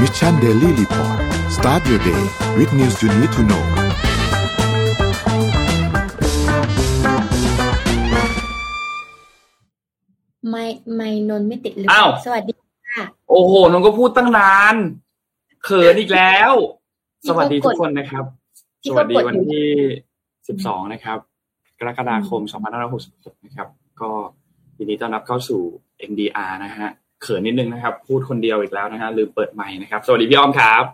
[0.00, 1.18] Mission Daily Report
[1.50, 2.22] start your day
[2.56, 3.64] with news you need to know
[10.50, 10.64] ไม่
[10.96, 12.54] ไม่นนท์ไม่ติดหรืออ้าวสวัสดี
[12.94, 14.74] ค่ะ โอ้โหน้องก็พูดตั้งนาน
[15.64, 16.52] เขินอีกแล้ว
[17.22, 18.24] พี่สก็วัสดีกทุดกคนนะครับ
[18.82, 19.68] พี่สก็วัสดีกดวันอยู่ที่
[20.48, 21.18] สิบสองนะครับ
[21.78, 23.68] กรกฎาคมสองพันห้าร้อยหกสิบหกนะครับ
[24.00, 24.10] ก็
[24.78, 25.60] ยินดีต้อนรับเข้าสู่
[26.10, 26.90] MDR นะฮะ
[27.22, 30.84] เขินนิดนึงนะครับ พูดคนเดียวอีกแล้วนะฮะลืมเปิดไมค์นะครับ สวัสดีพี่อ้อมครับ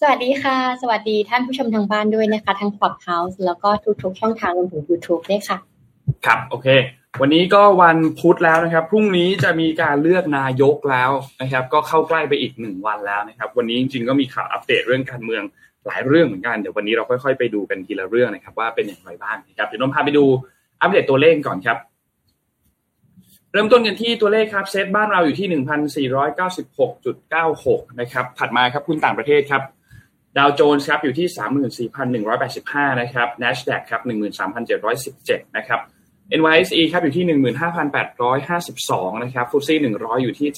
[0.00, 3.68] สวัสดีค่ะ สวัสดีท่านผู้ชมทางบ้านด้วยนะคะทั้ง Clubhouse แล้วก็
[4.02, 5.58] ทุกๆช่องทางรวมถึง YouTube ด้วยค่ะ
[6.26, 6.68] ครับ โอเค
[7.20, 11.10] วันนี้ก็วันพุธแล้วนะครับ พรุ่งนี้จะมีการเลือกนายกแล้ว
[11.42, 15.42] นะครับ ก็เข้าใกล้ไปอีกหนึ่งวันแล้วนะครับ วันนี้จริงๆก็มีข่าวอัปเดตเรื่องการเมือง
[15.86, 20.24] หลายเรื่องเหมือนกันเดี๋ยววันนี้เราค่อยๆไปดูกันทีละเรื่องนะครับ ว่าเป็นอย่างไรบ้างนะครับเดี๋ยวน้องพาไปดู
[20.80, 21.76] อัปเดตตัวเลขก่อนครับ
[23.54, 29.62] เริ่มต้นกันที่ตัวเลขครับเซตบ้านเราอยู่ที่ 1,496.96 นะครับถัดมาครับหุ้นต่างประเทศครับ
[30.38, 31.88] ดาวโจนส์ครับอยู่ที่
[32.24, 34.00] 34,185 นะครับ NASDAQ ครับ
[34.78, 35.80] 13,717 นะครับ
[36.38, 37.24] NYSE ครับอยู่ที่
[38.44, 40.48] 15,852 นะครับฟุตซี่100 อยู่ที่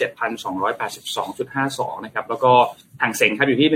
[0.98, 2.52] 7,282.52 นะครับ แล้วก็
[3.00, 3.68] ทางเซ็งครับอยู่ที่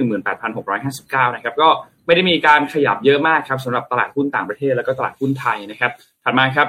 [0.64, 1.68] 18,659 นะครับ ก็
[2.06, 5.92] ไม่ได้มีการขยับเยอะมากครับสำหรับตลาดหุ้นต่างประเทศแล้วก็ตลาดหุ้นไทยนะครับ
[6.24, 6.68] ถัดมาครับ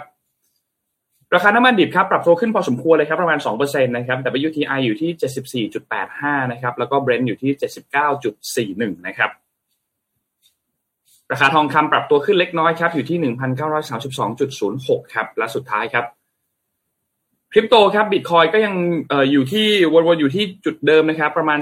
[1.36, 7.52] ราคาน้ำมันดิบครับปรับตัวขึ้นพอสมควรเลยครับประมาณ2%นะครับ WTI อยู่ที่ 74.85 นะครับ แล้วก็ Brent อยู่ที่
[8.76, 9.32] 79.41 นะครับ
[11.32, 13.34] ราคาทองคำปรับตัวขึ้นเล็กน้อยครับ อยู่ที่
[14.22, 16.06] 1,932.06 ครับ และสุดท้ายครับ
[17.54, 18.76] คริปโตครับบิตคอยก็ยัง
[19.12, 21.60] อออยู่ที่วนๆอยู่ที่จุดเดิมนะครับ ประมาณ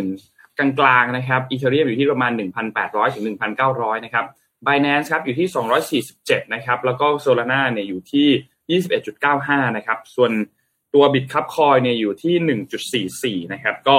[0.00, 2.32] 30,000 กลางๆนะครับ Ethereum อยู่ที่ประมาณ
[2.74, 3.24] 1,800 ถึง
[3.64, 4.24] 1,900 นะครับ
[4.66, 5.48] Binance ครับอยู่ที่
[6.04, 8.28] 247 นะครับ แล้วก็ Solana เนี่ยอยู่ที่
[8.70, 10.32] 21.95 นะครับ ส่วน
[10.94, 13.98] ตัว Bitkub Coin เนี่ยอยู่ที่ 1.44 นะครับ ก็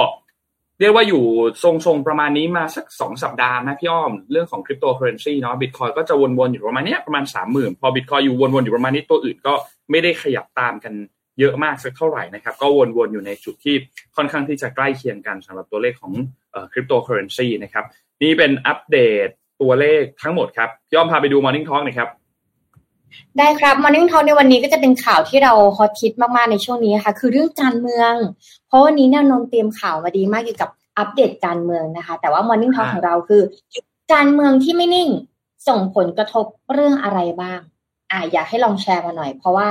[0.80, 1.24] เรียกว่าอยู่
[1.62, 9.54] ทรงๆประมาณนี้มาสัก 2 สัปดาห์นะพี่อ้อม เรื่องของคริปโตเคอเรนซีเนาะบิตคอยน์ก็จะวนๆอยู่ประมาณนี้ประมาณ 30,000 พอบิตคอยน์อยู่วนๆอยู่ประมาณนี้ตัวอื่นก็
[9.90, 10.94] ไม่ได้ขยับตามกัน
[11.40, 13.74] เยอะมากสักเท่าไหร่นะครับ ก็วนๆอยู่ในจุดที่
[14.16, 16.12] ค่อนข้างที่จะใกล้เคียงกันสำหรับตัวเลขของ
[16.72, 17.84] คริปโตเคอเรนซีนะครับ
[18.22, 19.28] นี่เป็นอัปเดต
[19.62, 22.08] ตัวเลขทั้งหมดครับพี่อ้อมพาไปดู Morning Talk หน่ยครับ
[23.38, 28.14] ได้ครับ Morning Talk ในวันนี้ก็จะเป็นข่าวที่เราฮอตฮิตมากๆในช่วงนี้ค่ะ คือเรื่องการเมือง
[28.66, 33.42] เพราะวันนี้เนี่ยนนท์เตรียมข่าวมาดีมากเกี่ยวกับอัปเดตการเมืองนะคะ แต่ว่า Morning Talk อ่าของเราคือ
[34.12, 35.10] การเมืองที่ไม่นิ่ง
[35.68, 37.60] ส่งผลกระทบเรื่องอะไรบ้าง
[38.12, 39.68] อ่าอยากให้ลองแชร์มาหน่อย เพราะว่า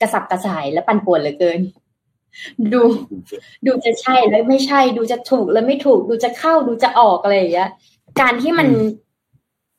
[0.00, 1.60] กระสับกระส่ายและปั่นป่วนเหลือเกิน
[2.72, 2.82] ดู
[3.66, 7.70] ดูจะใช่แล้วไม่ใช่ ดูจะถูกแล้วไม่ถูก ดูจะเข้าดูจะออกอะไรอย่างเงี้ย
[8.20, 8.68] การที่มัน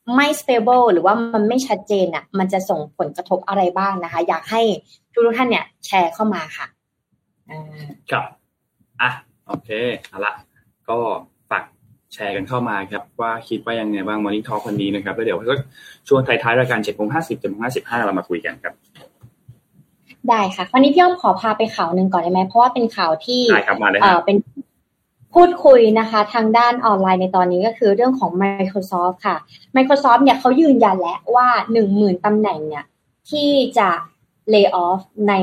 [0.05, 4.61] อืมไม่ stable หรือว่ามันไม่ชัดเจนอะ มันจะส่งผลกระทบอะไรบ้างนะคะ อยากให้
[5.13, 6.65] ทุกท่านเนี่ยแชร์เข้ามาค่ะ
[7.49, 7.61] อ่า
[8.11, 8.25] ครับ
[9.01, 9.09] อะ
[9.47, 9.69] โอเค
[10.07, 10.33] เอาละ
[10.89, 10.97] ก็
[11.49, 11.63] ฝาก
[12.13, 15.55] แชร์กันเข้ามาครับ ว่าคิดว่ายังไงบ้าง Morning Talk วันนี้นะครับแล้วเดี๋ยวก็
[16.07, 18.73] ช่วงท้ายๆรายการ7โมง50 7โมง55เรามาคุยกันครับ
[20.29, 24.37] ได้ค่ะคราวนี้พี่อ้อมขอพาไปข่าวหนึ่งก่อนได้ไหมเพราะว่าเป็นข่าวที่ได้ครับมาเลยเอ่ฮะอเป็น
[25.35, 29.37] พูดคุยนะคะทางด้านออนไลน์ในตอนนี้ก็คือเรื่องของ Microsoft ค่ะ
[29.75, 32.85] Microsoft เนี่ยเขายืนยันแล้วว่าหนึ่งหมื่นตำแหน่งเนี่ย
[33.29, 33.89] ที่จะ
[34.53, 35.33] lay off ใน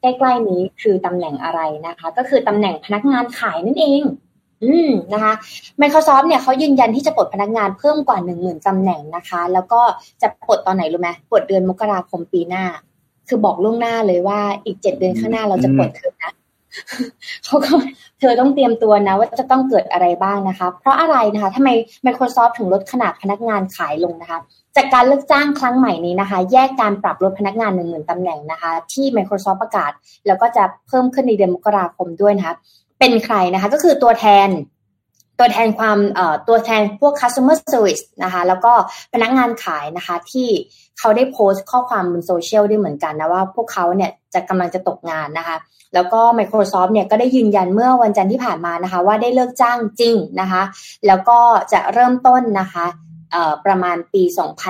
[0.00, 4.02] ใกล้ๆนี้คือตำแหน่งอะไรนะคะ ก็คือตำแหน่งพนักงานขายนั่นเอง
[4.64, 5.32] อืมนะคะ
[5.80, 9.80] Microsoft เนี่ยเขายืนยันที่จะปลดพนักงานเพิ่มกว่าหนึ่งหมื่นตำแหน่งนะคะ แล้วก็
[10.22, 12.64] จะปลดตอนไหนรู้ไหมปลดเดือนมกราคมปีหน้า
[13.28, 16.32] คือบอกล่วงหน้าเลยว่าอีกเจ็ดเดือนข้างหน้าเราจะปลดเธอนะ
[17.44, 17.72] เขาก็
[18.20, 21.68] เธอต้องเตรียมตัวนะ ว่าจะต้องเกิดอะไรบ้างนะคะ เพราะอะไรนะคะทำไม
[22.06, 24.38] Microsoft ถึงลดขนาดพนักงานขายลงนะคะ
[24.76, 29.90] จากการเลิกจ้างครั้งใหม่นี้นะคะ แยกการปรับลดพนักงานหนึ่งหมื่นตำแหน่งนะคะ ที่ Microsoft ประกาศ
[30.26, 32.54] แล้วก็จะเพิ่มขึ้นในเดือนมกราคมด้วยนะคะ
[32.98, 34.48] เป็นใครนะคะ ก็คือตัวแทน
[35.38, 35.98] ตัวแทนความ
[36.48, 38.72] ตัวแทนพวก customer service นะคะ แล้วก็
[39.12, 40.48] พนักงานขายนะคะ ที่
[40.98, 45.56] เขาได้โพสต์ข้อความบนโซเชียลด้วยเหมือนกันนะว่าพวกเขาเนี่ยจะกำลังจะตกงานนะคะ
[45.94, 50.62] แล้วก็ Microsoft เนี่ยก็ได้ยืนยันเมื่อวันจันทร์ที่ผ่านมานะคะ ว่าได้เลิกจ้างจริงนะคะ
[51.06, 51.38] แล้วก็
[51.72, 52.86] จะเริ่มต้นนะคะ
[53.66, 54.22] ประมาณปี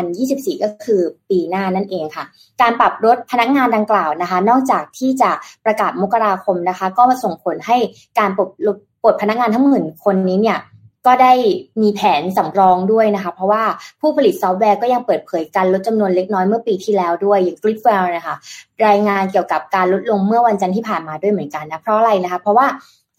[0.09, 1.01] 2024 ก็คือ
[1.31, 2.25] ปีหน้านั่นเองค่ะ
[2.61, 5.31] การปรับลดพนักงานดังกล่าวนะคะ นอกจากที่จะ
[5.65, 7.77] ประกาศมกราคมนะคะ ก็มาส่งผลให้
[8.19, 8.39] การป
[8.69, 10.59] ลด ปลดพนักงานทั้งหมื่นคนนี้เนี่ย
[11.07, 11.33] ก็ได้
[11.83, 13.63] มีแผนสำรองด้วยนะคะ เพราะว่า
[14.01, 18.37] ผู้ผลิตซอฟต์แวร์ก็ยังเปิดเผยการลดจำนวนเล็กน้อยเมื่อปีที่แล้วด้วยอย่าง g r i f w e l l นะคะ
[18.87, 22.67] รายงานเกี่ยวกับการลดลงเมื่อวันจันทร์ที่ผ่านมาด้วยเหมือนกันนะเพราะอะไรนะคะ เพราะว่า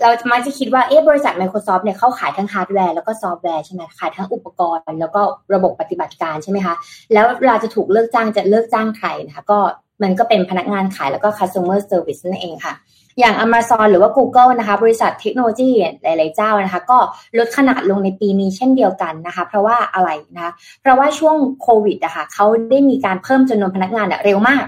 [0.02, 5.22] เรามักจะคิดว่าเอ๊ะบริษัท Microsoft เนี่ยเขาขายทั้งฮาร์ดแวร์แล้วก็ซอฟต์แวร์ใช่ไหมขายทั้งอุปกรณ์ แล้วก็
[5.54, 6.76] ระบบปฏิบัติการใช่ไหมคะ
[7.14, 9.60] แล้วเวลาจะถูกเลิกจ้างจะเลิกจ้างใครนะคะก็
[10.04, 12.74] มันก็เป็นพนักงานขายแล้วก็ customer service นั่นเองค่ะ
[13.19, 15.69] อย่าง Amazon หรือว่า Google นะคะบริษัทเทคโนโลยี
[16.03, 16.97] หลาย ๆ เจ้านะคะ ก็
[17.38, 20.51] ลดขนาดลงในปีนี้เช่นเดียวกันนะคะ เพราะว่าอะไรนะคะ
[20.81, 24.63] เพราะว่าช่วงโควิดอะคะ่ะเขาได้มีการเพิ่มจำนวนพนักงานเร็วมาก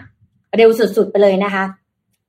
[0.57, 1.63] เร็วสุด ๆ ไปเลยนะคะ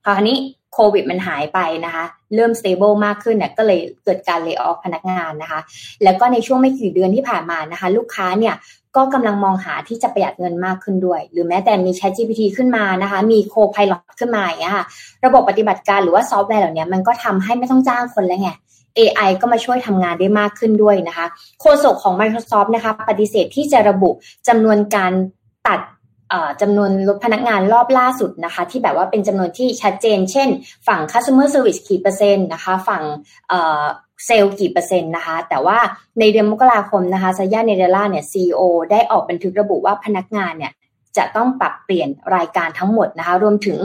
[0.04, 0.38] คราวนี้
[0.74, 2.04] โควิดมันหายไปนะคะ
[2.34, 5.60] เริ่ม stable มากขึ้นเนี่ยก็เลยเกิดการเลิกออฟพนักงานนะคะ
[6.04, 8.54] แล้วก็ในช่วงไม่กี่เดือนที่ผ่านมานะคะ ลูกค้าเนี่ย
[8.98, 14.84] ก็กำลังมองหาที่จะประหยัดเงินมากขึ้นด้วย หรือแม้แต่มี Chat GPT ขึ้นมานะคะ มี Co-Pilot ขึ้นมาอย่างเงี้ยค่ะ
[15.24, 18.50] ระบบปฏิบัติการหรือว่าซอฟต์แวร์เหล่านี้มันก็ทำให้ไม่ต้องจ้างคนแล้วไง
[18.98, 21.26] AI ก็มาช่วยทำงานได้มากขึ้นด้วยนะคะ
[21.60, 24.10] โฆษกของ Microsoft นะคะ ปฏิเสธที่จะระบุ
[24.48, 25.12] จำนวนการ
[25.66, 25.80] ตัด
[26.62, 30.48] จำนวนลดพนักงานรอบล่าสุดนะคะ ที่แบบว่าเป็นจำนวนที่ชัดเจน เช่น
[30.86, 33.02] ฝั่ง customer service กี่เปอร์เซ็นต์นะคะ ฝั่ง
[34.26, 35.78] เซลล์กี่เปอร์เซ็นต์นะคะ แต่ว่า
[36.20, 38.60] ในเดือนมกราคมนะคะ Satya Nadella เนี่ย CEO
[38.90, 40.72] ได้ออกบันทึกระบุว่าพนักงานเนี่ย
[41.16, 43.78] จะต้องปรับเปลี่ยนรายการทั้งหมดนะคะ รวมถึง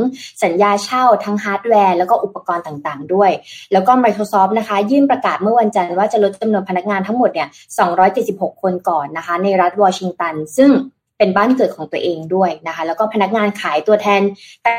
[0.43, 3.31] สัญญาเช่าทั้งฮาร์ดแวร์แล้วก็อุปกรณ์ต่างๆ ด้วย
[3.73, 7.47] แล้วก็ Microsoft นะคะ ยื่นประกาศเมื่อวันจันทร์ว่าจะลดจำนวนพนักงานทั้งหมดเนี่ย
[8.05, 10.71] 276 คนก่อนนะคะ ในรัฐวอชิงตัน ซึ่ง
[11.17, 14.21] เป็นบ้านเกิดของตัวเองด้วยนะคะ แล้วก็พนักงานขายตัวแทน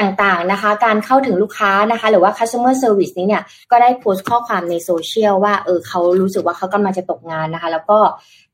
[0.02, 7.98] ต่างๆนะคะ การเข้าถึงลูกค้านะคะ หรือว่า customer service นี้เนี่ยก็ได้โพสต์ข้อความในโซเชียลว่าเออเขารู้สึกว่าเขากำลังจะตกงานนะคะ แล้วก็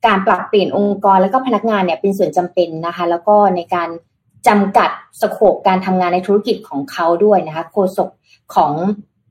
[0.06, 3.88] การปรับเปลี่ยนองค์กรแล้วก็พนักงานเนี่ยเป็นส่วนจำเป็นนะคะ แล้วก็ในการ
[4.48, 4.90] จำกัด
[5.20, 8.08] สโคปการทำงานในธุรกิจของเขาด้วยนะคะโฆษก
[8.54, 8.72] ของ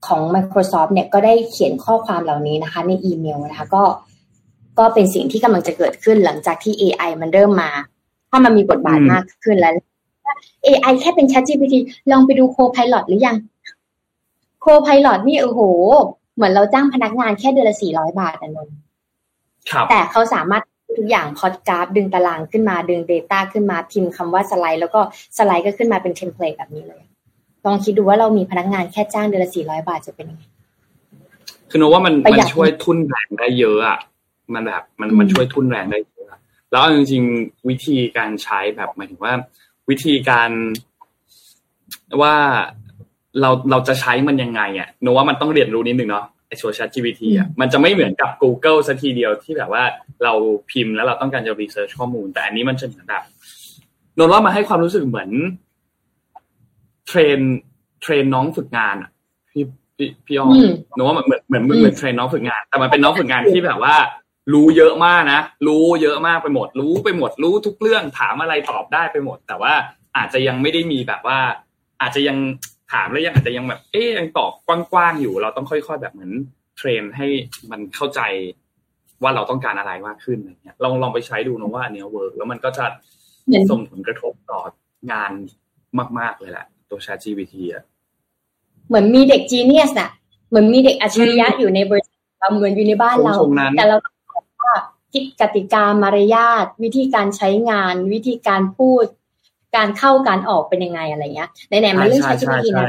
[0.07, 3.83] ของ Microsoft เนี่ยก็ได้เขียนข้อความเหล่านี้นะคะ ในอีเมลนะคะก็
[4.79, 7.71] ก็เป็นสิ่งที่กำลังจะเกิดขึ้นหลังจากที่ AI มันเริ่มมา
[8.29, 9.73] ถ้ามันมีบทบาทมากขึ้นแล้ว
[10.65, 11.75] AI แค่เป็น Chat GPT
[12.11, 13.37] ลองไปดู Co-Pilot หรือยัง
[14.63, 15.61] Co-Pilot นี่โอ้โห
[16.35, 18.69] เหมือนเราจ้างพนักงานแค่เดือนละสี่ร้อยบาทนะนน
[19.89, 20.63] แต่เขาสามารถ
[20.97, 24.99] ทุกอย่างพอดกราฟ ดึงตารางขึ้นมาดึง Data ขึ้นมาพิมพ์คำว่าสไลด์ แล้วก็
[25.37, 27.01] สไลด์ก็ขึ้นมาเป็นเทมเพลตแบบนี้เลย
[27.65, 30.43] ลองคิดดูว่าเรามีพนักงานแค่จ้างเดือนละสี่ร้อยบาทจะเป็นยังไง
[31.69, 33.99] คือโนว่ามันมันช่วยทุนแรงได้เยอะอะ
[34.53, 35.99] มันแบบมันมันช่วยทุนแรงได้
[36.71, 39.33] แล้วจริงๆวิธีการใช้แบบหมายถึงว่า
[39.89, 40.51] วิธีการ
[42.21, 42.35] ว่า
[43.41, 49.83] เราเราจะใช้มันยังไงอะเนาะว่ามันต้องเรียนรู้นิดนึงเนาะไอโซเชียล GPT อะมันจะไม่เหมือนกับ Google สักทีเดียวที่แบบว่า
[50.23, 50.33] เรา
[50.71, 55.29] พิมพ์แล้วเราต้องการจะ research ข้อมูล แต่อันนี้มันจะเหมือนแบบเนาะว่ามาให้ความรู้สึกเหมือน
[57.07, 57.39] train
[58.01, 59.09] train น้องฝึกงานอะ
[59.51, 59.63] พี่
[59.95, 63.95] พี่พี่อ้อมเนาะว่าเหมือนเหมือนเหมือน train น้องฝึกงาน แต่มันเป็นน้องฝึกงานที่แบบว่า
[64.53, 69.73] รู้เยอะมากนะ รู้เยอะมากไปหมด รู้ไปหมด รู้ทุกเรื่อง ถามอะไรตอบได้ไปหมด แต่ว่า
[70.17, 71.39] อาจจะยังไม่ได้มีแบบว่า
[72.01, 72.37] อาจจะยัง
[72.93, 76.31] ถามแล้วยังอาจจะยังแบบ เอ๊ยยังตอบกว้างๆอยู่ เราต้องค่อยๆแบบเหมือน
[76.77, 77.27] train ให้
[77.71, 78.21] มันเข้าใจ
[79.23, 82.85] ว่าเราต้องการอะไรมากขึ้นอะไรเงี้ยลองลองไปใช้ดูนะว่าอันนี้ work แล้วมันก็จะ
[83.69, 84.59] ส่งผลกระทบต่อ
[85.11, 85.31] งาน
[86.19, 87.83] มาก ๆเลยแหละ ตัว Chat GPT อะ
[88.87, 90.09] เหมือนมีเด็ก genius อะ
[90.49, 93.35] เหมือนมีเด็กอัจฉริยะอยู่ในบริษัทเราเหมือนอยู่ในบ้านเรา
[93.77, 93.97] แต่เรา
[95.13, 99.05] คิดกติกามารยาทวิธีการใช้งาน วิธีการพูด
[99.75, 102.85] การเข้าการออกเป็นยังไงอะไรเงี้ยไหนๆมาเรื่องใช้ GPT นะ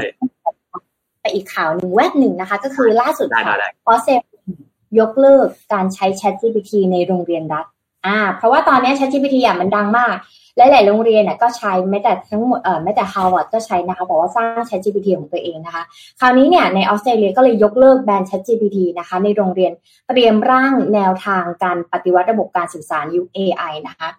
[1.21, 3.55] ไปอีกข่าวหนึ่งแวบหนึ่งนะคะ ก็คือล่าสุดค่ะ
[3.87, 7.65] ออสเตรเลียยกเลิกการใช้ Chat GPT ในโรงเรียนรัฐ
[8.05, 10.15] อ่า เพราะว่าตอนนี้ Chat GPT อะมันดังมาก
[10.57, 15.83] หลายๆโรงเรียนเนี่ยก็ใช้แม้แต่ทั้งหมดเอ่อแม้แต่ฮาร์วาร์ดก็ใช้นะคะบอกว่าสร้าง Chat GPT ของตัวเองนะคะ
[16.19, 19.71] คราวนี้เนี่ยในออสเตรเลียก็เลยยกเลิกแบน Chat GPT นะคะ ในโรงเรียน
[20.09, 24.09] เตรียมร่างแนวทางการปฏิวัติระบบการสื่อสารยุค AI นะคะ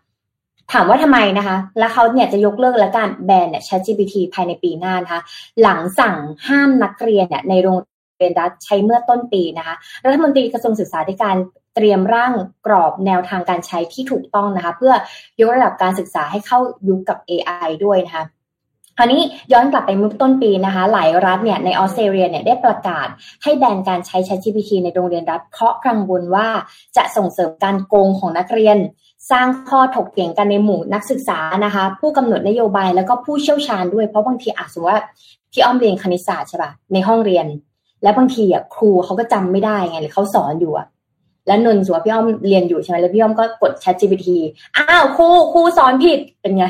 [0.72, 5.20] ถามว่าทำไมนะคะ แล้วเขาเนี่ยจะยกเลิกและการแบนเนี่ย Chat GPT ภายในปีหน้านะคะ
[5.62, 7.76] หลังสั่งห้ามนักเรียนเนี่ยในโรง
[8.18, 9.74] เรียนรัฐใช้เมื่อต้นปีนะคะ
[10.04, 11.36] รัฐมนตรีกระทรวงศึกษาธิการ
[11.74, 12.32] เตรียมร่าง
[12.66, 14.92] กรอบแนวทางการใช้ที่ถูกต้องนะคะ เพื่อ
[15.40, 18.24] ยกระดับการศึกษาให้เข้ายุคกับ AI ด้วยนะคะ
[18.98, 23.06] คราวนี้ย้อนกลับไปเมื่อต้นปีนะคะ หลายรัฐเนี่ยในออสเตรเลียเนี่ยได้ประกาศ
[23.42, 26.48] ให้แบนการใช้ ChatGPT ในโรงเรียนรัฐ เพราะกังวลว่า
[26.96, 28.78] จะส่งเสริมการโกงของนักเรียน
[29.30, 35.00] สร้างข้อถกเถียงกันในหมู่นักศึกษานะคะ ผู้กำหนดนโยบายแล้วก็ผู้เชี่ยวชาญด้วยเพราะบางทีอาจสมมติว่า
[35.52, 37.46] พี่อ้อมเรียนคณิตศาสตร์ใช่ปะในห้องเรียน
[38.02, 40.86] แล้วบางทีอะครูเขาก็จำไม่ได้ไงหรือเขาสอนอยู่อะ
[41.46, 44.26] แล้วนนสัวพี่อ้อมเรียนอยู่ใช่ไหมแล้วพี่อ้อมก็กด Chat GPT
[44.76, 46.64] อ้าวครูครูสอนผิดเป็นไง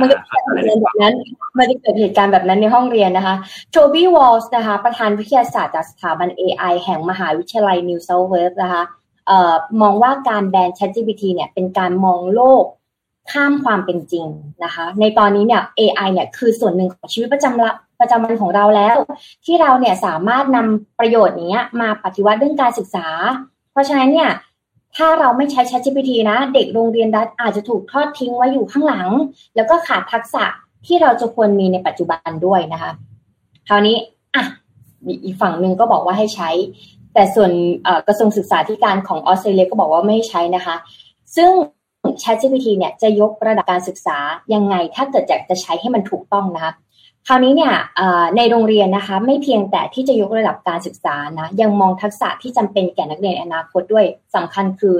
[0.00, 1.14] มันก็เกิดเหตุการณ์แบบนั้น
[1.58, 3.36] มันจะเกิดเหตุการณ์แบบนั้นในห้องเรียนนะคะ
[3.70, 8.82] โทบี้วอลส์นะคะ ประธานวิทยาศาสตร์จากสถาบัน AI แห่งมหาวิทยาลัยนิวเซาท์เวลส์นะคะ
[9.26, 12.64] เอ่อมองว่าการแบน ChatGPT เนี่ยเป็นการมองโลก
[13.32, 14.26] ข้ามความเป็นจริง
[14.64, 18.96] นะคะ ในตอนนี้เนี่ย AI เนี่ยคือส่วนหนึ่งของชีวิตประจำ ประจำวันของเราแล้ว
[19.44, 23.06] ที่เราเนี่ยสามารถนำประโยชน์นี้มาปฏิวัติเรื่องการศึกษา
[23.72, 24.30] เพราะฉะนั้นเนี่ย
[24.96, 29.08] ถ้าเราไม่ใช้ ChatGPT นะ เด็กโรงเรียนรัฐอาจจะถูกทอดทิ้งไว้อยู่ข้างหลัง
[29.56, 30.44] แล้วก็ขาดทักษะ
[30.86, 32.90] ที่เราจะควรมีในปัจจุบันด้วยนะคะ
[33.68, 33.96] คราวนี้
[34.34, 34.44] อะ
[35.24, 36.50] อีกฝั่งหนึ่งก็บอกว่าให้ใช้
[37.14, 37.50] แต่ส่วน
[38.06, 40.76] กระทรวงศึกษาธิการของออสเตรเลียก็บอกว่าไม่ให้ใช้นะคะ
[41.36, 41.50] ซึ่ง
[42.22, 44.18] ChatGPT เนี่ยจะยกระดับการศึกษา
[44.54, 46.72] ยังไง ถ้าเกิดอยากจะใช้ให้มันถูกต้องนะคะ
[47.28, 47.74] คราวนี้เนี่ย
[48.36, 54.96] ในโรงเรียนนะคะ ไม่เพียงแต่ที่จะยกระดับการศึกษานะยังมองทักษะที่จำเป็นแก่นักเรียนอนาคตด้วยสำคัญคือ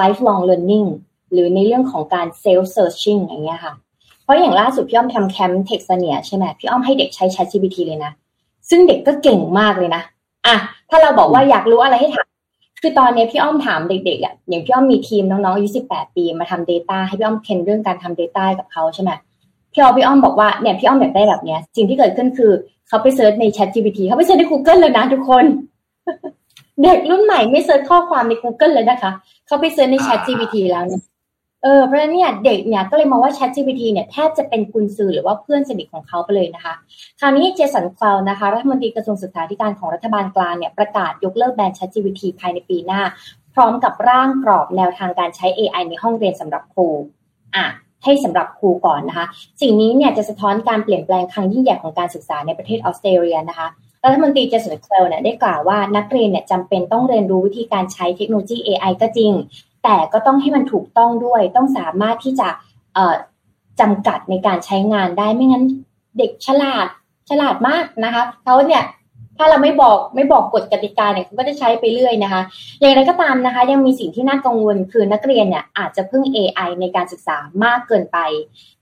[0.00, 0.88] lifelong learning
[1.32, 3.74] หรือในเรื่องของการ self searching อย่างเงี้ยค่ะ
[4.22, 8.12] เพราะอย่างล่าสุดพี่อ้อมทำแคมป์เท็กซัเนียใช่ไหมพี่อ้อมให้เด็กใช้ ChatGPT เลยนะ
[8.70, 10.02] ซึ่งเด็กก็เก่งมากเลยนะ
[10.46, 10.56] อะ
[10.90, 12.26] ถ้าเราบอกว่าอยากรู้อะไรให้ถาม
[12.82, 19.10] คือตอนนี้พี่อ้อมถามเด็กๆอะอย่างพี่อ้อมมีทีมน้องๆอายุสิบแปดปีมาทำ Data ให้พี่อ้อมเทรนเรื่องการทำ Data กับเขาใช่ไหม
[19.74, 22.52] พี่อ้อมพี่อ้อมบอกว่าเนี่ยพี่อ้อมอยากได้แบบเนี้ยสิ่งที่เกิดขึ้นคือ
[22.88, 25.44] เขาไปเซิร์ชใน Chat GPT เขาไปเซิร์ชใน Google เลยนะทุกคน
[26.82, 29.10] เด็กรุ่นใหม่ไม่ search ข้อความใน Google เลยนะคะ
[29.46, 31.02] เขาไป search ใน ChatGPT แล้วเนี่ย
[31.62, 36.74] เออเพราะฉะนั้นเนี่ยเด็กเนี่ยก็เลยมองว่า Chat GPT เนี่ยแทบจะเป็นกุนซือหรือว่าเพื่อนสนิทของเขาไปเลยนะคะ
[37.20, 43.00] คราวนี้เจสันแคลร์นะคะรัฐมนตรีกระทรวงศึกษาธิการของรัฐบาลกลางเนี่ยประกาศยกเลิกแบน Chat GPT ภายในปีหน้า
[43.54, 46.88] พร้อมกับร่างกรอบแนวทางการใช้ AI ในห้องเรียนสำหรับครู
[47.56, 47.66] อะ
[48.04, 49.26] ให้สำหรับครูก่อนนะคะ
[49.60, 53.66] สิ่งนี้เนี่ยจะสะท้อนการเปลี่ยนแปลงครั้งยิ่งใหญ่ของการศึกษาในประเทศออสเตรเลียนะคะ
[54.04, 59.32] รัฐมนตรีเจสันเคลเนี่ยได้กล่าวว่านักเรียนเนี่ยจำเป็นต้องเรียนรู้วิธีการใช้เทคโนโลยี AI ก็จริง
[59.84, 62.48] แต่ก็ต้องให้มันถูกต้องด้วย ต้องสามารถที่จะ
[63.80, 65.64] จำกัดในการใช้งานได้ไม่งั้น
[66.18, 66.86] เด็กฉลาด
[67.30, 68.82] ฉลาดมากนะคะเขาเนี่ย
[69.38, 72.42] ถ้าเราไม่บอกไม่บอกกฎกติกาเนี่ยเขาก็จะใช้ไปเรื่อยนะคะ
[72.80, 78.18] อย่างไรก็ตามนะคะ ยังมีสิ่งที่น่ากังวลคือนักเรียนเนี่ยอาจจะพึ่ง AI ในการศึกษามากเกินไป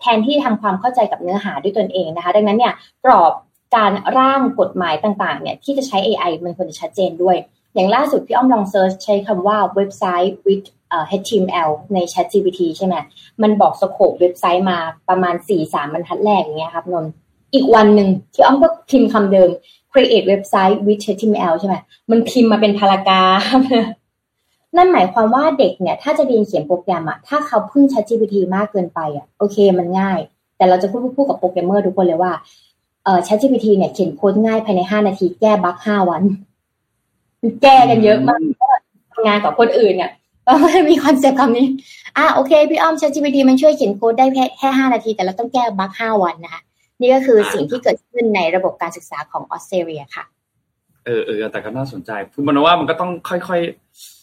[0.01, 2.73] แทนที่ทำความเข้าใจกับเนื้อหาด้วยตนเองนะคะ ดังนั้นเนี่ย
[3.05, 3.33] กรอบ
[3.77, 7.37] การร่างกฎหมายต่างๆเนี่ยที่จะใช้ AI มันควรจะชัดเจนด้วย
[7.75, 10.67] อย่างล่าสุดพี่อ้อมลอง search ใช้คำว่าเว็บไซต์ with
[11.21, 12.95] HTML ใน ChatGPT ใช่ไหม
[13.43, 14.79] มันบอก scope เว็บไซต์มา
[15.09, 17.07] ประมาณ4-3บรรทัดแรกอย่างเงี้ยครับนน
[17.55, 19.51] อีกวันหนึ่งที่อ้อมก็พิมพ์คำเดิม
[19.93, 21.75] create เว็บไซต์ with HTML ใช่ไหม
[22.11, 23.61] มันพิมพ์มาเป็น paragraph
[24.77, 30.19] นั่นหมายความว่าเด็กเนี่ย ถ้าจะเรียนเขียนโปรแกรมอะถ้าเขาพึ่ง ChatGPT มากเกินไปอะโอเคมันง่าย
[30.57, 32.33] แต่เราจะพูดพูดกับโปรแกรมเมอร์ทุกคนเลยว่า
[33.05, 36.23] เอ่อ ChatGPT เนี่ยเขียนโค้ดง่ายภายในห้านาทีแก้ bug ห้าวัน
[37.63, 38.41] แก้กันเยอะมาก
[39.13, 40.11] ทำงานกับคนอื่นเนี่ย
[40.45, 41.67] เราไม่มี concept คำนี้
[42.17, 46.63] อะโอเค พี่อ้อม ChatGPT มันช่วยเขียนโค้ดได้แค่แค่ห้านาที แต่เราต้องแก้ bug ห้าวันนะคะ
[47.03, 50.25] นี่ก็คือสิ่งที่เกิดขึ้นในระบบการศึกษาของออสเตรเลียค่ะ
[51.07, 53.61] เออเออแต่ก็น่าสนใจคือมันว่ามันก็ต้องค่อย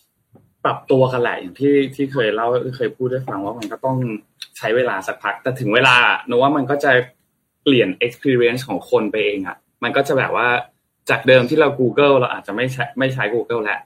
[0.02, 3.98] ๆ ปรับตัวกันแหละอย่างที่ที่เคยเล่าเคยพูดได้ฟังว่ามันก็ต้อง
[4.58, 5.96] ใช้เวลาสักพัก แต่ถึงเวลา
[6.28, 6.92] โนว่ามันก็จะ
[7.64, 10.48] เปลี่ยน experience ของคนไปเองอะ่ะ มันก็จะแบบว่า
[11.10, 13.80] จากเดิมที่เรา Google เราอาจจะไม่ใช้ไม่ใช้ Google แล้ว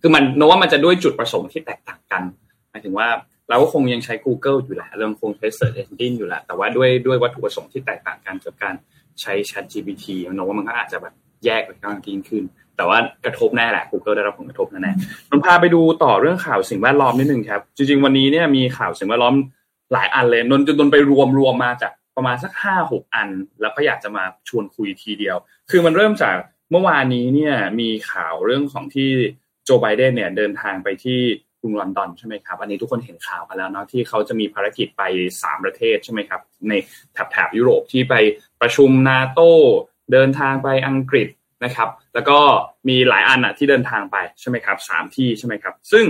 [0.00, 2.22] คือมันโนว่ามันจะด้วยจุดประสงค์ที่แตกต่างกัน
[2.70, 3.08] หมายถึงว่า
[3.48, 8.74] เราก็คงยังใช้ Google อยู่แหละเราคงใช้ Search Engine อยู่แหละแต่ว่าด้วยด้วยวัตถุประสงค์ที่แตกต่างกันกับการ
[9.20, 12.44] ใช้ Chat GPT มันว่ามันก็อาจจะแบบแยกไปกางยิ่งขึ้น
[12.76, 19.34] แต่ว่ากระทบแน่แหละ Google ได้รับผลกระทบแน่ๆนนพาไปดูต่อเรื่องข่าวสิ่งแวดล้อมนิดนึงครับ จริง ๆ วันนี้เนี่ยมีข่าวสิ่งแวดล้อม
[19.92, 23.28] หลายอันเลยนนจนนไปรวมรวมมาจากประมาณสักห้าหกอัน
[23.60, 25.36] แล้วก็อยากจะมาชวนคุยทีเดียว
[25.70, 26.36] คือมันเริ่มจาก
[26.70, 29.10] เมื่อวานนี้เนี่ยมีข่าวเรื่องของที่
[29.64, 31.20] โจไบเดนเนี่ยเดินทางไปที่
[31.66, 35.02] รุงลอนดอนใช่ไหมครับอันนี้ทุกคนเห็นข่าวกันแล้วเนาะที่เขาจะมีภารกิจไป
[35.34, 36.72] 3 ประเทศใช่ไหมครับใน
[37.12, 38.14] แถบแถบยุโรปที่ไป
[38.60, 39.40] ประชุมนาโต
[40.12, 41.28] เดินทางไปอังกฤษ
[41.64, 42.38] นะครับ แล้วก็
[42.88, 46.06] มีหลายอันอะที่เดินทางไปใช่ไหมครับสามที่ใช่ไหมครับ ซึ่ง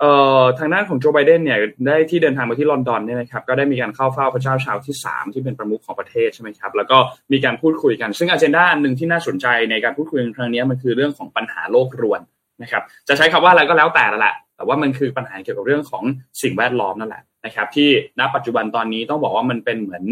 [0.00, 6.98] เอ่อทางด้านของโจไบเดนเนี่ยได้ที่เดินทางมาที่ลอนดอนเนี่ยนะครับก็ได้มีการเข้าเฝ้าพระเจ้าชาวที่ 3 ที่เป็นประมุขของประเทศใช่ไหมครับแล้วก็
[7.32, 12.20] มีการพูดคุยกัน ซึ่งอ g e n d a อันหนึ่งที่น่าสนใจในการพูดคุยครั้งนี้มันคือเรื่องของปัญหาโลกรวน
[12.62, 16.04] นะครับจะใช้คำว่าอะไรก็แล้วแต่ละแหละแต่ว่ามันคือปัญหาเกี่ยวกับเรื่องของ
[16.42, 20.04] สิ่งแวดล้อมนั่นแหละนะครับที่ณปัจจุบันตอนนี้ต้องบอกว่ามันเป็นเหมือน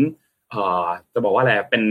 [0.51, 1.83] เอ่อจะบอกว่าอะไรเป็น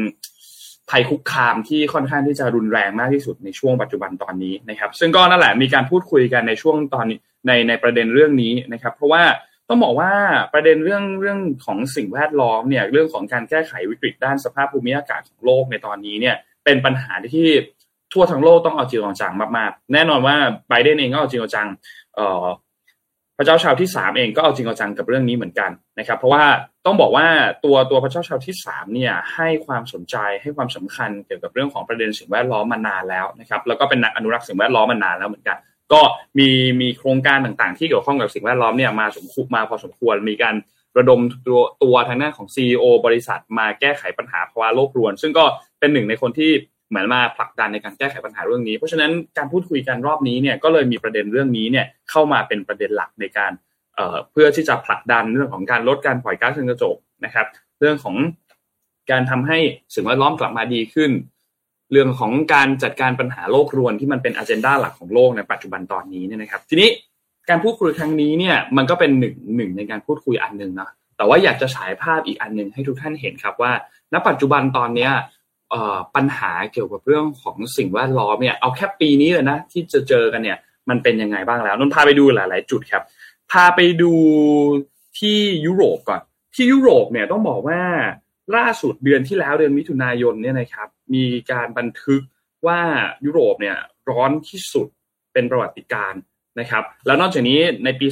[0.89, 9.24] ภัยคุกคามที่ค่อนข้างที่จะรุนแรงมากที่สุดในช่วงปัจจุบันตอนนี้นะครับ ซึ่งก็นั่นแหละมีการพูดคุยกันในช่วงตอนนี้ในในประเด็นเรื่องนี้นะครับ เพราะว่า
[9.69, 10.12] ต้องบอกว่า
[10.53, 17.50] ประเด็นเรื่องเรื่องของสิ่งแวดล้อมเนี่ยเรื่องของการแก้ไขวิกฤตด้านสภาพภูมิอากาศของโลกในตอนนี้เนี่ยเป็นปัญหาที่
[18.13, 20.36] ทั่วทั้งโลกต้องเอาจริงเอาจังมากๆ แน่นอนว่า
[20.70, 21.67] ไบเดนเองก็เอาจริงเอาจัง
[23.38, 26.43] พระเจ้าชาวที่สามเองก็เอาจริงเอาจังกับเรื่องนี้เหมือนกันนะครับ เพราะว่า
[26.86, 27.27] ต้องบอกว่า
[27.65, 35.58] ตัวตัวพระเจ้าชาวที่สามเนี่ยให้ความสนใจให้ความสำคัญเกี่ยวกับเรื่องของประเด็นสิ่งแวดล้อมมานานแล้วนะครับ แล้วก็เป็นนักอนุรักษ์สิ่งแวดล้อมมานานแล้วเหมือนกัน
[35.93, 36.01] ก็
[36.39, 36.50] มี
[36.82, 40.55] มีโครงการต่างๆ ที่เกี่ยวข้องกับสิ่งแวดล้อมเนี่ยมาสมคุมาพอสมควรมีการ
[40.98, 45.46] ระดมตัวตัวทางด้านของ CEO บริษัทมาแก้ไขปัญหาภาวะโลกรวน ซึ่งก็
[45.79, 46.51] เป็นหนึ่งในคนที่
[46.94, 53.52] เหมือนมาผลักดันในการแก้ไขปัญหาเรื่องนี้ เพราะฉะนั้นการพูดคุยกันรอบนี้เนี่ยก็เลยมีประเด็นเรื่องนี้เนี่ยเข้ามาเป็นประเด็นหลักในการ
[53.96, 57.48] เเพื่อที่จะผลักดันเรื่องของการลดการปล่อยก๊าซเรือนกระจกนะครับ
[57.80, 58.16] เรื่องของ
[59.12, 59.58] การทำให้
[59.94, 61.12] สิ่งแวดล้อมกลับมาดีขึ้น
[61.92, 66.90] เรื่องของการจัดการปัญหาโลกรวนที่มันเป็นอ g e n d a หลักของโลกในปัจจุบันตอนนี้เนี่ยนะครับ ทีนี้
[67.50, 73.72] การพูดคุยครั้งนี้เนี่ยมันก็เป็นหนึ่งหนึ่งในการพูดคุยอันหนึ่งนะแต่ว่าอยากจะฉายภาพอีกอันหนึ่งให้ทุกท่านเห็นครับว่า
[74.14, 75.12] ณปัจจุบันตอนเนี้ย
[76.15, 80.58] ปัญหาเกี่ยวกับเรื่องของสิ่งแวดล้อมเนี่ยเอาแค่ปีนี้เลยนะที่จะเจอกันเนี่ย
[80.89, 83.03] มันเป็นยังไงบ้างแล้วนนพาไปดูหลาย ๆ จุดครับ
[83.51, 84.13] พาไปดู
[85.20, 86.22] ที่ยุโรปก่อน
[86.56, 87.82] ที่ยุโรปเนี่ยต้องบอกว่า
[88.56, 92.22] ล่าสุดเดือนที่แล้วเดือนมิถุนายนเนี่ยนะครับ มีการบันทึก
[92.68, 92.80] ว่า
[93.25, 93.77] ยุโรปเนี่ย
[94.10, 94.88] ร้อนที่สุด
[95.34, 96.13] เป็นประวัติการ
[96.60, 98.08] นะครับ แล้วนอกจากนี้ในปี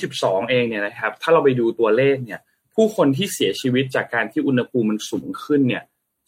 [0.00, 2.40] 2022 เองเนี่ยนะครับ ถ้าเราไปดูตัวเลขเนี่ย
[2.74, 5.82] ผู้คนที่เสียชีวิตจากการที่อุณหภูมิมันสูงขึ้นเนี่ย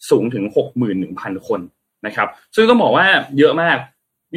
[0.09, 0.43] สูงถึง
[0.95, 1.61] 61,000 คน
[2.05, 3.77] นะครับ ซึ่งต้องบอกว่าเยอะมาก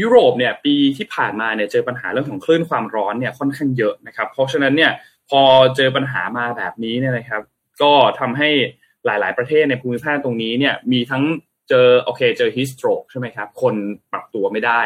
[0.02, 4.92] ยุโรปเนี่ยปีที่ผ่านมาเนี่ยเจอปัญหาเรื่องของคลื่นความร้อนเนี่ยค่อนข้างเยอะนะครับ เพราะฉะนั้นเนี่ย
[5.30, 5.40] พอ
[5.76, 7.42] เจอปัญหามาแบบนี้เนี่ยนะครับ
[7.82, 8.48] ก็ทำให้
[9.06, 11.22] หลาย ๆ ประเทศในภูมิภาคตรงนี้เนี่ยมีทั้ง
[11.68, 13.74] เจอโอเคเจอฮิสโตรกใช่ไหมครับ คน
[14.12, 14.80] ปรับตัวไม่ได้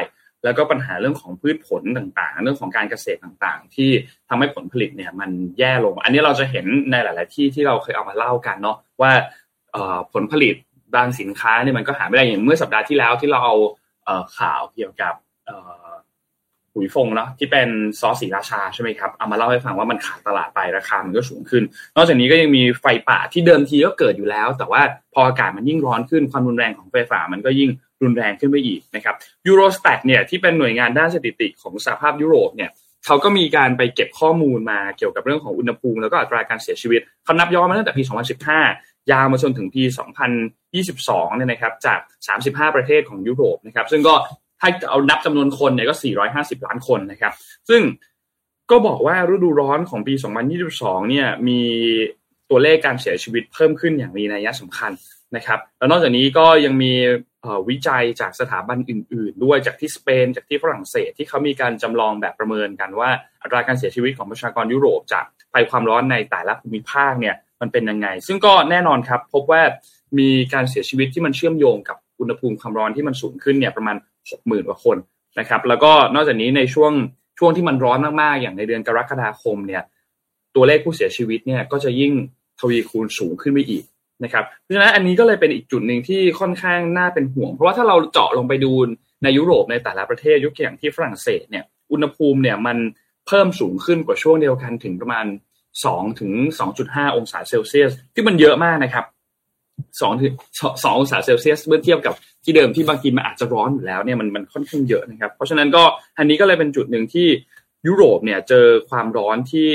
[0.45, 3.90] แล้วก็ปัญหาเรื่องของพืชผลต่าง ๆ เรื่องของการเกษตรต่างๆ ที่
[4.28, 9.12] ทำให้ผลผลิตเนี่ยมันแย่ลง อันนี้เราจะเห็นในหลาย ๆ ที่ที่เราเคยเอามาเล่ากันเนาะว่า
[10.12, 10.54] ผลผลิต
[10.95, 13.55] บางสินค้าเนี่ยมันก็หาไม่ได้อย่างเมื่อสัปดาห์ที่แล้วที่เราเอา
[14.38, 15.14] ข่าวเกี่ยวกับ
[16.75, 17.69] ฮุยฟงเนาะที่เป็น
[18.00, 21.62] ซอสศรีราชาใช่ไหมครับเอามาเล่าให้ฟังว่ามันขาดตลาดไปราคามันก็สูงขึ้น
[21.97, 24.83] นอกจากนี้ก็ยังมีไฟป่าที่เดิมทีก็เกิดอยู่แล้ว แต่ว่า
[25.14, 27.71] พออากาศมันยิ่งร้อนขึ้นความรุนแรงของไฟป่ามันก็ยิ่ง
[28.02, 29.14] รุนแรงขึ้นไปอีกนะครับ
[29.46, 32.71] Eurostat เนี่ยที่เป็นหน่วยงานด้านสถิติของสหภาพยุโรปเนี่ย
[33.07, 38.02] เขาก็มีการไปเก็บข้อมูลมาเกี่ยวกับเรื่องของอุณหภูมิแล้วก็อัตราการเสียชีวิตเขานับย้อนมาตั้งแต่ปี
[38.49, 39.82] 2015 ยาวมาจนถึงปี
[40.60, 42.00] 2022 เนี่ยนะครับจาก
[42.38, 44.14] 35 ประเทศของยุโรปนะครับซึ่งก็
[44.60, 45.94] ถ้าเอานับจำนวนคนเนี่ยก็
[46.30, 47.32] 450 ล้านคนนะครับ
[47.68, 47.82] ซึ่ง
[48.70, 50.14] ก็บอกว่าฤดูร้อนของปี
[50.62, 51.60] 2022 เนี่ยมี
[52.50, 54.92] ตัวเลขการเสียชีวิตเพิ่มขึ้นอย่างมีนัยสำคัญ
[55.36, 56.92] นะครับแล้วนอกจากนี้ก็ยังมี
[57.68, 63.10] วิจัยจากสถาบันอื่น ๆ ด้วยจากที่สเปนจากที่ฝรั่งเศสที่เขามีการจำลองแบบประเมินกันว่า
[63.42, 69.62] อัตราการเสียชีวิตของประชากรยุโรปจากภัยความร้อนในแต่ละภูมิภาคเนี่ย มันเป็นยังไง ซึ่งก็แน่นอนครับ พบว่า
[70.19, 73.97] มีการเสียชีวิตที่มันเชื่อมโยงกับอุณหภูมิความร้อนที่มันสูงขึ้นเนี่ยประมาณ
[74.31, 74.97] หกหมื่นกว่าคน
[75.38, 76.92] นะครับ แล้วก็นอกจากนี้ในช่วง
[77.38, 79.83] ช่วงที่มันร้อนมากๆ อย่างในเดือนกรกฎาคมเนี่ย
[80.57, 82.12] ตัวเลขผู้เสียชีวิตเนี่ยก็จะยิ่ง
[82.61, 83.85] ทวีคูณสูงขึ้นไปอีก
[84.25, 88.73] นะครับ เพราะฉะนั้นอันนี้ก็เลยเป็นอีกจุดหนึ่งที่ค่อนข้างน่าเป็นห่วง เพราะว่าถ้าเราเจาะลงไปดู
[89.23, 92.79] ในยุโรปในแต่ละประเทศยกตัวอย่างที่ฝรั่งเศสเนี่ย อุณหภูมิเนี่ยมัน
[93.27, 95.27] เพิ่มสูงขึ้นกว่าช่วงเดียวกันถึงประมาณ
[95.84, 96.32] 2ถึง
[96.74, 99.04] 2.5 องศาเซลเซียสที่มันเยอะมากนะครับ
[100.00, 100.32] สองถึง
[100.82, 105.82] สององศาเซลเซียสเมื่อเทียบกับที่เดิมที่บางทีมันอาจจะร้อนอยู่แล้วเนี่ยมันมันค่อนข้างเยอะนะครับ เพราะฉะนั้นก็
[106.18, 107.28] อันนี้ก็เลยเป็นจุดหนึ่งที่
[107.86, 109.70] ยุโรปเนี่ยเจอความร้อนที่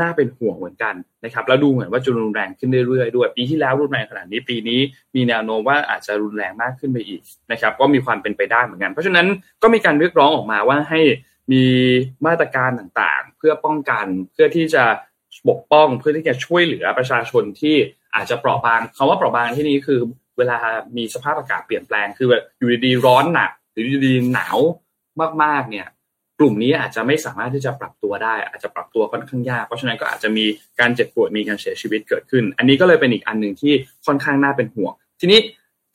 [0.00, 4.80] น่าเป็นห่วงเหมือนกันนะครับแล้วดูเหมือนว่าจะรุนแรงขึ้นเรื่อยๆด้วย ปีที่แล้วรุนแรงขนาดนี้ปีนี้
[5.14, 7.22] มีแนวโน้มว่าอาจจะรุนแรงมากขึ้นไปอีก
[7.52, 9.26] นะครับก็มีความเป็นไปได้เหมือนกัน เพราะฉะนั้น
[9.62, 11.00] ก็มีการเรียกร้องออกมาว่าให้
[11.52, 11.64] มี
[12.26, 14.84] มาตรการต่างๆ เพื่อป้องกันเพื่อที่จะ
[15.48, 17.76] ปกป้องเพื่อที่จะช่วยเหลือประชาชนที่
[18.14, 20.00] อาจจะเปราะบางคาว่าเปราะบางที่นี้คือ
[20.38, 20.58] เวลา
[20.96, 24.58] มีสภาพอากาศเปลี่ยนแปลงคือแบบอยู่ดีๆร้อนหนักหรืออยู่ดีๆหนาว
[25.42, 25.86] มากๆเนี่ย
[26.38, 30.44] กลุ่มนี้อาจจะไม่สามารถที่จะปรับตัวได้ อาจจะปรับตัวค่อนข้างยาก เพราะฉะนั้นก็อาจจะมี
[30.80, 33.72] การเจ็บป่วยมีการเสียชีวิตเกิดขึ้น อันนี้ก็เลยเป็นอีกอันหนึ่งที่
[34.06, 35.40] ค่อนข้างน่าเป็นห่วง ทีนี้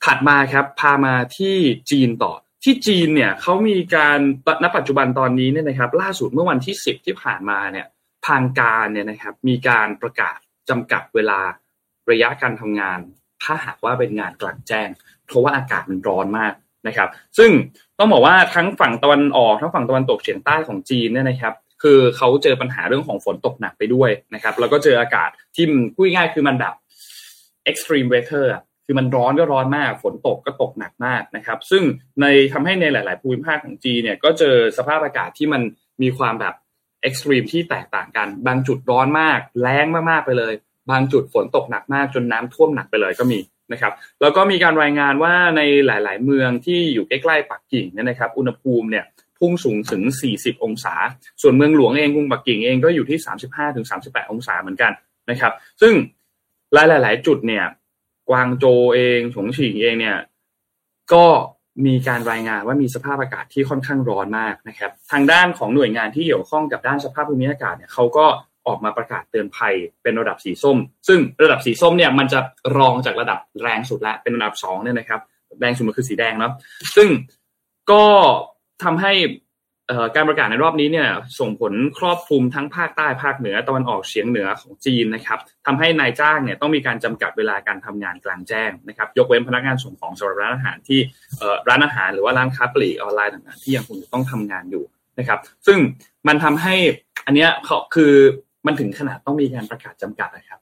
[0.04, 1.56] ถัดมาครับพามาที่
[1.90, 2.32] จีนต่อ
[2.64, 4.18] ที่จีนเนี่ยเขามีการ
[4.62, 7.86] ณปัจจุบันตอนนี้เนี่ยนะครับ ล่าสุดเมื่อวันที่ 10 ที่ผ่านมาเนี่ย
[8.28, 11.40] ทางการเนี่ยนะครับ มีการประกาศจำกัดเวลา
[12.10, 12.98] ระยะการทำงาน
[13.42, 14.88] ถ้าหากว่าเป็นงานกลางแจ้ง
[15.26, 16.52] เพราะว่าอากาศมันร้อนมาก
[16.86, 17.08] นะครับ
[17.38, 17.50] ซึ่ง
[17.98, 26.74] ต้องบอกว่าทั้งฝั่งตะวันออกทั้งฝั่งตะวันตกเฉียงใต้ของจีนเนี่ยนะครับ คือเขาเจอปัญหาเรื่องของฝนตกหนักไปด้วยนะครับ แล้วก็เจออากาศที่พูดง่ายคือมันแบบ
[27.70, 28.46] extreme weather
[28.84, 31.82] คือมันร้อนก็ร้อนมาก ฝนตกก็ตกหนักมากนะครับ ซึ่ง
[32.20, 35.62] ในทำให้ในหลาย ๆ ภูมิภาคของจีนเนี่ยก็เจอสภาพอากาศที่มัน
[36.02, 36.54] มีความแบบ
[37.02, 40.54] เอ็กซ์ตรีมที่แตกต่างกัน บางจุดร้อนมาก แรงมากๆไปเลย
[40.90, 43.38] บางจุดฝนตกหนักมากจนน้ำท่วมหนักไปเลยก็มี
[43.72, 49.04] นะครับ แล้วก็มีการรายงานว่าในหลาย ๆ เมืองที่อยู่ใกล้ๆปักกิ่งเนี่ยนะครับ อุณหภูมิเนี่ย
[49.38, 50.02] พุ่งสูงถึง
[50.34, 50.94] 40 องศา
[51.42, 53.18] ส่วนเมืองหลวงเองกรุงปักกิ่งเองก็อยู่ที่
[53.74, 54.92] 35-38 องศาเหมือนกัน
[55.30, 55.94] นะครับ ซึ่ง
[56.74, 57.64] หลายๆจุดเนี่ย
[58.30, 60.16] กวางโจเอง ฉงฉิงเองเนี่ย
[61.12, 61.26] ก็
[61.86, 68.26] มีการรายงานว่ามีสภาพอากาศที่ค่อนข้างร้อนมากนะครับ ทางด้านของหน่วยงานที่เกี่ยวข้องกับด้านสภาพภูมิอากาศเนี่ยเขาก็
[68.66, 72.40] ออกมาประกาศเตือนภัยเป็นระดับสีส้ม ซึ่งระดับสีส้มเนี่ยมันจะ
[72.78, 75.20] รองจากระดับแรงสุดละเป็นระดับสองเนี่ยนะครับ
[75.60, 76.52] แรงสุดมันคือสีแดงเนาะ
[76.96, 77.08] ซึ่ง
[77.90, 78.04] ก็
[78.84, 79.12] ทำให้
[80.16, 81.08] การประกาศในรอบนี้เนี่ย
[81.40, 91.00] ส่งผลครอบคลุมทั้งภาคใต้ภาคเหนือตะวันออกเฉียงเหนือของจีนนะครับทำให้นายจ้างเนี่ยต้องมีการจำกัดเวลาการทำงานกลางแจ้งนะครับยกเว้นพนักงานส่งของสำหรับร้านอาหารที่
[91.68, 94.84] ร้านอาหารหรือว่าร้านค้าปลีกออนไลน์ต่างๆที่ยังคงต้องทำงานอยู่
[95.18, 95.78] นะครับ ซึ่ง
[96.28, 96.74] มันทำให้
[97.26, 98.12] อันเนี้ยเขาคือ
[98.66, 100.60] มันถึงขนาดต้องมีการประกาศจำกัดนะครับ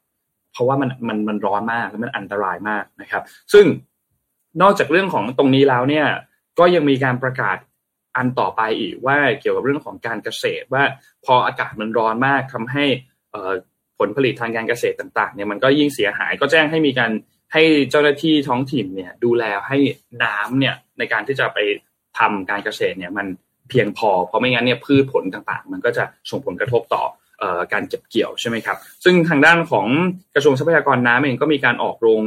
[0.52, 3.64] เพราะว่ามันมันมันร้อนมากและมันอันตรายมากนะครับ ซึ่ง
[4.62, 6.06] นอกจากเรื่องของตรงนี้แล้วเนี่ย
[6.58, 7.56] ก็ยังมีการประกาศ
[8.16, 10.84] อันต่อไปอีกว่าเกี่ยวกับเรื่องของการเกษตร ว่า
[11.24, 12.84] พออากาศมันร้อนมากทำให้
[13.98, 17.12] ผลผลิตทางการเกษตรต่างๆเนี่ยมันก็ยิ่งเสียหายก็แจ้งให้มีการ
[17.52, 19.78] ให้เจ้าหน้าที่ท้องถิ่นเนี่ยดูแลให้
[20.22, 21.58] น้ำเนี่ยในการที่จะไป
[22.18, 23.26] ทำการเกษตรเนี่ยมัน
[23.70, 27.04] เพียงพอ เพราะไม่งั้นเนี่ยพืชผลต่างๆ มันก็จะส่งผลกระทบต่อ
[27.72, 29.86] การเก็บเกี่ยวใช่ไหมครับ ซึ่งทางด้านของ
[30.34, 32.22] กระทรวงทรัพยากรน้ำเองก็มีการออกโรง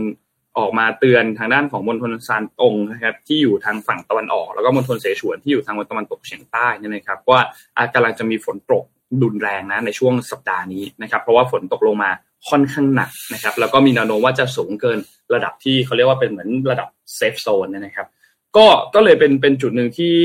[0.57, 7.41] ออกมาเตือนทางด้านของมณฑลซานตงนะครับที่อยู่ทางฝั่งตะวันออก แล้วก็มณฑลเสฉวนที่อยู่ทางตะวันตกเฉียงใต้นี่นะครับว่า
[7.77, 8.85] อากำลังจะมีฝนตก
[9.21, 12.11] ดุนแรงนะในช่วงสัปดาห์นี้นะครับเพราะว่าฝนตกลงมา
[12.49, 14.97] ค่อนข้างหนักนะครับแล้วก็มีแนวโน้มว่าจะสูงเกิน
[15.33, 18.07] ระดับที่เขาเรียกว่าเป็นเหมือนระดับเซฟโซนนะครับ
[18.57, 20.15] ก็ก็เลยเป็นเป็นจุดหนึ่งที่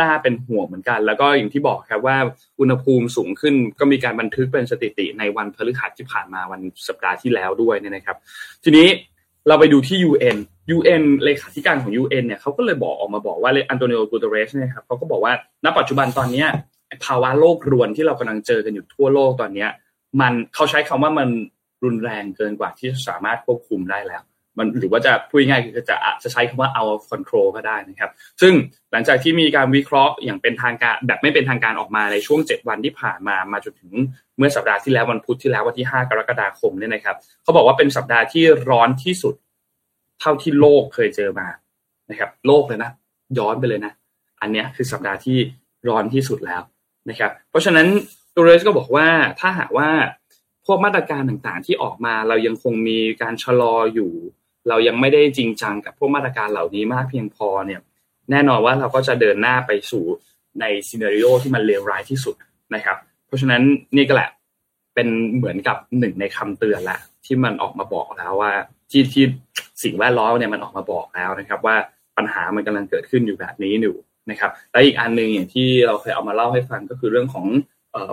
[0.00, 2.16] น่าเป็นห่วงเหมือนกัน แล้วก็อย่างที่บอกครับว่า
[2.60, 8.16] อุณหภูมิสูงขึ้นก็มีการบันทึกเป็นสถิติในวันพฤหัสที่ผ่านมาวันสัปดาห์ที่แล้วด้วยนะครับ
[8.64, 8.88] ทีนี้
[9.50, 10.36] เราไปดูที่ UN
[10.76, 15.32] UN เลขาธิการของ UN เนี่ยเขาก็เลยบอกออกมาบอกว่าอันโตนิโอกูเตเรสเนี่ยครับเขาก็บอกว่า
[15.64, 16.44] ณปัจจุบันตอนนี้
[17.04, 19.66] ภาวะโลกรวนที่เรากำลังเจอกันอยู่ทั่วโลกตอนนี้
[20.20, 21.28] มันเขาใช้คำว่ามัน
[21.84, 24.22] รุนแรงเกินกว่าที่สามารถควบคุมได้แล้ว
[24.60, 28.52] มันหรือว่าจะพูดง่ายคือจะจะใช้คำว่า out of control ก็ได้นะครับ ซึ่ง
[28.92, 33.92] หลังจากที่มีการวิเคราะห์อย่างเป็นทางการแบบไม่เป็นทางการออกมาในช่วง 7 วันที่ผ่านมามาจนถึง
[34.38, 39.34] เมื่อสัปดาห์ที่แล้ววันพุธที่แล้ววันที่ 5 กรกฎาคมเนี่ยนะครับเขาบอกว่าเป็นสัปดาห์ที่ร้อนที่สุด
[40.20, 41.48] เท่าที่โลกเคยเจอมา
[42.10, 42.90] นะครับ โลกเลยนะ
[43.38, 43.92] ย้อนไปเลยนะ
[44.40, 45.38] อันนี้คือสัปดาห์ที่
[45.88, 46.62] ร้อนที่สุดแล้ว
[47.10, 47.86] นะครับ เพราะฉะนั้น
[48.34, 49.08] ตัวเรสก็บอกว่า
[49.40, 49.90] ถ้าหากว่า
[50.66, 54.12] พวกมาตรการต่างๆที่ออกมาเรายังคงมีการชะลออยู่
[54.68, 57.80] เรายังไม่ได้จริงจังกับพวกมาตรการเหล่านี้มากเพียงพอเนี่ย
[58.30, 60.04] แน่นอนว่าเราก็จะเดินหน้าไปสู่
[60.60, 62.34] ในซีนารีโอที่มันเลวร้ายที่สุด
[62.74, 62.96] นะครับ
[63.26, 63.62] เพราะฉะนั้น
[63.96, 64.30] นี่ก็แหละ
[64.94, 68.52] เป็นเหมือนกับหนึ่งในคำเตือนละที่มันออกมาบอกแล้วว่า
[68.90, 69.24] ที่ที่
[69.82, 71.76] สิ่งแวดล้อมเนี่ยมันออกมาบอกแล้วนะครับ ว่า
[72.16, 73.96] ปัญหามันกำลังเกิดขึ้นอยู่แบบนี้อยู่
[74.30, 77.46] นะครับและอีกอันหนึ่งอย่างที่เราเคยเอามาเล่าให้ฟังก็คือเรื่องของ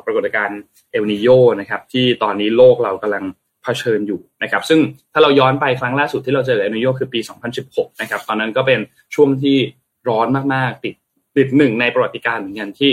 [0.05, 0.59] ปรากฏการณ์
[0.91, 1.27] เอลนิโย
[1.59, 3.23] นะครับ ที่ตอนนี้โลกเรากำลัง
[3.67, 4.79] ผชิญอยู่นะครับ ซึ่ง
[5.13, 7.19] ถ้าเราย้อนไปครั้งล่าสุดที่เราเจอเอลนิโยคือปี
[7.59, 8.79] 2016 นะครับ ตอนนั้นก็เป็น
[9.15, 9.57] ช่วงที่
[10.09, 10.95] ร้อนมากๆติด
[11.37, 12.91] ติดหนึ่งในประวัติการเหมือนกันที่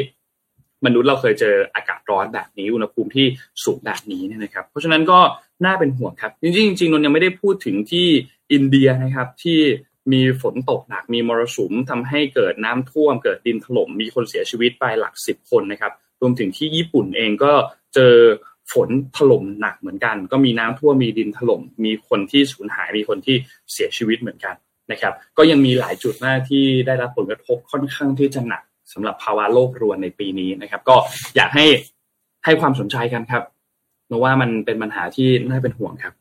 [0.85, 3.27] มนุษย์เราเคยเจออากาศร้อนแบบนี้อุณหภูมิที่
[3.65, 5.21] สูงแบบนี้เนี่ยนะครับ เพราะฉะนั้นก็
[5.65, 8.07] น่าเป็นห่วงครับ จริงๆจริงนนยังไม่ได้พูดถึงที่
[8.53, 9.61] อินเดียนะครับที่
[10.13, 17.53] มีฝนตกหนักมีมรสุมทำให้เกิดน้ำท่วม เกิดดินถล่มมีคนเสียชีวิตไปหลักสิบคนนะครับ รวมถึงที่ญี่ปุ่นเองก็
[17.95, 18.15] เจอ
[18.72, 23.37] ฝนถล่มหนักเหมือนกัน ก็มีน้ำท่วมมีดินถล่มมีคนที่สูญหายมีคนที่
[23.72, 24.55] เสียชีวิตเหมือนกัน
[24.92, 30.96] นะครับ ก็ยังมีหลายจุดมากที่ได้รับผลกระทบค่อนข้างที่จะหนักสำหรับภาวะโลกรวนในปีนี้นะครับ ก็
[31.37, 31.66] อยากให้
[32.44, 33.42] ให้ความสนใจกันครับ
[34.07, 36.14] เพราะว่ามันเป็นปัญหาที่น่าเป็นห่วงครับ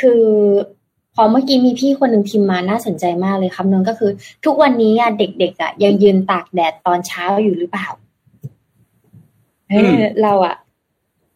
[0.00, 0.24] คือ
[1.14, 4.10] พอเมื่อกี้มีพี่คนหนึ่งพิมพ์มาน่าสนใจมากเลยคำนึงก็คือ
[4.44, 7.88] ทุกวันนี้เด็กๆอะยังยืนตากแดดตอนเช้าอยู่หรือเปล่า
[9.68, 10.56] เเราอะ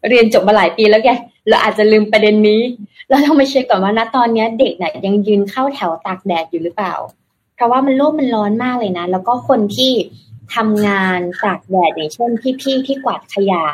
[0.09, 1.09] เรียนจบมาหลายปีแล้วแก
[1.49, 2.61] เราอาจจะลืมประเด็นนี้
[3.09, 6.95] เราต้องไปเช็คก่อนว่าณตอนนี้เด็กเนี่ยยังยืนเข้าแถวตากแดดอยู่หรือเปล่า
[7.55, 9.93] เพราะว่ามันโลกมันร้อนมากเลยนะ แล้วก็คนที่
[10.55, 12.31] ทำงานตากแดดอย่างเช่น
[12.63, 13.65] พี่ๆที่กวาดขยะ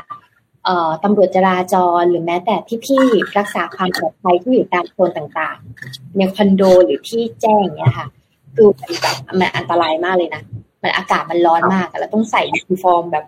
[0.65, 2.55] เอ่อตำรวจจราจรหรือแม้แต่
[2.87, 8.09] พี่ๆรักษาความปลอดภัยที่อยู่ตามโซนต่างๆในคอนโดหรือที่แจ้งเนี่ยค่ะ
[8.55, 10.43] คือมันแบบมันอันตรายมากเลยนะ
[10.83, 13.25] มันอากาศมันร้อนมากแล้วต้องใส่ยูนิฟอร์มแบบ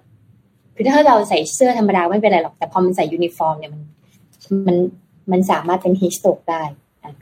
[0.80, 3.82] คือถ้าเราใส่เสื้อธรรมดาไม่เป็นไรหรอก แต่พอมันใส่ยูนิฟอร์มเนี่ยมัน
[4.66, 4.76] มัน
[5.32, 6.62] มันสามารถเป็น heat stroke ได้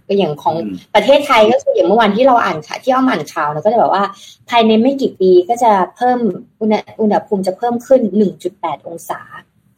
[0.09, 0.55] ก็อย่างของ
[0.95, 4.05] ประเทศไทยก็คืออย่างเมื่อวานที่เราอ่านข่าวที่อ้อมอ่านข่าวเราก็จะแบบว่า
[4.51, 6.19] ภายในไม่กี่ปีก็จะเพิ่ม
[6.61, 8.01] อุณหภูมิจะเพิ่มขึ้น
[8.45, 9.21] 1.8 องศา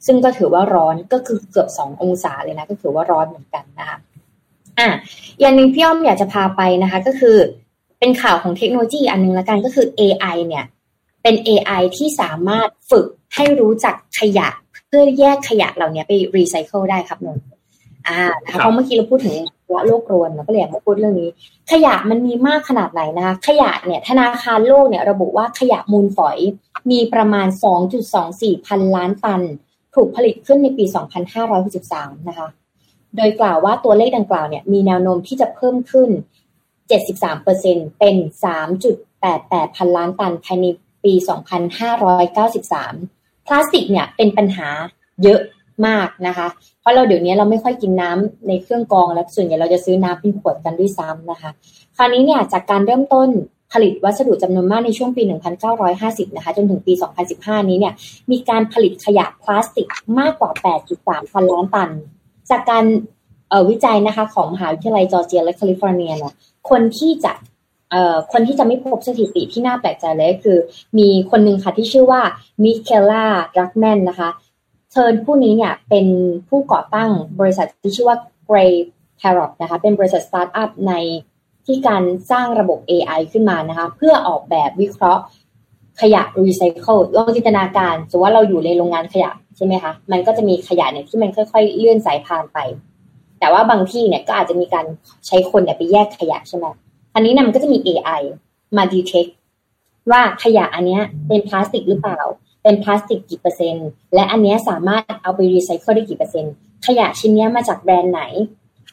[0.06, 3.98] ซึ่งก็ถือว่าร้อนก็คือเกือบ 2 องศาเลยนะ ก็ถือว่าร้อนเหมือนกันนะคะ
[4.78, 4.88] อะ
[5.40, 7.36] อย่างหนึ่งพี่อ้อมอยากจะพาไปนะคะ ก็คือ
[7.98, 10.64] เป็นข่าวของเทคโนโลยีอันนึงละกันก็คือ AI เนี่ย
[11.22, 14.48] เป็น AI ที่สามารถฝึกให้รู้จักขยะ
[14.86, 17.38] เพื่อแยกขยะเหล่านี้ไปรีไซเคิลได้ครับนน
[18.08, 19.34] อ่านะคะเพราะเมื่อกี้เราพูดถึง
[19.72, 21.30] ว่าโลกรวนเราก็เลยอยากมาพูดเรื่องนี้
[21.72, 26.38] ขยะมันมีมากขนาดไหนนะคะขยะเนี่ยธนาคารโลกเนี่ยระบุว่าขยะมูลฝอย
[26.90, 27.46] มีประมาณ
[28.06, 29.42] 2.24 พันล้านตัน
[29.94, 30.84] ถูกผลิตขึ้นในปี
[31.56, 32.48] 2563 นะคะ
[33.16, 36.10] โดยกล่าวว่าตัวเลขดังกล่าวเนี่ยมีแนวโน้มที่จะเพิ่มขึ้น
[37.28, 38.16] 73%เป็น
[38.96, 40.66] 1.88 พันล้านตันภายใน
[41.04, 41.12] ปี
[42.70, 44.68] 2593 พลาสติกเนี่ยเป็นปัญหา
[45.24, 45.40] เยอะ
[45.86, 46.48] มากนะคะ
[46.80, 51.50] เพราะเราเดี๋ยวนี้เราไม่ค่อยกินน้ำในเครื่องกรองแล้วส่วนใหญ่เราจะซื้อน้ำเป็นขวดกันด้วยซ้ำนะคะ
[51.96, 53.28] คราวนี้เนี่ยจากการเริ่มต้น
[53.72, 55.22] ผลิตวัสดุจำนวนมากในช่วงปี
[55.74, 56.92] 1950 นะคะ จนถึงปี
[57.30, 57.94] 2015 นี้เนี่ย
[58.30, 60.50] มีการผลิตขยะพลาสติกมากกว่า
[60.92, 61.90] 8.3 พันล้านตัน
[62.50, 62.84] จากการ
[63.70, 66.32] วิจัยนะคะของมหาวิทยาลัยจอร์เจียและแคลิฟอร์เนียเนี่ย
[66.70, 67.32] คนที่จะ
[68.32, 70.58] คนที่จะไม่พบสถิติที่น่าแปลกใจเลยคือ
[70.98, 72.22] มีคนหนึ่งค่ะที่ชื่อว่า
[72.62, 73.26] มิเคล่าด
[73.58, 74.30] รักแมนนะคะ
[74.92, 76.06] ซึ่งผู้นี้เนี่ยเป็น
[76.48, 78.18] ผู้ก่อตั้งบริษัทที่ชื่อว่า
[78.48, 80.94] Greyparrot นะคะเป็นบริษัทสตาร์ทอัพใน
[81.66, 85.22] ที่การสร้างระบบ AI ขึ้นมานะคะเพื่อออกแบบวิเคราะห์
[86.00, 92.58] ขยะรีไซเคิลลองจินตนาการสมมติว่าเราอยู่ในโรงงานขยะใช่ไหมคะมันก็จะมีขยะเนี่ยที่มันค่อยๆ เลื่อนสายพานไป
[93.40, 94.86] แต่ว่าบางที่เนี่ยก็อาจจะมีการ
[95.26, 96.66] ใช้คนเนี่ยไปแยกขยะใช่ไหม
[97.18, 98.22] อันนี้นะมันก็จะมี AI
[98.76, 99.26] มา detect
[100.10, 102.20] ว่าขยะอันเนี้ยเป็นพลาสติกหรือเปล่า
[102.62, 106.52] เป็นพลาสติกกี่เปอร์เซ็นต์ และอันเนี้ยสามารถเอาไปรีไซเคิลได้กี่เปอร์เซ็นต์
[106.86, 108.22] ขยะชิ้นนี้มาจากแบรนด์ไหน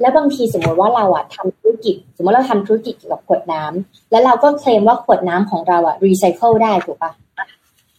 [0.02, 7.12] แล้วบางทีสมมติว่าเราอะทำธุรกิจ สมมติเราทำธุรกิจเกี่ยวกับขวดน้ำแล้วเราก็เคลมว่าขวดน้ำของเราอะรีไซเคิลได้ถูกปะ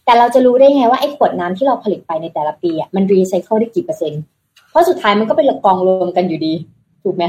[0.05, 4.21] แต่เราจะรู้ได้ไงว่าไอ้ขวดน้ำที่เราผลิตไปในแต่ละปีอะมันรีไซเคิลได้กี่เปอร์เซ็นต์
[4.69, 6.53] เพราะสุดท้ายมันก็เป็นกองรวมกันอยู่ดี
[7.07, 7.25] ถูกไหม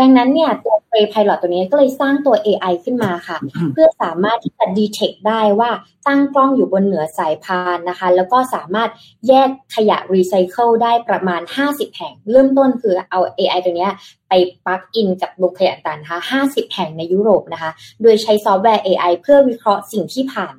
[0.00, 3.36] ดังนั้นเนี่ยตัวเ r ย์ไพลอตตัวนี้ก็เลยสร้างตัว AI ขึ้นมาค่ะ
[3.72, 5.70] เพื่อสามารถที่จะ detect ได้ว่า
[6.06, 8.90] ตั้งกล้องอยู่บนเหนือสายพานนะคะ แล้วก็สามารถ
[9.28, 13.88] แยกขยะรีไซเคิลได้ประมาณ 50 แห่ง เริ่มต้นคือเอา AI ตัวนี้
[14.28, 14.32] ไป
[14.66, 17.70] plug in กับโรงขยะต่างนะคะ50 แห่งในยุโรปนะคะ
[18.02, 20.54] โดยใช้ซอฟต์แวร์ AI เพื่อวิเคราะห์สิ่งที่ผ่าน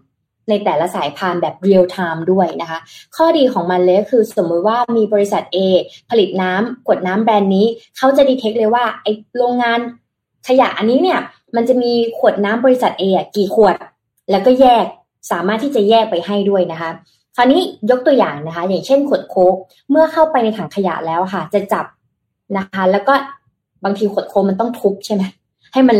[0.49, 2.79] ในแต่ละสายพานแบบ real time ด้วยนะคะ
[3.15, 5.57] ข้อดีของมันเลยคือสมมติว่ามีบริษัท A
[6.09, 7.65] ผลิตน้ำกดน้ำแบรนด์นี้
[7.97, 9.07] เขาจะ detect เลยว่าไอ้
[9.37, 9.79] โรงงาน
[10.47, 11.19] ขยะอันนี้เนี่ย
[11.55, 13.03] มันจะมีขวดน้ำบริษัท A
[13.35, 13.75] กี่ขวด
[14.31, 14.85] แล้วก็แยก
[15.31, 16.89] สามารถที่จะแยกไปให้ด้วยนะคะ
[17.35, 19.55] คราวนี้ยกตัวอย่างนะคะ อย่างเช่นขวดโค้ก
[19.89, 21.85] เมื่อเข้าไปในถังขยะแล้วค่ะ จะจับ
[22.57, 23.13] นะคะ แล้วก็
[23.83, 25.23] บางทีขวดโค้กมันต้องทุบใช่ไหม
[25.73, 25.97] ให้มัน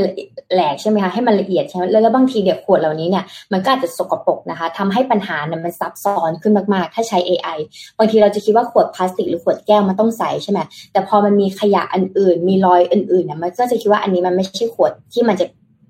[0.54, 7.58] แหลกใช่ไหมคะให้มันละเอียดใช่ไหมแล้วบางทีเดี๋ยขวดเหล่านี้เนี่ยมันก็อาจจะสกปรกนะคะทำให้ปัญหาเนี่ยมันซับซ้อนขึ้นมากๆ ถ้าใช้ AI
[7.98, 10.60] บางทีเราจะคิดว่าขวดพลาสติกหรือขวดแก้วมันต้องใสใช่ไหม
[10.92, 15.46] แต่พอมันมีขยะอันอื่น มีรอยอื่นๆเนี่ยมันก็จะคิดว่าอันนี้มันไม่ใช่ขวดที่มันจะ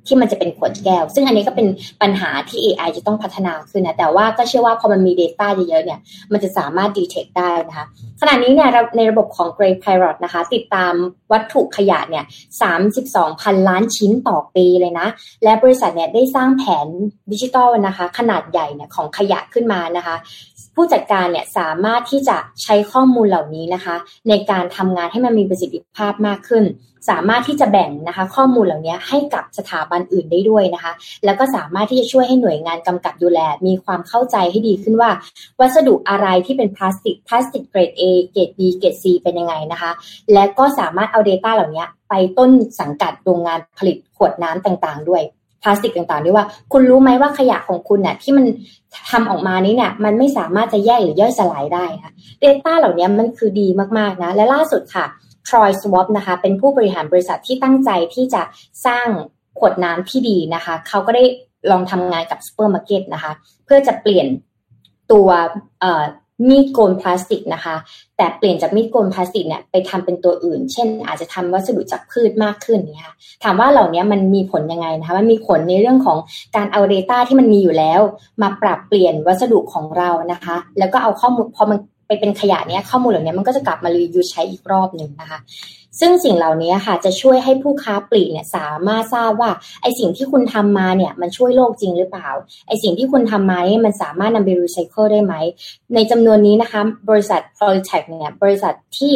[0.08, 1.68] ที่มันจะเป็นขวดแก้ว ซึ่งอันนี้ก็เป็น
[2.02, 6.00] ปัญหาที่ AI จะต้องพัฒนาขึ้นนะ แต่ว่าก็เชื่อว่าพอมันมี Data เยอะๆเนี่ย
[6.32, 7.86] มันจะสามารถ detect ได้นะคะ
[8.22, 10.94] ขณะนี้เนี่ยในระบบของ Gray Pirate นะคะ ติดตาม
[11.32, 12.26] วัตถุขยะเนี่ย
[12.84, 15.08] 32 พันล้านชิ้นต่อปีเลยนะ
[15.44, 16.88] และบริษัทเนี่ยได้สร้างแผน
[17.32, 20.16] ดิจิตอลนะคะ ขนาดใหญ่เนี่ยของขยะขึ้นมานะคะ
[20.82, 23.96] ผู้จัดการเนี่ยสามารถที่จะใช้ข้อมูลเหล่านี้นะคะ
[24.30, 26.64] ในการทำงานให้มันมีประสิทธิภาพมากขึ้น
[27.10, 30.92] สามารถที่จะแบ่งนะคะ ข้อมูลเหล่านี้ให้กับสถาบันอื่นได้ด้วยนะคะ
[31.26, 35.12] แล้วก็สามารถที่จะช่วยให้หน่วยงานกำกับดูแล มีความเข้าใจให้ดีขึ้นว่า
[35.60, 39.92] วัสดุอะไรที่เป็นพลาสติกพลาสติกเกรด A เกรด B เกรด C เป็นยังไงนะคะ
[40.34, 45.24] และก็สามารถเอา Data เหล่านี้ไปต้นสังกัดโรงงานผลิตขวดน้ำต่างๆ ด้วย
[45.62, 48.46] พลาสติกต่างๆด้วยว่า คุณรู้ไหมว่าขยะของคุณเนี่ยที่มัน
[49.12, 52.12] ทำออกมานี้เนี่ยมันไม่สามารถจะแยกหรือย่อยสลายได้ค่ะ
[52.44, 53.68] Data เหล่านี้มันคือดี
[53.98, 55.06] มากๆนะและล่าสุดค่ะ
[55.48, 58.42] Troy Swope นะคะเป็นผู้บริหารบริษัทที่ตั้งใจที่จะ
[58.86, 59.08] สร้าง
[59.60, 61.24] ขวดน้ำที่ดีนะคะเขาก็ได้
[61.72, 63.32] ลองทำงานกับซูเปอร์มาร์เก็ตนะคะ
[63.66, 64.28] เพื่อจะเปลี่ยน
[65.12, 65.28] ตัว
[66.48, 67.76] มีดโกนพลาสติกนะคะ
[68.18, 76.18] แต่เปลี่ยนจากมีดโกนพลาสติกเนี่ยไปทำเป็นตัวอื่น เช่น อาจจะทำวัสดุจากพืชมากขึ้นเนี่ยถามว่าเหล่านี้มันมีผลยังไงนะคะมันมีผลในเรื่องของ
[76.56, 78.02] การเอา Data ที่มันมีอยู่แล้ว
[78.42, 85.40] มาปรับเปลี่ยนวัสดุของเรานะคะ แล้วก็เอาข้อมูลพอมัน ไปเป็นขยะเนี้ยข้อมูลเหล่านี้มันก็จะกลับมา reuse ใช้อีกรอบหนึ่งนะคะ
[86.00, 92.30] ซึ่งสิ่งเหล่านี้ค่ะจะช่วยให้ผู้ค้าปลีกเนี่ยสามารถทราบว่าไอ้สิ่งที่คุณทำมาเนี่ยมันช่วยโลกจริงหรือเปล่า
[92.68, 95.34] ไอ้สิ่งที่คุณทำมาเนี่ยมันสามารถนำไปรีไซเคิลได้ไหม
[95.96, 99.14] ในจำนวนนี้นะคะบริษัท p r o t e c เนี่ยบริษัทที่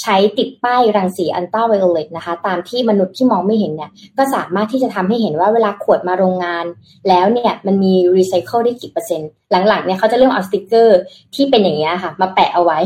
[0.00, 6.64] ใช้ติดป้ายรังสี ultraviolet นะคะ ตามที่มนุษย์ที่มองไม่เห็นเนี่ย ก็สามารถที่จะทำให้เห็นว่าเวลาขวดมาโรงงาน
[7.08, 9.30] แล้วเนี่ยมันมีรีไซเคิลได้กี่เปอร์เซ็นต์
[9.68, 10.98] หลังๆเนี่ยเขาจะเริ่มเอาสติกเกอร์
[11.34, 12.78] ที่เป็นอย่างเงี้ยค่ะ มาแปะเอาไว้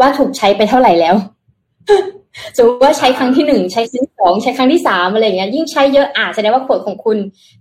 [0.00, 1.14] ว่าถูกใช้ไปเท่าไหร่แล้ว
[2.56, 7.18] สมมติว่าใช้ครั้งที่หนึ่งใช้ครั้งที่สองใช้ครั้งที่สามอะไรเงี้ยยิ่งใช้เยอะอาจแสดงว่าขวดของคุณ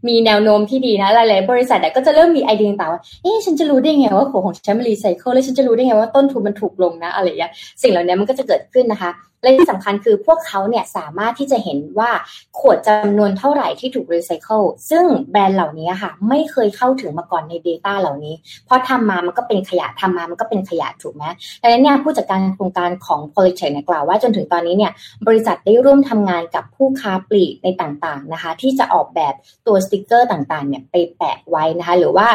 [0.08, 12.12] มีแนวโน้มที่ดีนะหลายๆบริษัทก็จะเริ่มมีไอเดียต่างว่าเอ๊ะฉันจะรู้ได้ไงว่าขวดของฉันมันรีไซเคิลแล้วฉันจะรู้ได้ไงว่าต้นทุนมันถูกลงนะอะไรเงี้ยสิ่งเหล่านี้มันก็จะเกิดขึ้นนะคะ และที่สำคัญคือพวกเขาเนี่ยสามารถที่จะเห็นว่า
[12.60, 21.24] ขวดจำนวนเท่าไหร่ที่ถูกรีไซเคิลซึ่งแบรนด์เหล่านี้ค่ะ ไม่เคยเข้าถึงมาก่อนใน Data เหล่านี้ เพราะทำมามันก็เป็นขยะทำมามันก็เป็นขยะถูกไหม
[21.62, 24.92] ดังนั้นเนี่ยผู้จัดการโครงการของ p o l i t e c h เนี่ยกล่าวว่าจนถึงตอนนี้เนี่ย
[25.28, 29.34] บริษัทได้ร่วมทำงานกับผู้ค้าปลีกในต่างๆนะคะ ที่จะออกแบบ
[29.68, 32.28] ตัวสติกเกอร์ต่างๆเนี่ยไปแปะไว้นะคะ หรือว่า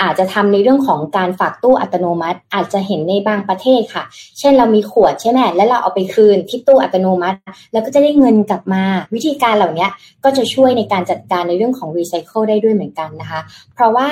[0.00, 4.04] อาจจะทำในเรื่องของการฝากตู้อัตโนมัติ อาจจะเห็นในบางประเทศค่ะ
[4.38, 7.38] เช่นเรามีขวดใช่ไหมแล้วเราเอาไปคืนที่ตู้อัตโนมัติ
[7.72, 8.82] แล้วก็จะได้เงินกลับมา
[9.14, 9.86] วิธีการเหล่านี้
[10.24, 13.40] ก็จะช่วยในการจัดการในเรื่องของรีไซเคิลได้ด้วยเหมือนกันนะคะ
[13.74, 14.08] เพราะว่า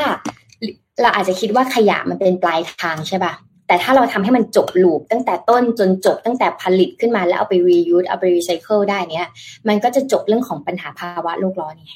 [1.02, 3.32] เราอาจจะคิดว่าขยะมันเป็นปลายทางใช่ปะ
[3.66, 9.28] แต่ถ้าเราทำให้มันจบลูปตั้งแต่ต้นจนจบตั้งแต่ผลิตขึ้นมาแล้วเอาไป reuse เอาไป recycle ได้เนี่ย
[9.68, 11.92] มันก็จะจบเรื่องของปัญหาภาวะโลกร้อนไง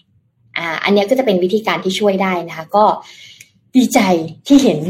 [0.58, 2.84] อ่าอันนี้ก็จะเป็นวิธีการที่ช่วยได้นะคะ ก็
[3.76, 4.00] ดีใจ
[4.46, 4.80] ที่เห็น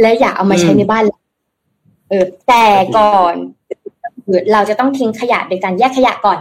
[0.00, 1.02] และอยากเอามาใช้ในบ้าน
[2.08, 2.64] เออ แต่
[2.96, 3.34] ก่อน
[4.52, 6.38] เราจะต้องทิ้งขยะโดยการแยกขยะก่อน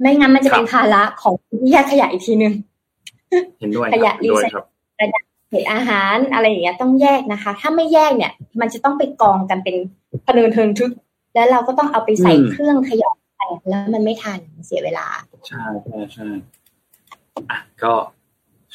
[0.00, 2.52] ไม่งั้นมันจะเป็นภาระของที่แยกขยะอีกทีนึง
[3.60, 4.64] เห็นด้วยขยะรีด้วยไซครับ
[4.96, 5.08] เคิล
[5.48, 9.76] เศษอาหารอะไรอย่างเงี้ยต้องแยกนะคะ ถ้าไม่แยกเนี่ย มันจะต้องไปกองกันเป็น
[10.26, 10.92] พเนินเทิงทึก
[11.34, 15.06] แล้วเราก็ต้องเอาไปใส่อืมเครื่องขยะไปแล้วมันไม่ทันเสียเวลา
[15.48, 16.26] ใช่ใช่ใช่
[17.50, 17.92] อะก็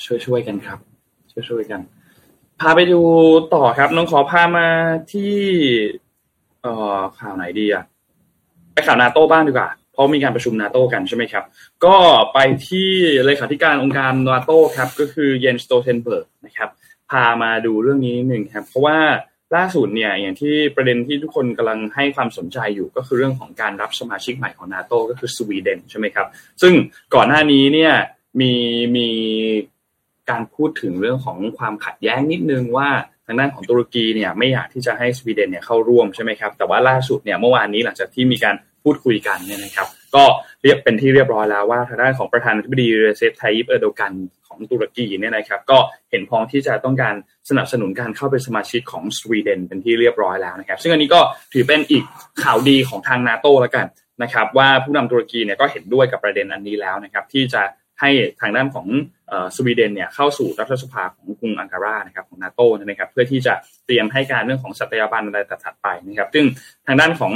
[0.04, 0.80] ช่วยช่วยๆกันครับ
[1.32, 1.82] ช่วยช่วยๆกัน
[2.62, 3.02] พาไปดู
[3.54, 4.68] ต่อครับน้องขอพามา
[5.12, 5.36] ที่
[6.62, 7.84] เอ่อข่าวไหนดีอะ
[8.74, 11.44] ไปข่าวนาโต้บ้างดีกว่า เพราะมีการประชุมนาโต้กันใช่ไหมครับ
[11.86, 11.96] ก็
[12.34, 12.90] ไปที่
[13.26, 16.70] เลขาธิการองค์การนาโต้ครับก็คือเยนสโตเทนเบิร์กนะครับ
[17.12, 18.98] พามาดูเรื่องนี้หนึ่งครับ เพราะว่า
[19.56, 26.28] ล่าสุดเนี่ยอย่างที่ประเด็นที่ทุกคนกำลังให้ความสนใจอยู่ก็คือเรื่องของการรับสมาชิกใหม่ของนาโตก็คือสวีเดนใช่ไหมครับ
[26.62, 26.74] ซึ่ง
[27.16, 27.94] ก่อนหน้านี้เนี่ย
[28.42, 28.54] มี
[28.96, 29.08] มี
[30.30, 32.90] การพูดถึงเรื่องของความขัดแย้งนิดนึงว่า
[33.26, 40.24] ทางด้านของตุรกีเนี่ยไม่อยากที่จะให้สวีเดนเนี่ยเข้าร่วมใช่ไหมครับแต่ว่าล่าสุดเนี่ยเมื่อวานนี้หลังจากที่มีการพูดคุยกันเนี่ยนะครับ ก็
[40.62, 44.14] เรียบเป็นที่เรียบร้อยแล้วว่าทางด้านของประธานาธิบดีเรเซปไทยิปเออร์โดกัน
[44.48, 45.78] ของตุรกีเนี่ยนะครับก็
[46.12, 47.16] เห็นพ้องที่จะต้องการ
[47.50, 51.20] สนับสนุนการเข้าเป็นสมาชิกของสวีเดนเป็นที่เรียบร้อยแล้วนะครับ ซึ่งอันนี้ก็
[51.54, 52.04] ถือเป็นอีก
[52.44, 53.88] ข่าวดีของทางนาโตแล้วกัน
[54.24, 57.62] นะครับว่าผู้นำตุรกีเนี่ยก็เห็นด้วยกับประเด็นอันนี้แล้วนะครับที่จะ
[58.00, 58.10] ให้
[58.42, 58.88] ทางด้านของ
[59.56, 63.54] สวีเดนเนี่ยเข้าสู่รัฐสภาของกรุงอังการานะครับของนาโตนะครับเพื่อที่จะ
[63.86, 66.46] เตรียมให้การเรื่องของสัตยาบันอะไรถัดๆไปนะครับ ซึ่ง
[66.88, 67.34] ทางด้านของ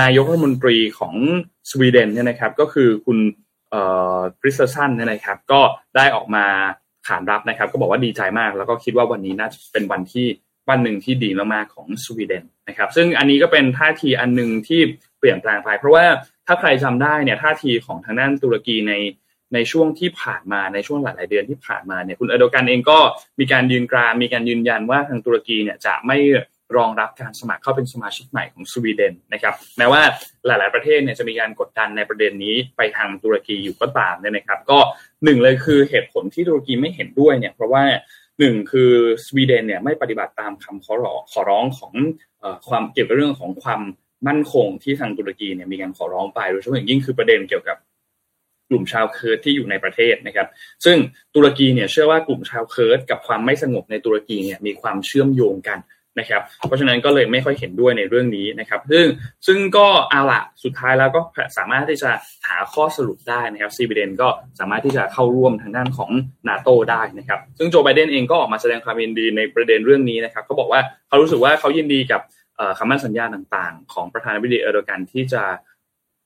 [0.00, 1.14] นายกรัฐมนตรีของ
[1.70, 3.18] สวีเดนเนี่ยนะครับก็คือคุณ
[3.70, 3.82] เอ่
[4.16, 5.60] อกริสเตอร์สันเนี่ยนะครับก็
[5.96, 6.44] ได้ออกมา
[7.06, 10.26] ขานรับนะครับ ก็บอกว่าดีใจมาก แล้วก็คิดว่าวันนี้น่าจะเป็นวันที่
[10.70, 14.80] วันหนึ่งที่ดีมากๆของสวีเดนนะครับ ซึ่งอันนี้ก็เป็นท่าทีอันหนึ่งที่
[15.18, 16.04] เปลี่ยนแปลงไป เพราะว่า
[16.46, 18.92] ถ้าใครจำได้เนี่ยท่าทีของทางด้านตุรกีใน
[19.54, 22.98] ในช่วงที่ผ่านมาในช่วงหลาย ๆ เดือนที่ผ่านมาเนี่ยคุณเอโดกันเองก็
[23.40, 26.18] มีการยืนกรานมีการยืนยันว่าทางตุรกีเนี่ยจะไม่
[26.76, 30.02] รองรับการสมัครเข้าเป็นสมาชิกใหม่ของสวีเดนนะครับแม้ว่า
[30.46, 34.78] หลาย ๆ ประเทศเนี่ยจะมีการกดดันในประเด็นนี้ไปทางตุรกีอยู่ก็ตามเนี่ยนะครับ ก็
[35.24, 37.84] หนึ่งเลยคือเหตุผลที่ตุรกีไม่เห็นด้วยเนี่ยเพราะว่า
[38.38, 38.92] หนึ่งคือ
[39.26, 41.92] สวีเดนเนี่ยไม่ปฏิบัติตามคำขอร้องขอร้องของ
[42.42, 43.80] อความเกี่ยวกับเรื่องของความ
[44.28, 47.76] มั่นคงที่ทางตุรกีเนี่ยมีการขอร้องไปโดยเฉพาะอย่างยิ่งคือประเด็นเกี่ยวกับ
[48.74, 50.48] กลุ่มชาวเคิร์ดที่อยู่ในประเทศนะครับ
[50.84, 50.96] ซึ่ง
[51.34, 55.80] ตุรกีเนี่ยเชื่อว่ากลุ่มชาวเคิร์ดกับความไม่สงบในตุรกีเนี่ยมีความเชื่อมโยงกัน
[56.20, 59.06] นะครับ เพราะฉะนั้นก็เลยไม่ค่อยเห็นด้วยในเรื่องนี้นะครับ ซึ่ง
[59.46, 61.20] ซึ่งก็เอาละสุดท้ายแล้วก็
[61.56, 62.10] สามารถที่จะ
[62.48, 64.28] หาข้อสรุปได้นะครับสวีเดนก็
[64.60, 66.10] สามารถที่จะเข้าร่วมทางด้านของ
[66.48, 72.20] นาโตได้นะครับ ซึ่งโจไบเดนเองก็ออกมาแสดงความยินดีในประเด็นเรื่องนี้นะครับเขาบอกว่าเขารู้สึกว่าเขายินดีกับ
[72.78, 75.42] คำมั่นสัญญาต่างๆ ของประธานาธิบดีเออร์โดกันที่จะ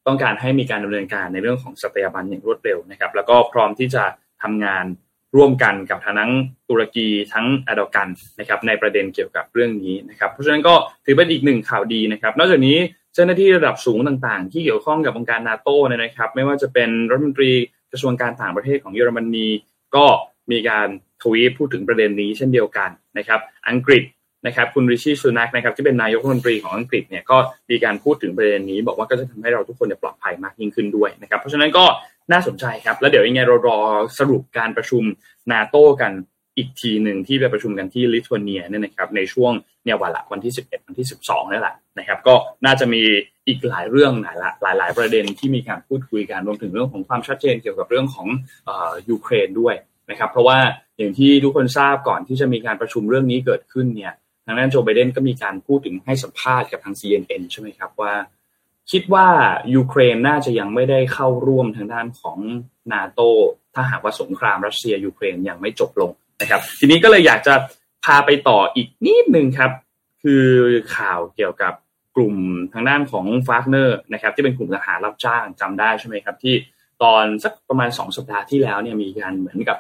[0.08, 4.04] ต้องการให้มีการดำเนินการในเรื่องของสัตยาบันอย่างรวดเร็วนะครับ แล้วก็พร้อมที่จะ
[4.42, 4.84] ทำงาน
[5.36, 6.30] ร่วมกันกับทั้ง
[6.68, 8.08] ตุรกีทั้งอดอกัน
[8.40, 12.78] นะครับในประเด็นเกี่ยวกับเรื่องนี้นะครับเพราะฉะนั้นก็ถือเป็นอีกหนึ่งข่าวดีนะครับ นอกจากนี้
[13.14, 17.52] เจ้าหน้าที่ระดับสูงต่างๆ ที่เกี่ยวข้องกับองค์การนาโต้เนี่ยนะครับ ไม่ว่าจะเป็นรัฐมนตรี
[17.92, 19.48] กระทรวงการต่างประเทศของเยอรมนี
[19.96, 20.06] ก็
[20.50, 20.88] มีการ
[21.22, 24.02] ทวีตพูดถึงประเด็นนี้เช่นเดียวกันนะครับ อังกฤษ
[24.48, 27.36] นะครับคุณริชี่ซูนักนะครับที่เป็นนายกรัฐมนตรีของอังกฤษเนี่ยก็
[27.70, 31.84] มีการพูดถึงประเด็นนี้บอกว่าก็จะทำให้เราทุกคนเนี่ยปลอดภัยมากยิ่งขึ้นด้วยนะครับเพราะฉะนั้นก็
[32.32, 33.78] น่าสนใจครับ แล้วเดี๋ยวยังไงเรารอ
[34.18, 35.02] สรุปการประชุม
[35.52, 36.12] นาโต้กัน
[36.56, 39.52] อีกทีหนึ่งที่ไปประชุมกันที่ลิทัวเนียเนี่ยนะครับในช่วง
[39.84, 42.34] เนี่ยวันละวันที่ 11 วันที่ 12นี่แหละนะครับก็
[42.64, 43.02] น่าจะมี
[43.48, 48.28] อีกหลายเรื่องหลายละหลายหลายประเด็นที่มีการพูดคุยกันรวมถึงเรื่องของความชัดเจนเกี่ยวกับเรื่องของ
[48.68, 49.74] ออยูเครนด้วย
[50.10, 50.58] นะครับเพราะว่า
[50.98, 54.12] อย่างที่ทุกคนทราบก่อนที่จะมีการประชุมเรื่องนี้เกิดขึ้นเนี่ย
[54.48, 58.14] ทางด้านโจไบเดนก็มีการพูดถึงให้สัมภาษณ์กับทาง CNN ใช่ไหมครับว่า
[58.90, 59.26] คิดว่า
[59.74, 62.38] ยูเครนน่าจะยังไม่ได้เข้าร่วมทางด้านของ
[62.92, 63.20] นาโต
[63.74, 66.10] ถ้าหากว่าสงครามรัสเซียยูเครนยังไม่จบลง
[66.40, 67.54] นะครับ ทีนี้ก็เลยอยากจะ
[68.04, 69.70] พาไปต่ออีกนิดนึงครับ
[70.22, 70.44] คือ
[70.96, 71.74] ข่าวเกี่ยวกับ
[72.16, 72.34] กลุ่ม
[72.72, 76.54] ทางด้านของวากเนอร์นะครับที่เป็นกลุ่มทหารรับจ้างจำได้ใช่ไหมครับ ที่
[77.02, 79.78] ตอนสักประมาณสองสัปดาห์ที่แล้วเนี่ยมีการเหมือนกับ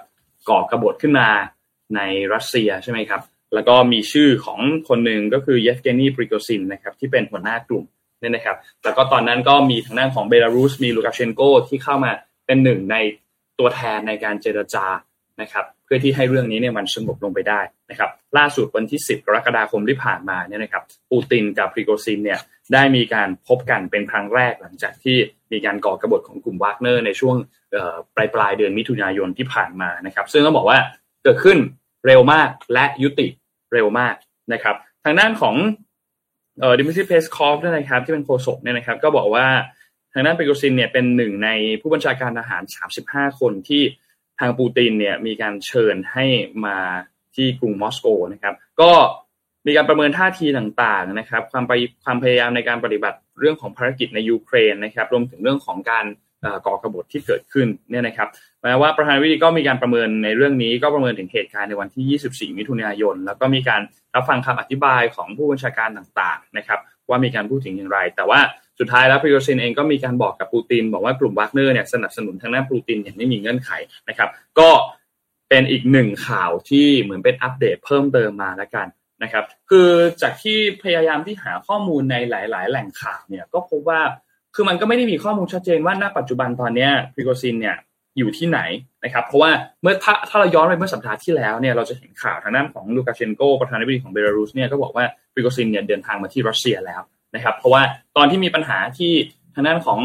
[0.48, 1.28] ก่อกระบฏขึ้นมา
[1.96, 2.00] ใน
[2.34, 3.20] รัสเซียใช่ไหมครับ
[3.54, 7.84] แล้วก็มีชื่อของคนหนึ่งก็คือเยฟเกนีปริโกซินนะครับที่เป็นหัวหน้ากลุ่ม
[8.20, 12.12] เนี่ยนะครับแล้วก็ตอนนั้นก็มีทางด้านของเบลารุสมีลูกาเชนโกที่เข้ามา
[12.46, 12.96] เป็นหนึ่งใน
[13.58, 14.86] ตัวแทนในการเจรจา
[15.40, 22.40] นะครับเพื่อที่ให้เรื่องนี้เนี่ยมันสงบลงไปได้นะครับล่าสุดวันที่ 10 กรกฎาคมที่ผ่านมาเนี่ยนะครับปูตินกับปริโกซินเนี่ย
[22.72, 25.16] ได้มีการพบกันเป็นครั้งแรกหลังจากที่
[25.52, 27.36] มีการก่อกระบฏของกลุ่มวากเนอร์ในช่วง
[28.16, 30.78] ปลายปลายเดือนมิถุนายนที่ผ่านมานะครับซึ่งต้องบอกว่า
[31.24, 31.58] เกิดขึ้น
[32.06, 33.26] เร็วมากและยุติ
[33.72, 34.14] เร็วมาก
[34.52, 35.54] นะครับ ทางด้านของ
[36.60, 39.46] เอ่อดิมิทรีเพสคอฟเนี่ยนะครับที่เป็นโฆษกเนี่ยนะครับ ก็บอกว่า
[40.12, 41.50] ทางด้านปริโกซินเนี่ยเป็นหนึ่งใน
[41.80, 42.62] ผู้บัญชาการทหาร
[43.00, 43.82] 35 คนที่
[44.40, 46.24] ทางปูตินเนี่ยมีการเชิญให้
[46.66, 46.78] มา
[47.34, 48.90] ที่กรุงมอสโกนะครับ ก็
[49.66, 51.72] มีการประเมินท่าทีต่างๆนะครับ ความไป
[52.04, 56.04] ความพยายามในการปฏิบัติเรื่องของภารกิจในยูเครนนะครับ รวมถึงเรื่องของการ
[56.66, 58.28] ก่อกระบฏที่เกิดขึ้นเนี่ยนะครับ
[58.62, 62.18] แม้ว่าประธานาธิบดีก็มีการประเมินในเรื่องนี้ก็ประเมินถึงเหตุการณ์ในวันที่
[62.52, 63.82] 24 มิถุนายน แล้วก็มีการ
[64.14, 66.78] รับฟังคำอธิบายของผู้บัญชาการต่างๆนะครับ
[67.08, 68.40] ว่ามีการพูดถึงอย่างไร แต่ว่า
[68.78, 73.70] สุดท้ายแล้วปริโกซินเองก็มีการบอกกับปูติน บอกว่ากลุ่มวากเนอร์เนี่ยสนับสนุนทางด้านปูตินอย่างไม่มีเงื่อนไข
[74.08, 74.28] นะครับ
[74.58, 74.70] ก็
[75.48, 78.86] เป็นอีกหนึ่งข่าวที่เหมือนเป็นอัปเดตเพิ่มเติมมาแล้วกัน
[79.22, 79.90] นะครับคือ
[80.22, 84.00] จากที่พยายามที่หาข้อมูลในหลาย ๆ แหล่งข่าวเนี่ยก็พบว่า
[84.60, 87.76] คือมันก็ไม่ได้มีข้อมูลชัดเจนว่าณปัจจุบันตอนนี้ปริโกซินเนี่ย
[88.18, 88.60] อยู่ที่ไหน
[89.04, 89.50] นะครับ เพราะว่า
[89.82, 95.04] เมื่อถ้าถ้าเราย้อนไปเมื่อสัปดาห์ที่แล้วเนี่ยเราจะเห็นข่าวทางด้านของลูกาเชนโกประธานาธิบดีของเบลารุสเนี่ยก็บอกว่า
[95.34, 97.02] ปริโกซินเนี่ยเดินทางมาที่รัสเซียแล้ว
[97.34, 97.82] นะครับ เพราะว่า
[98.16, 99.12] ตอนที่มีปัญหาที่
[99.54, 100.00] ทางด้านของ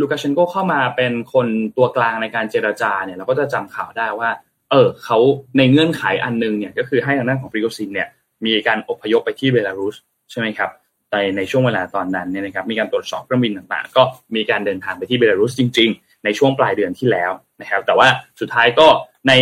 [0.00, 1.46] ลูกาเชนโกเข้ามาเป็นคน
[1.76, 4.30] ตัวกลางในการเจรจาเนี่ยเราก็จะจำข่าวได้ว่า
[4.70, 5.18] เออเขา
[5.58, 8.08] ในเงื่อนไขอันนึงเนี่ยก็คือให้ทางด้านของปริโกซินเนี่ย
[8.46, 9.96] มีการอพยพไปที่เบลารุส
[10.30, 10.70] ใช่ไหมครับ
[11.12, 14.02] ในในช่วงเวลาตอนนั้นเนี่ยนะครับมีการตรวจสอบเครื่องบินต่างๆ ก็
[14.36, 17.30] มีการเดินทางไปที่เบลารุสจริง ๆ ในช่วงปลายเดือนที่แล้ว
[17.60, 18.08] นะครับ แต่ว่า
[18.40, 18.86] สุดท้ายก็
[19.28, 19.32] ใน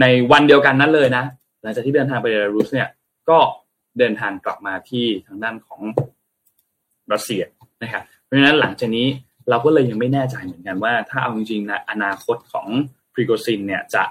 [0.00, 1.24] ในวันเดียวกันนั้นเลยนะ
[1.62, 2.88] หลังจากที่เดินทางไปเบลารุสเนี่ย
[3.28, 3.38] ก็
[3.98, 5.80] เดินทางกลับมาที่ทางด้านของ
[7.12, 7.42] รัสเซีย
[7.82, 9.06] นะครับ เพราะฉะนั้นหลังจากนี้
[9.50, 12.66] เราก็เลยยังไม่แน่ใจเหมือนกันว่า ถ้าเอาจริงๆนะอนาคตของ
[13.12, 14.02] พริโกซินเนี่ยจะ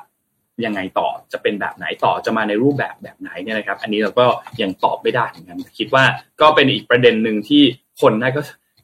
[0.66, 4.26] ยังไงต่อจะเป็นแบบไหนต่อจะมาในรูปแบบแบบไหนเนี่ยนะครับ อันนี้เราก็
[4.62, 6.04] ยังตอบไม่ได้เหมือนกันคิดว่า
[6.42, 7.64] ก็เป็นอีกประเด็นหนึ่งที่
[8.02, 8.42] คนน่าก็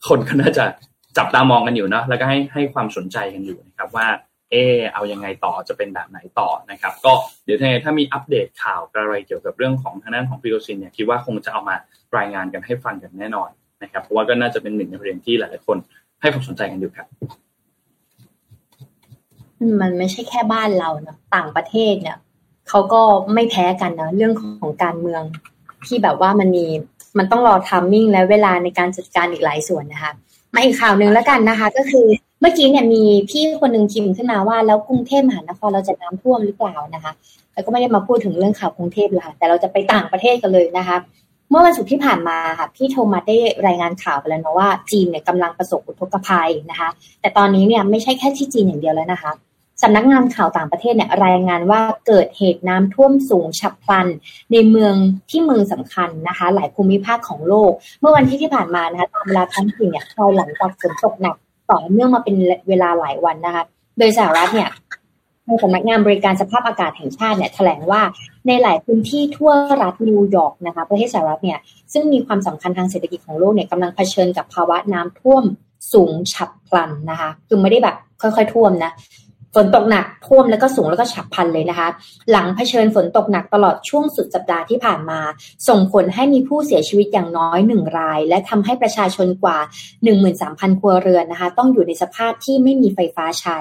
[0.07, 0.65] คนก็น่าจะ
[1.17, 4.07] จับตามองกันอยู่เนาะแล้วก็ให้ให้ความสนใจกันอยู่นะครับว่า
[4.51, 7.13] เออเอายังไงต่อจะเป็นแบบไหนต่อนะครับ ก็
[7.45, 11.75] เดี๋ยวถ้ามีอัปเดตข่าวอะไรเกี่ยวกับเรื่องของทางด้านของพิโรซินเนี่ยคิดว่าคงจะเอามา
[12.17, 13.49] รายงานกันให้ฟังกันแน่นอน
[13.83, 15.77] นะครับ เพราะว่าก็น่าจะเป็นหนึ่งในประเด็นที่หลายๆคน
[16.21, 17.07] ให้ความสนใจกันอยู่ครับ
[19.81, 22.17] มันไม่ใช่แค่บ้านเราเนาะต่างประเทศเนี่ย
[22.69, 23.01] เขาก็
[23.33, 25.21] ไม่แพ้กันนะเรื่องของการเมือง
[25.87, 26.65] ที่แบบว่ามันมี
[27.17, 30.11] มันต้องรอทามมิ่งและเวลาในการจัดการอีกหลายส่วนนะคะ
[30.53, 32.05] มาอีกข่าวหนึ่งแล้วกันนะคะ ก็คือ
[32.41, 37.11] เมื่อกี้เนี่ยมีพี่คนหนึ่งพิมพ์ขึ้นมาว่า แล้วกรุงเทพมหานครเราจะน้ำท่วมหรือเปล่านะคะ
[37.53, 40.97] แล้วก็ไม่ได้มาพูดถึงเรื่องข่าวกรุงเทพละแต่เราจะไปต่างประเทศกันเลยนะคะ
[41.49, 43.37] เมื่อวันศุกร์ที่ผ่านมาค่ะพี่โทมัสได้
[43.67, 46.89] รายงานข่าวไปแล้วนะว่าจีนเนี่ยกำลังประสบอุทกภัยนะคะ
[47.21, 49.31] แต่ตอนนี้เนี่ยไม่ใช่แค่ที่จีนอย่างเดียวแล้วนะคะ
[49.83, 54.07] สำนักงานข่าวต่างประเทศเนี่ยรายงานว่าเกิดเหตุน้ำท่วมสูงฉับพลัน
[54.51, 54.93] ในเมือง
[55.29, 61.35] ที่เมืองสำคัญนะคะ หลายภูมิภาคของโลก เมื่อวันที่ที่ผ่านมานะคะตามเวลาท้องถิ่นเนี่ยภายหลังจากฝนตกหนัก
[61.71, 62.35] ต่อเนื่องมาเป็น
[62.69, 63.63] เวลาหลายวันนะคะ
[63.97, 64.69] โดยสหรัฐเนี่ย
[65.47, 68.01] ในสำนักงานบริการสภาพอากาศแห่งชาติเนี่ยแถลงว่า
[68.47, 71.59] ในหลายพื้นที่ทั่วรัฐนิวยอร์กนะคะประเทศสหรัฐเนี่ย
[71.93, 75.43] ซึ่งมีความสำคัญทางเศรษฐกิจของโลกเนี่ยกำลังเผชิญกับภาวะน้ำท่วม
[75.93, 78.91] สูงฉับพลันนะคะ คือไม่ได้แบบค่อย ๆ ท่วมนะ
[79.55, 81.87] ฝนตกหนักท่วมแล้วก็สูงแล้วก็ฉับพลันเลยนะคะ
[82.31, 85.19] หลังเผชิญฝนตกหนักตลอดช่วงสุดสัปดาห์ที่ผ่านมา
[85.67, 89.57] ส่งผลให้มีผู้เสียชีวิตอย่างน้อยหนึ่งราย และทำให้ประชาชนกว่า
[90.19, 93.59] 13,000 ครัวเรือนนะคะ ต้องอยู่ในสภาพที่ไม่มีไฟฟ้าใช้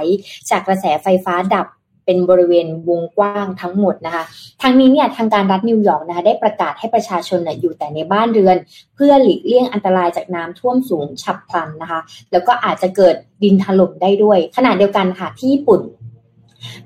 [0.50, 1.66] จากกระแสไฟฟ้าดับ
[2.12, 4.24] เป็นบริเวณวงกว้างทั้งหมดนะคะ
[4.62, 8.56] ทางนี้เนี่ยทางการรัฐนิวยอร์กนะคะได้ประกาศให้ประชาชนเนี่ยอยู่แต่ในบ้านเรือน
[8.94, 12.00] เพื่อหลีกเลี่ยงอันตรายจากน้ำท่วมสูงฉับพลันนะคะ
[12.32, 15.80] แล้วก็อาจจะเกิดดินถล่มได้ด้วย ขณะเดียวกันค่ะที่ญี่ปุ่น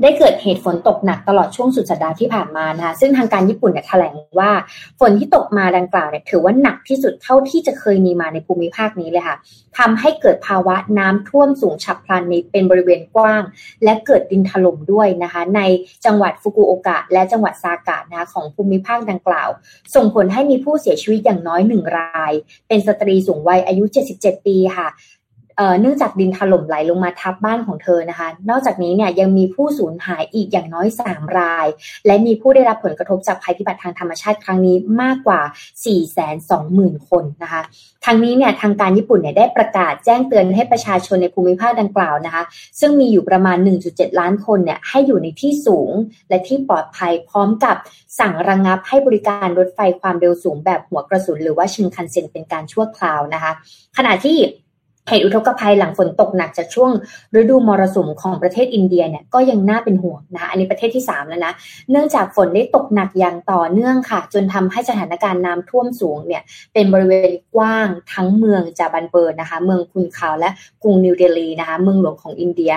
[0.02, 4.50] ได้เกิดเหตุฝนตกหนักตลอดช่วงสุดสัปดาห์ที่ผ่านมานะคะซึ่งทางการญี่ปุ่นเนี่ยแถลงว่า
[5.00, 9.36] ฝนที่ตกมาดังกล่าวเนี่ยถือว่าหนักที่สุดเท่าที่จะเคยมีมาในภูมิภาคนี้เลยค่ะ
[9.78, 13.42] ทำให้เกิดภาวะน้ำท่วมสูงฉับพลันในเป็นบริเวณกว้าง
[13.84, 15.60] และเกิดดินถล่มด้วยนะคะ ใน
[16.04, 19.48] จังหวัดฟุกุโอกะ และจังหวัดซากะนะคะของภูมิภาคดังกล่าว
[19.94, 22.32] ส่งผลให้มีผู้เสียชีวิตอย่างน้อยหนึ่งราย
[22.68, 23.84] เป็นสตรีสูงวัยอายุ
[24.16, 24.88] 77 ปีค่ะ
[25.80, 31.66] เนื่องจากดินถล่มไหลลงมาทับบ้านของเธอนะคะ นอกจากนี้เนี่ยยังมีผู้สูญหายอีกอย่างน้อย 3 ราย
[32.06, 35.40] และมีผู้ได้รับผลกระทบจากภัยพิบัติทางธรรมชาติครั้งนี้มากกว่า
[36.24, 37.62] 420,000 คนนะคะ
[38.04, 42.44] ทางนี้เนี่ยทางการญี่ปุ่นเนี่ยได้ประกาศแจ้งเตือนให้ประชาชนในภูมิภาคดังกล่าวนะคะ
[42.80, 43.56] ซึ่งมีอยู่ประมาณ
[43.88, 45.90] 1.7 ล้านคนเนี่ยให้อยู่ในที่สูง
[46.28, 47.76] และที่ปลอดภัยพร้อมกับ
[48.20, 53.52] สั่งระงงับให้บริการรถไฟความเร็วสูงแบบหัวกระสุน หรือว่าชินคันเซ็นเป็นการชั่วคราวนะคะ
[53.96, 54.38] ขณะที่
[55.08, 56.90] เหตุอุทกภัยหลังฝนตกหนักจากช่วง
[57.40, 61.52] ฤดูมรสุมของประเทศอินเดียเนี่ยก็ยังน่าเป็นห่วงนะคะอันนี้ประเทศที่ 3 แล้วนะ
[61.90, 66.42] เนื่องจากฝนได้ตกหนักอย่างต่อเนื่องค่ะ จนทำให้สถานการณ์น้ำท่วมสูงเนี่ย
[66.74, 70.50] เป็นบริเวณกว้างทั้งเมืองจาบันเบิร์นะคะ เมืองคุนคาวและ
[70.82, 72.72] กรุงนิวเดลีนะคะ เมืองหลวงของอินเดีย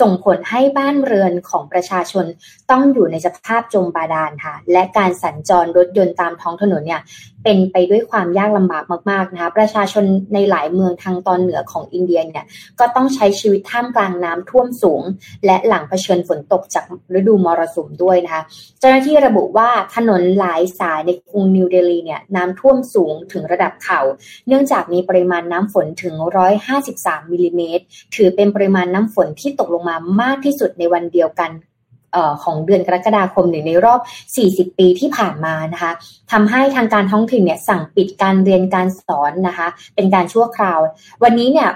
[0.00, 2.24] ส่งผลให้บ้านเรือนของประชาชน
[2.70, 7.00] ต้องอยู่ในสภาพจมบาดาลค่ะและการสัญจรรถยนต์ตามท้องถนนเนี่ย
[7.44, 12.44] เป็นไปด้วยความยากลำบากมากๆนะคะประชาชนในหลายเมืองทางตอนเหนือของอินเดียเนี่ย
[12.80, 15.02] ก็ต้องใช้ชีวิตท่ามกลางน้ำท่วมสูง
[15.46, 16.84] และหลังเผชิญฝนตกจาก
[17.18, 18.42] ฤดูมรสุมด้วยนะคะ
[18.78, 24.00] เจ้าหน้าที่ระบุว่าถนนหลายสายในกรุงนิวเดลีเนี่ยน้ำท่วมสูงถึงระดับเข่า
[24.46, 26.14] เนื่องจากมีปริมาณน้ำฝนถึง
[26.72, 27.84] 153มิลิเมตร
[28.14, 31.52] ถือเป็นปริมาณน้ำฝนที่ตกลงมามากที่สุดในวันเดียวกัน
[32.44, 34.00] ของเดือนกรกฎาคมในรอบ
[34.40, 35.92] 40 ปีที่ผ่านมานะคะ
[36.32, 40.80] ทำให้ทางการท้องถิ่นเนี่ยสั่งปิดการเรียนการสอนนะคะ เป็นการชั่วคราว
[41.22, 41.68] วันนี้เนี่ย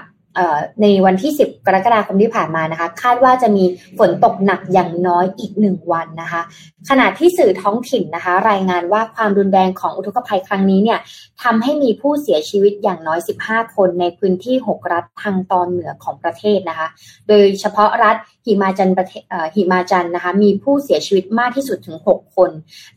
[0.81, 3.63] ในวันที่ 10 กรกฎาคมที่ผ่านมานะคะ คาดว่าจะมี
[3.99, 6.41] ฝนตกหนักอย่างน้อยอีกหนึ่งวันนะคะ
[6.89, 10.99] ขณะที่สื่อท้องถิ่นนะคะ รายงานว่าความรุนแรงของอุทกภัยครั้งนี้เนี่ย
[11.43, 16.87] ทำให้มีผู้เสียชีวิตอย่างน้อย 15 คนในพื้นที่ 6 รัฐทางตอนเหนือของประเทศนะคะ
[17.27, 18.15] โดยเฉพาะรัฐ
[18.45, 19.23] หิมาจันประเทศ
[19.55, 22.49] หิมาจันนะคะ มีผู้เสียชีวิตมากที่สุดถึง 6 คน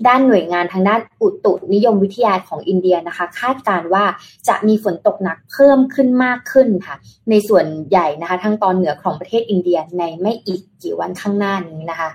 [0.06, 4.04] ด้านหน่วยงานทางด้านอุตุนิยมวิทยาของอินเดียนะคะ คาดการว่า
[4.48, 6.96] จะมีฝนตกหนักเพิ่มขึ้นมากขึ้นค่ะ
[7.30, 12.10] ในส่วนใหญ่นะคะ ทางตอนเหนือของประเทศอินเดียในไม่อีกกี่วันข้างหน้านี้นะคะ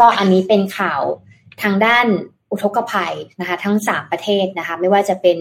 [0.00, 1.02] ก็อันนี้เป็นข่าว
[1.62, 2.06] ทางด้าน
[2.50, 5.36] อุทกภัยนะคะทั้งสามประเทศนะคะไม่ว่าจะเป็น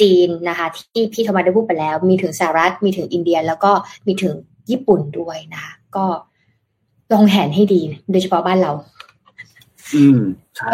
[0.00, 3.72] จีนนะคะที่พี่ธรรมได้พูดไปแล้ว มีถึงสหรัฐมีถึงอินเดียแล้วก็
[4.06, 4.34] มีถึง
[4.70, 6.04] ญี่ปุ่นด้วยนะคะก็
[7.12, 8.72] ลองแผนให้ดีโดยเฉพาะบ้านเรา
[9.94, 10.20] อืม
[10.56, 10.68] ใช่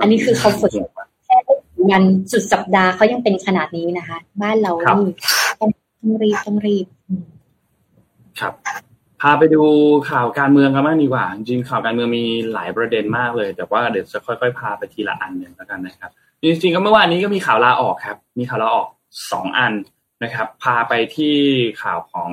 [0.00, 0.72] อันนี้คือเขาฝึก
[1.26, 1.36] แค่
[1.90, 5.12] ยันสุดสัปดาห์เขายังเป็นขนาดนี้นะคะ บ้านเรานี่
[6.04, 6.86] ต้องรีบต้องรีบ
[8.40, 8.54] ครับ
[9.20, 9.62] พาไปดู
[10.10, 16.10] ข่าวการเมืองกันบ้างดีกว่า จริงข่าวการเมืองมีหลายประเด็นมากเลย แต่ว่าเดี๋ยวจะค่อยๆ พาไปทีละอันหนึ่งแล้วกันนะครับ
[16.42, 18.88] จริงๆก็เมื่อวานนี้ก็มีข่าวลาออกครับ มีข่าวลาออก
[19.32, 19.74] สองอัน
[20.24, 21.36] นะครับ พาไปที่
[21.82, 22.30] ข่าวของ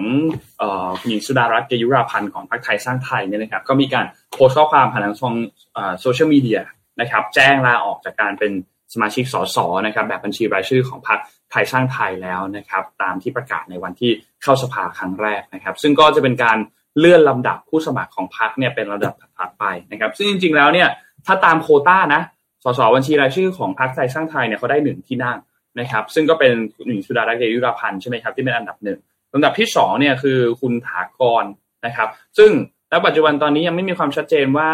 [1.00, 5.16] คุณหญิงสุดารัตน์เกยุราพันธ์ของพรรคไทยสร้างไทยเนี่ยนะครับ ก็มีการโพสต์ข้อความผ่านทาง
[6.02, 6.62] โซเชียลมีเดีย
[7.02, 8.52] นะครับ แจ้งลาออกจากการเป็น
[8.94, 11.20] สมาชิกสสนะครับ แบบบัญชีรายชื่อของพรรค
[11.52, 14.12] ไทยสร้างไทยแล้วนะครับ ตามที่ประกาศในวันที่
[14.44, 16.58] เข้าสภาครั้งแรกนะครับ ซึ่งก็จะเป็นการ
[16.98, 20.88] เลื่อนลำดับผู้สมัครของพรรคเนี่ยเป็นระดับถัดไปนะครับ ซึ่งจริงๆแล้วเนี่ย
[21.26, 22.22] ถ้าตามโคต้านะ
[22.64, 25.38] สสบัญชีรายชื่อของพรรคไทยสร้างไทยเนี่ยเขาได้หนึ่งที่นั่ง
[25.80, 26.52] นะครับ ซึ่งก็เป็น
[26.88, 29.00] หนึ่งสุดารักษ์เดยุราพันธ์ใช่ไหมครับที่เป็นอันดับหนึ่ง
[29.34, 31.46] ลำดับที่สองเนี่ยคือคุณถากร
[31.86, 32.52] นะครับ ซึ่ง
[32.92, 34.70] แล้วปัจจุบันตอนนี้ยังไม่มีความชัดเจนว่า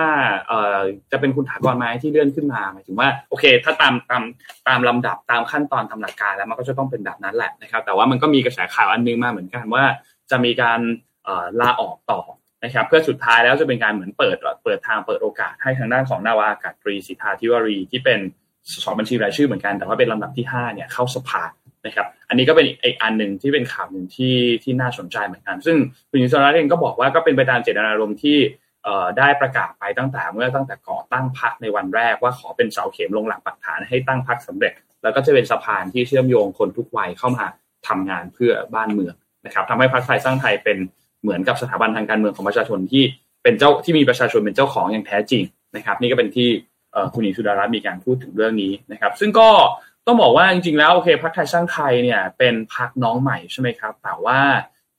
[0.48, 0.80] เอ่อ
[1.12, 4.24] จะเป็นคุณถากรไหมที่เลื่อนขึ้นมาหมายถึงว่าโอเค ถ้าตามตาม
[4.68, 9.84] ตามลำดับตามขั้นตอนตามหลักการแล้วมันก็จะต้องเป็นแบบนั้นแหละนะครับ แต่ว่ามันก็มีกระแสข่าวอันนึงมาเหมือนกันว่า
[10.32, 10.80] จะมีการ
[11.62, 12.22] ลาออกต่อ
[12.64, 18.20] นะครับ เพื่อสุดท้ายแล้วจะเป็นการเหมือนเปิดเปิดทางเปิดโอกาสให้ทางด้านของนาวาอากาศตรีสิทธาธิวารีที่เป็น
[18.84, 21.44] สอบบัญชีรายชื่อเหมือนกันแต่ว่าเป็นลำดับที่5เนี่ยเข้าสภา
[21.88, 25.78] นะครับ อันนี้ก็เป็นอีกอันหนึ่งที่เป็นข่าวหนึ่งที่ที่น่าสนใจเหมือนกัน ซึ่ง
[26.10, 28.38] คุณยินสรัตเองก็บอกว่าก็เป็นไปตามเจตนารมณ์ที่
[29.18, 34.74] ได้ประกาศไปตั้งแต่เมื่อตั้งแต่ก่อตั้งพรรคในวันแรกว่าขอเป็นเสาเข็มลงหลักปักฐานให้ตั้งพรรคสาเร็จ
[35.04, 37.46] แล้วก็จะเป็นสะพานที่เชื่อมโยงคนทุกวัยเข้ามา
[37.88, 39.16] ทำงานเพื่อบ้านเมือง
[39.46, 40.78] นะครับทำให้พรรคไทยสร้างไทยเป็น
[41.22, 43.04] เหมือนกับสถาบันทางการเมืองของประชาชนที่
[43.44, 45.44] เป็นเจ้าที่มีประชาชนเป็นเจ้าของอย่างแท้จริง
[45.76, 46.50] นะครับ นี่ก็เป็นที่
[47.14, 49.50] คุณหญิงสุดารัตน์มีการพูดถึงเรื่องนี้นะครับ ซึ่งก็
[50.08, 54.40] ต้องบอกว่าจริงๆแล้วโอเคพรรคไทยสร้างไทยเนี่ย เป็นพรรคน้องใหม่ใช่ไหมครับ แต่ว่า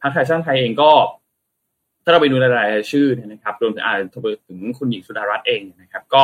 [0.01, 0.91] พรรคไทยสร้างไทยเองก็
[2.05, 3.93] ถ้าเราไปดูรายชื่อเนี่ยนะครับรวมถึงอา
[4.49, 6.23] ถึงคุณหญิงสุดารัตน์เองนะครับ ก็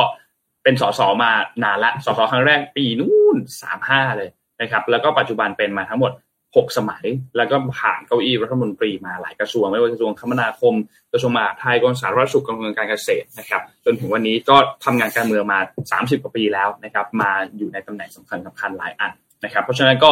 [0.63, 1.31] เป็นสสมา
[1.63, 4.29] นานละสสครั้งแรกปีนู่นสามห้าเลย
[4.61, 6.11] นะครับ แล้วก็ปัจจุบันเป็นมาทั้งหมด
[6.55, 7.05] หกสมัย
[7.37, 10.73] แล้วก็ผ่านเก้าอี้รัฐมนตรีมาหลายกระทรวง ไม่ว่ากระทรวงคมนาคม
[11.13, 15.59] กระทรวงมหาดไทยกระทรวงสาธารณสุขกระทรวงการเกษตรนะครับ จนถึงวันนี้ก็ทำงานการเมืองมา
[15.91, 19.11] 30 กว่าปีแล้วนะครับ มาอยู่ในตำแหน่งสำคัญสำคัญหลายอัน
[19.43, 20.11] นะครับ เพราะฉะนั้นก็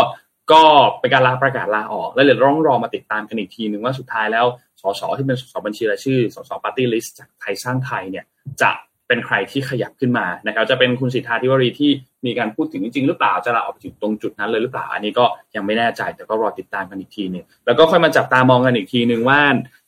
[0.52, 0.64] ก็
[1.00, 4.46] เป็นการลาประกาศลาออก แล้วเดี๋ยวต้องรอมาติดตามกันอีกทีหนึ่งว่าสุดท้ายแล้ว
[4.82, 8.26] สสที่เป็นสสบัญชีรายชื่อสสปาร์ตี้ลิสต์จากไทยสร้างไทยเนี่ย
[8.62, 8.72] จะ
[9.08, 11.92] เป็นใครที่ขยับขึ้นมานะครับจะเป็นคุณสิทธาธิวรีที่
[12.26, 15.26] มีการพูดถึงจริงหรือเปล่าจะลาออกจากตรงจุดนั้นเลยหรือเปล่าอันนี้ก็
[15.56, 19.42] ยังไม่แน่ใจแต่ก็รอติดตามกันอีกทีนึงแล้วก็ค่อยมาจับตามองกันอีกทีหนึ่งว่า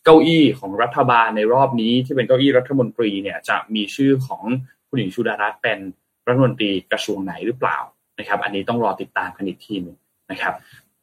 [0.03, 4.43] เก้าอี้ของรัฐบาลในรอบนี้ที่เป็นเก้าอี้รัฐมนตรีเนี่ยจะมีชื่อของ
[4.89, 5.79] คุณหญิงชุดารัตน์เป็น
[6.27, 7.77] รัฐมนตรีกระทรวงไหนหรือเปล่า
[8.19, 9.97] นะครับ อันนี้ต้องรอติดตามกันอีกทีนึง
[10.31, 10.53] นะครับ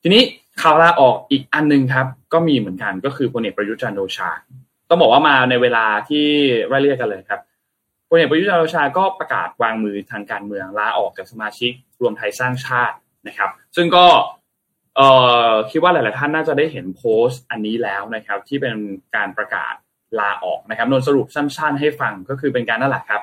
[0.02, 0.22] ทีนี้
[0.62, 4.30] ข่าวลาออกอีกอันนึงครับ ก็มีเหมือนกันก็คือพลเอกประยุทธ์จันโอชา
[4.88, 6.26] ต้องบอกว่ามาในเวลาที่
[6.68, 7.40] ไล่เรียกกันเลยครับ
[8.14, 12.96] พลเอกประยุทธ์จันโอชาก็ประกาศวางมือทางการเมืองลาออกจากสมาชิกรวมไทยสร้างชาติ
[13.26, 14.06] นะครับ ซึ่งก็
[14.96, 15.08] เอ่
[15.48, 18.74] อคิดว่าหลาย ๆ ท่านน่าจะได้เห็นโพสต์อันนี้แล้วนะครับ ที่เป็น
[19.16, 19.74] การประกาศ
[20.20, 23.22] ลาออกนะครับนนสรุปสั้น ๆ ให้ฟังก็คือเป็นการนั่นแหละครับ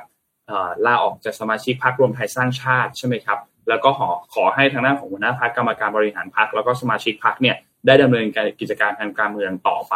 [0.86, 9.96] ลาออกจากสมาชิกพรรครวมไทยสร้างชาติใช่ไหมครับ แล้วก็ขอขอให้ทางด้านของหัวหน้าพักกรรมการบริหารพักแล้วก็สมาชิกพักเนี่ยได้ดำเนินการกิจการทางการเมืองต่อไป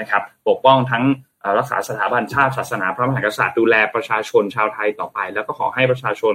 [0.00, 1.04] นะครับ ปกป้องทั้ง
[1.58, 6.34] รักษาสถาบันชาติศาสนาพระมหากษัตริย์ดูแลประชาชนชาวไทยต่อไป แล้วก็ขอให้ประชาชน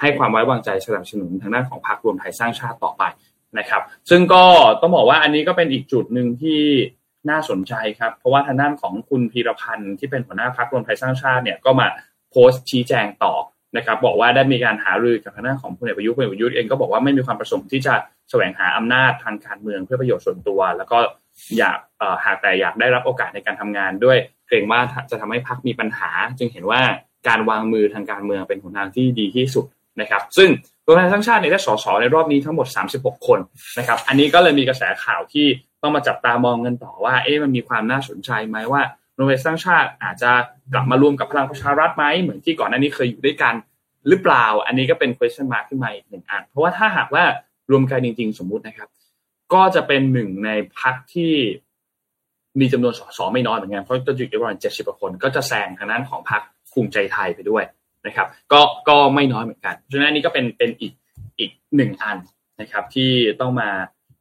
[0.00, 3.02] ให้ความไว้วางใจสนับสนุนทางด้านของพรรครวมไทยสร้างชาติต่อไป
[3.58, 4.44] นะครับ ซึ่งก็
[4.80, 6.60] ต้องบอกว่าอันนี้ก็เป็นอีกจุดหนึ่งที่
[7.30, 11.86] น่าสนใจครับ เพราะว่าทางด้านของคุณพีรพันธ์ที่เป็นหัวหน้าพรรครวมไทยสร้างชาติเนี่ยก็มา
[12.30, 13.34] โพสต์ชี้แจงต่อ
[13.76, 17.94] นะครับ บอกว่าได้มีการหารือกับทางด้านของพลเอกประยุทธ์พลเอกประยุทธ์เองก็บอกว่าไม่มีความประสงค์ที่จะ
[18.30, 20.98] แสวงหาอำนาจทางการเมืองเพื่อประโยชน์ส่วนตัว แล้วก็
[21.58, 21.78] อยาก
[22.24, 24.18] หากแต่อยากได้รับโอกาสในการทำงานด้วย
[24.48, 24.80] เกรงว่า
[25.10, 26.80] จะทำให้พรรคมีปัญหา จึงเห็นว่า
[27.28, 29.66] การวางมือทางการเมืองเป็นหนทางที่ดีที่สุด
[30.00, 30.48] นะครับ ซึ่ง
[30.86, 32.66] รวมไทยสร้างชาติเนี่ยได้สสในรอบนี้ทั้งหมด
[32.96, 33.38] 36 คน
[33.78, 35.46] นะครับ อันนี้ก็เลยมีกระแสข่าวที่
[35.82, 38.82] ต้องมาจับตามองกันต่อว่า เอ๊ะมันมีความน่าสนใจไหมว่า
[39.16, 40.30] รวมไทยสร้างชาติอาจจะ
[40.72, 43.54] กลับมารวมกับพลังประชารัฐไหมเหมือนที่ก่อนหน้านี้เคยอยู่ด้วยกัน
[44.08, 47.24] หรือเปล่า อันนี้ก็เป็น question mark ขึ้นมาอีกหนึ่งอัน เพราะว่าถ้าหากว่า
[47.70, 48.88] รวมกันจริง ๆ สมมุตินะครับ
[49.54, 51.34] ก็จะเป็นหนึ่งในพักที่
[52.60, 56.42] มีจำนวนสสไม่น้อยเหมือนกันเพราะจะอยู่ประมาณเจ็ดสิบกว่าคน ก็จะแซงทางนั้นของพัก
[56.72, 57.64] ภูมิใจไทยไปด้วย
[58.06, 60.92] นะครับ ก็ก็ไม่น้อยเหมือนกันฉะนั้นนี่ก็เป็นเป็นอีก
[61.38, 62.18] อีกหนึ่งอัน
[62.60, 63.70] นะครับ ที่ต้องมา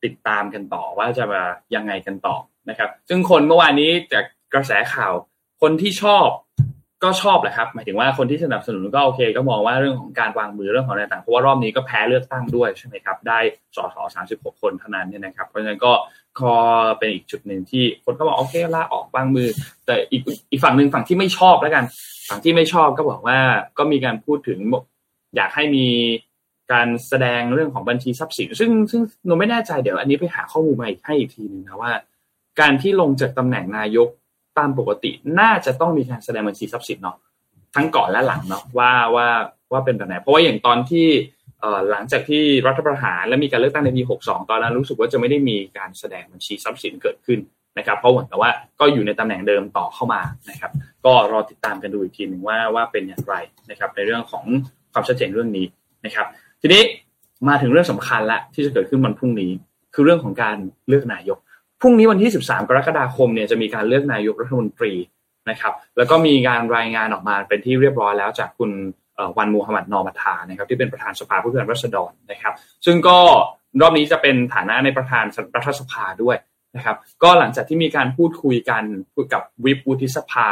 [0.03, 1.41] ติดตามกันต่อว่าจะมา
[1.75, 2.35] ยังไงกันต่อ
[2.69, 5.13] นะครับ ซึ่งคนเมื่อวานนี้จากกระแสข่าว
[5.61, 6.27] คนที่ชอบ
[7.03, 13.39] ก็ชอบแหละครับ หมายถึงว่าคนที่สนับสนุนก็โอเค ก็มองว่าเรื่องของการวางมือเรื่องของอะไรต่างเพราะว่ารอบนี้ก็แพ้เลือกตั้งด้วยใช่ไหมครับ ได้
[13.75, 15.91] สอสอสามสิบหกคนเท่านั้นเนี่ยนะครับ เพราะฉะนั้นก็
[16.39, 16.53] คอ
[16.99, 19.47] เป็นอีกจุดหนึ่งที่คนก็บอกโอเคลาออกวางมือ
[19.85, 20.21] แต่อีก
[20.51, 21.83] อีกฝั่งหนึ่งฝั่งที่ไม่ชอบแล้วกัน
[22.29, 23.37] ฝั่งที่ไม่ชอบก็บอกว่า
[23.77, 24.59] ก็มีการพูดถึง
[25.35, 25.87] อยากให้มี
[26.71, 31.91] การแสดงเรื่องของบัญชีทรัพย์สิน ซึ่งซึ่งหนูไม่แน่ใจเดี๋ยวอันนี้ไปหาข้อมูลมาอีกให้อีกทีหนึ่งนะว่า
[32.59, 34.09] การที่ลงจากตำแหน่งนายก
[34.57, 37.17] ตามปกติน่าจะต้องมีการแสดงบัญชีทรัพย์สินเนาะ
[37.75, 39.27] ทั้งก่อนและหลังเนาะว่าว่า
[39.71, 41.07] ว่าเป็นแบบไหนเพราะว่าอย่างตอนที่
[41.91, 47.39] หลังจากที่รัฐประหารและมีการเลือกตั้งในปี 62 ตอนนั้นรู้สึกว่าจะไม่ได้มีการแสดงบัญชีทรัพย์สินเกิดขึ้น
[47.77, 50.71] นะครับ เพราะเหมือนกับว่าก็อยู่ในตำแหน่งเดิมต่อเข้ามานะครับ
[51.05, 53.35] ก็รอติดตามกันดูอีกทีหนึ่งว่าว่าเป็นอย่างไร
[53.69, 54.45] นะครับ ในเรื่องของ
[54.93, 55.65] ความชัดเจนเรื่องนี้
[56.05, 56.27] นะครับ
[56.61, 56.81] ทีนี้
[57.47, 59.51] มาถึงเรื่องสำคัญละที่จะเกิดขึ้นวันพรุ่งนี้
[59.93, 61.37] คือเรื่องของการเลือกนายก
[61.81, 64.93] พรุ่งนี้วันที่ 13 กรกฎาคมเนี่ยจะมีการเลือกนายกรัฐมนตรี
[65.49, 68.71] นะครับ แล้วก็มีการรายงานออกมาเป็นที่เรียบร้อยแล้วจากคุณ
[69.37, 72.53] วันมูฮัมหมัดนอมัทานะครับที่เป็นประธานสภาผู้แทนราษฎรนะครับ
[72.85, 73.17] ซึ่งก็
[73.81, 75.25] รอบนี้จะเป็นฐานะในประธาน
[75.55, 76.37] รัฐสภาด้วย
[76.75, 80.47] นะครับ ก็หลังจากที่มีการพูดคุยกันพูดกับวิปวุฒิสภา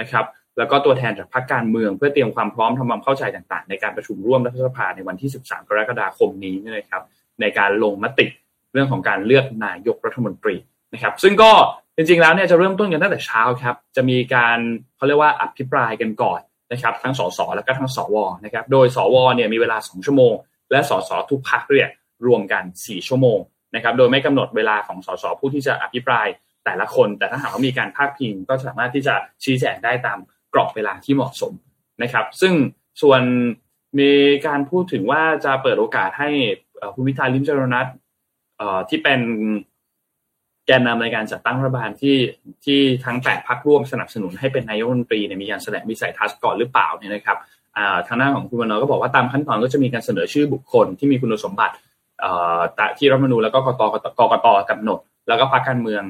[0.00, 0.24] นะครับ
[0.58, 7.02] แล้วก็ตัวแทนจากพรรคการเมือง เพื่อเตรียมความพร้อมทำความเข้าใจต่างๆ ในการประชุมร่วมรัฐสภาในวันที่ 13 กรกฎาคมนี้นะครับ
[7.40, 8.26] ในการลงมติ
[8.78, 10.56] รื่องของการเลือกนายกรัฐมนตรี
[10.92, 11.50] นะครับ ซึ่งก็
[11.96, 14.58] จริงๆแล้วเนี่ยจะเริ่มต้นกันตั้งแต่เช้าครับ จะมีการ
[14.96, 16.40] เขาเรียกว่าอภิปรายกันก่อน
[16.72, 20.32] นะครับ ทั้งสสแล้วก็ทั้งสวนะครับ โดยสวเนี่ยมีเวลา 2 ชั่วโมง
[20.70, 21.90] และสสทุกพักเนี่ย
[22.26, 23.38] รวมกัน 4 ชั่วโมง
[23.74, 26.26] นะครับ โดยไม่กำหนดเวลาของสสผู้ที่จะอภิปราย
[26.64, 29.14] แต่ละคน แต่ถ้าหากว่ามีการพาดพิงก็สามารถที่จะ
[29.44, 30.18] ชี้แจงได้ตาม
[30.52, 31.52] กรอบเวลาที่เหมาะสม
[32.02, 32.54] นะครับ ซึ่ง
[33.02, 33.22] ส่วน
[33.98, 34.10] มี
[34.46, 36.30] การพูดถึงว่าจะเปิดโอกาสให้
[36.94, 37.86] คุณพิธาลิมเจรนัท
[38.88, 39.20] ที่เป็น
[40.66, 42.18] แกนนำในการจัดตั้งรัฐบาลที่
[42.64, 47.38] ที่ทั้งแปดพักร่วมสนับสนุนให้เป็นนายกรัฐมนตรีเนี่ยมีการแสดงวิสัยทัศน์ก่อนหรือเปล่าเนี่ยนะครับ
[48.06, 51.74] ทางหน้าของคุณวรนก็บอกว่าตามขั้นตอนก็จะมีการเสนอชื่อบุคคลที่มีคุณสมบัติ
[52.98, 53.94] ที่รัฐมนูลแล้วก็กตก
[54.32, 54.98] กตกำหนด
[55.28, 56.02] แล้วก็พรรคการเมือง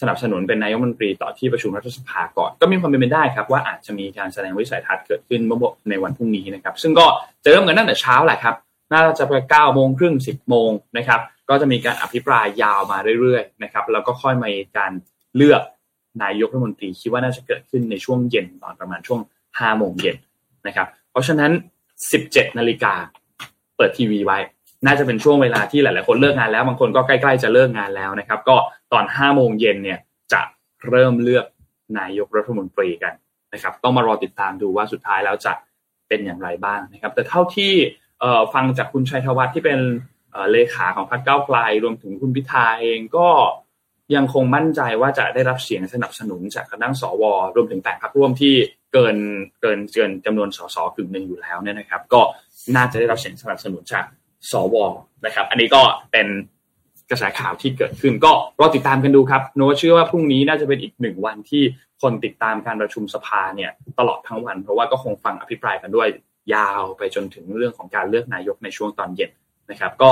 [0.00, 5.58] สนับสนุนเป็นนายกรัฐมนตรีต่อที่ประชุมรัฐสภาก่อน ก็มีความเป็นไปได้ครับว่าอาจจะมีการแสดงวิสัยทัศน์เกิดขึ้นเมื่อ
[5.90, 7.06] ในวันพรุ่งนี้นะครับ ซึ่งก็
[7.44, 8.54] จะเริ่มกันตั้งแต่เช้าแหละครับ
[8.92, 14.92] น่าจะไปเก้าโมงครึ่งสิบโมงนะครับ ก็จะมีการอภิปรายยาวมาเรื่อยๆนะครับ แล้วก็ค่อยมาการ
[15.36, 15.62] เลือก
[16.22, 20.16] นายกรัฐมนตรีคิดว่าน่าจะเกิดขึ้นในช่วงเย็นตอนประมาณช่วง5โมงเย็น
[20.66, 21.50] นะครับ เพราะฉะนั้น
[22.04, 22.94] 17นาฬิกา
[23.76, 24.38] เปิดทีวีไว้
[24.86, 28.56] น่าจะเป็นช่วงเวลาที่หลายๆคนเลิกงานแล้ว บางคนก็ใกล้ๆจะเลิกงานแล้วนะครับ ก็
[28.92, 29.98] ตอน5โมงเย็นเนี่ย
[30.32, 30.40] จะ
[30.88, 31.46] เริ่มเลือก
[31.98, 33.14] นายกรัฐมนตรีกัน
[33.54, 35.52] นะครับ ต้องมารอติดตามดูว่าสุดท้ายแล้วจะ
[36.08, 37.72] เป็นอย่างไรบ้างนะครับ แต่เท่าที่
[38.54, 39.78] ฟังจากคุณชัยธวัฒน์ที่เป็น
[40.52, 43.28] เลขาของพรรคเก้าไกลรวมถึงคุณพิธาเองก็
[44.14, 47.24] ยังคงมั่นใจว่าจะได้รับเสียงสนับสนุนจากคณะสว
[47.56, 48.54] รวมถึงแปดพรรคร่วมที่
[48.92, 49.16] เกิน
[49.60, 52.20] เกินเกินจำนวนสสกึ่งหนึ่งอยู่แล้วเนี่ยนะครับ ก็
[52.76, 54.04] น่าจะได้รับเสียงสนับสนุนจาก
[54.50, 54.76] สว
[55.24, 56.26] นะครับ อันนี้ก็เป็น
[57.10, 61.62] กระแสข่าวที่เกิดขึ้น ก็รอติดตามกันดูครับ โน้เชื่อว่าพรุ่งนี้น่าจะเป็นอีกหนึ่งวันที่
[62.02, 66.08] คนติดตามการประชุมสภาเนี่ยตลอดทั้งวัน เพราะว่าก็คงฟังอภิปรายกันด้วย
[66.54, 69.30] ยาวไปจนถึงเรื่องของการเลือกนายกในช่วงตอนเย็น
[69.70, 70.10] นะครับ ก็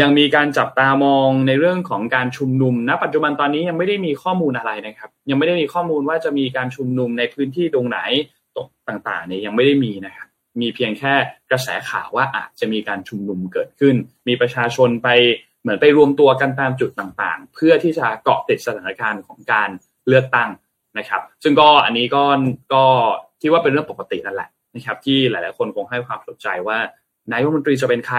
[0.00, 7.98] ยังมีการจับตามองในเรื่องของการชุมนุมณปัจจุบันตอนนี้ยังไม่ได้มีข้อมูลอะไรนะครับ ยังไม่ได้มีข้อมูลว่าจะมีการชุมนุมในพื้นที่ตรงไหน
[8.56, 8.58] ต,
[8.88, 10.28] ต่างๆเนี่ยยังไม่ได้มีนะครับ
[10.60, 11.14] มีเพียงแค่
[11.50, 13.94] กระแสข่าวว่าอาจจะมีการชุมนุมเกิดขึ้น
[14.28, 15.08] มีประชาชนไป
[15.62, 19.68] เหมือนไปรวมตัวกันตามจุดต่างๆ เพื่อที่จะเกาะติดสถานการณ์ของการ
[20.08, 20.50] เลือกตั้ง
[20.98, 22.22] นะครับ ซึ่งก็อันนี้ก็
[22.74, 22.84] ก็
[23.42, 26.78] คิดว่าเป็นเรื่องปกตินั่นแหละ นะครับที่หลาย ๆ คนคงให้ความสนใจว่า
[27.32, 28.18] นายกรัฐมนตรีจะเป็นใคร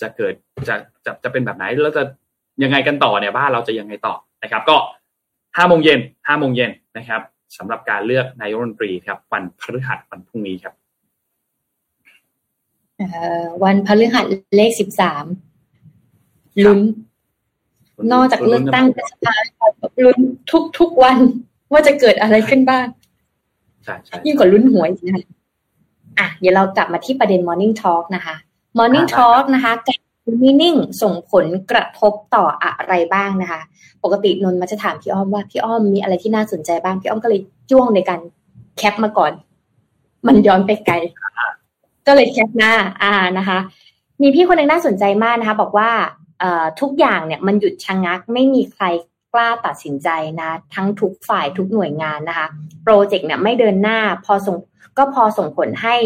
[0.00, 0.34] จะเกิด
[0.68, 0.74] จะ
[1.04, 2.02] จะจะเป็นแบบไหนแล้วจะ
[2.62, 4.76] ยังไงกันต่อเนี่ยบ้านเราจะยังไงต่อนะครับ ก็
[5.56, 7.20] ห้าโมงเย็นห้าโมงเย็นนะครับ
[7.56, 10.74] สำหรับการเลือกนายกรัฐมนตรีครับ วันพฤหัสวันพรุ่งนี้ครับ
[13.64, 14.24] วันพฤหัส
[14.56, 15.24] เลขสิบสาม
[16.64, 16.80] ลุ้น
[18.12, 19.34] นอกจากเลือกตั้งสภา
[20.04, 20.18] ลุ้น
[20.50, 21.18] ทุกทุกวัน
[21.72, 22.86] ว่าจะเกิดอะไรขึ้นบ้าง
[23.84, 25.41] ใช่ใช่ยิ่งกว่าลุ้นหวยนะคะ
[26.18, 28.34] อะเดี๋ยวเรากลับมาที่ประเด็น Morning Talk นะคะ
[28.78, 33.60] Morning Talk นะคะการมินิ่งส่งผลกระทบต่ออะไรบ้างนะคะ
[34.04, 37.40] ปกตินนมาจะถามพี่อ้อมว่าพี่อ้อมมีอะไรที่น่าสนใจบ้าง พี่อ้อมก็เลย
[37.70, 38.20] จ้วงในการ
[38.76, 39.32] แคปมาก่อน
[40.26, 40.94] มันย้อนไปไกล
[42.06, 43.58] ก็เลยแคปหน้า อ่านะคะ
[44.22, 45.90] มีพี่คนหนึ่งน่าสนใจมากนะคะ บอกว่า
[46.80, 48.84] ทุกอย่างเนี่ยมันหยุดชะงงักไม่มีใคร
[49.32, 50.08] กล้าตัดสินใจ
[50.40, 52.46] นะ ทั้งทุกฝ่ายทุกหน่วยงานนะคะ
[52.84, 54.56] โปรเจกต์เนี่ยไม่เดินหน้าพอส่ง
[54.98, 55.96] ก็พอส่งผลให้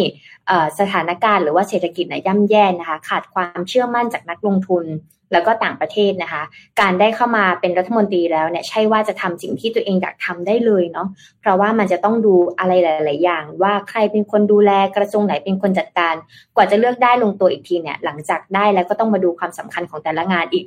[0.79, 4.85] สถานการณ์หรือว่าเศรษฐกิจเนี่ยย่ำแย่นะคะ ขาดความเชื่อมั่นจากนักลงทุน
[5.33, 6.43] แล้วก็ต่างประเทศนะคะ
[6.81, 11.09] การได้เข้ามาเป็นรัฐมนตรีแล้วเนี่ยใช่ว่าจะทำสิ่งที่ตัวเองอยากทำได้เลยเนาะ
[11.41, 16.14] เพราะว่ามันจะต้องดูอะไรหลาย ๆ อย่าง ว่าใครเป็นคนดูแลกระทรวงไหนเป็นคนจัดการ
[16.57, 20.64] กว่าจะเลือกได้ลงตัวอีกทีเนี่ยหลังจากได้แล้วก็ต้องมาดูความสำคัญของแต่ละงานอีก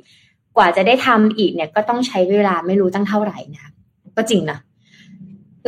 [0.56, 3.72] กว่าจะได้ทำอีกเนี่ยก็ต้องใช้เวลาไม่รู้ตั้งเท่าไหร่นะ
[4.16, 4.58] ก็จริงนะ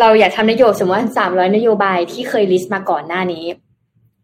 [0.00, 3.44] เราอยากทำนโยบายสมมติว่าสามร้อยนโยบายที่เคยลิสต์มาก่อนหน้านี้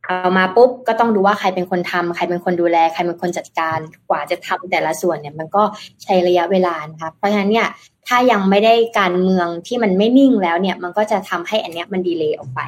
[0.07, 3.79] เอามาปุ๊บก็ต้องดูว่าใครเป็นคนทำใครเป็นคนดูแล ใครเป็นคนจัดการ
[4.09, 5.63] กว่าจะทำแต่ละส่วนเนี่ย มันก็
[6.03, 7.69] ใช้ระยะเวลานะคะเพราะฉะนั้นเนี่ย
[8.07, 12.61] ถ้ายังไม่ได้การเมืองที่มันไม่นิ่งแล้วเนี่ย มันก็จะทำให้อันเนี้ยมัน delay ออกไป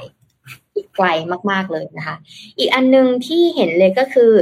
[0.74, 1.06] อีกไกล
[1.50, 2.16] มากๆเลยนะคะ
[2.58, 4.32] อีกอันนึงที่เห็นเลยก็คือ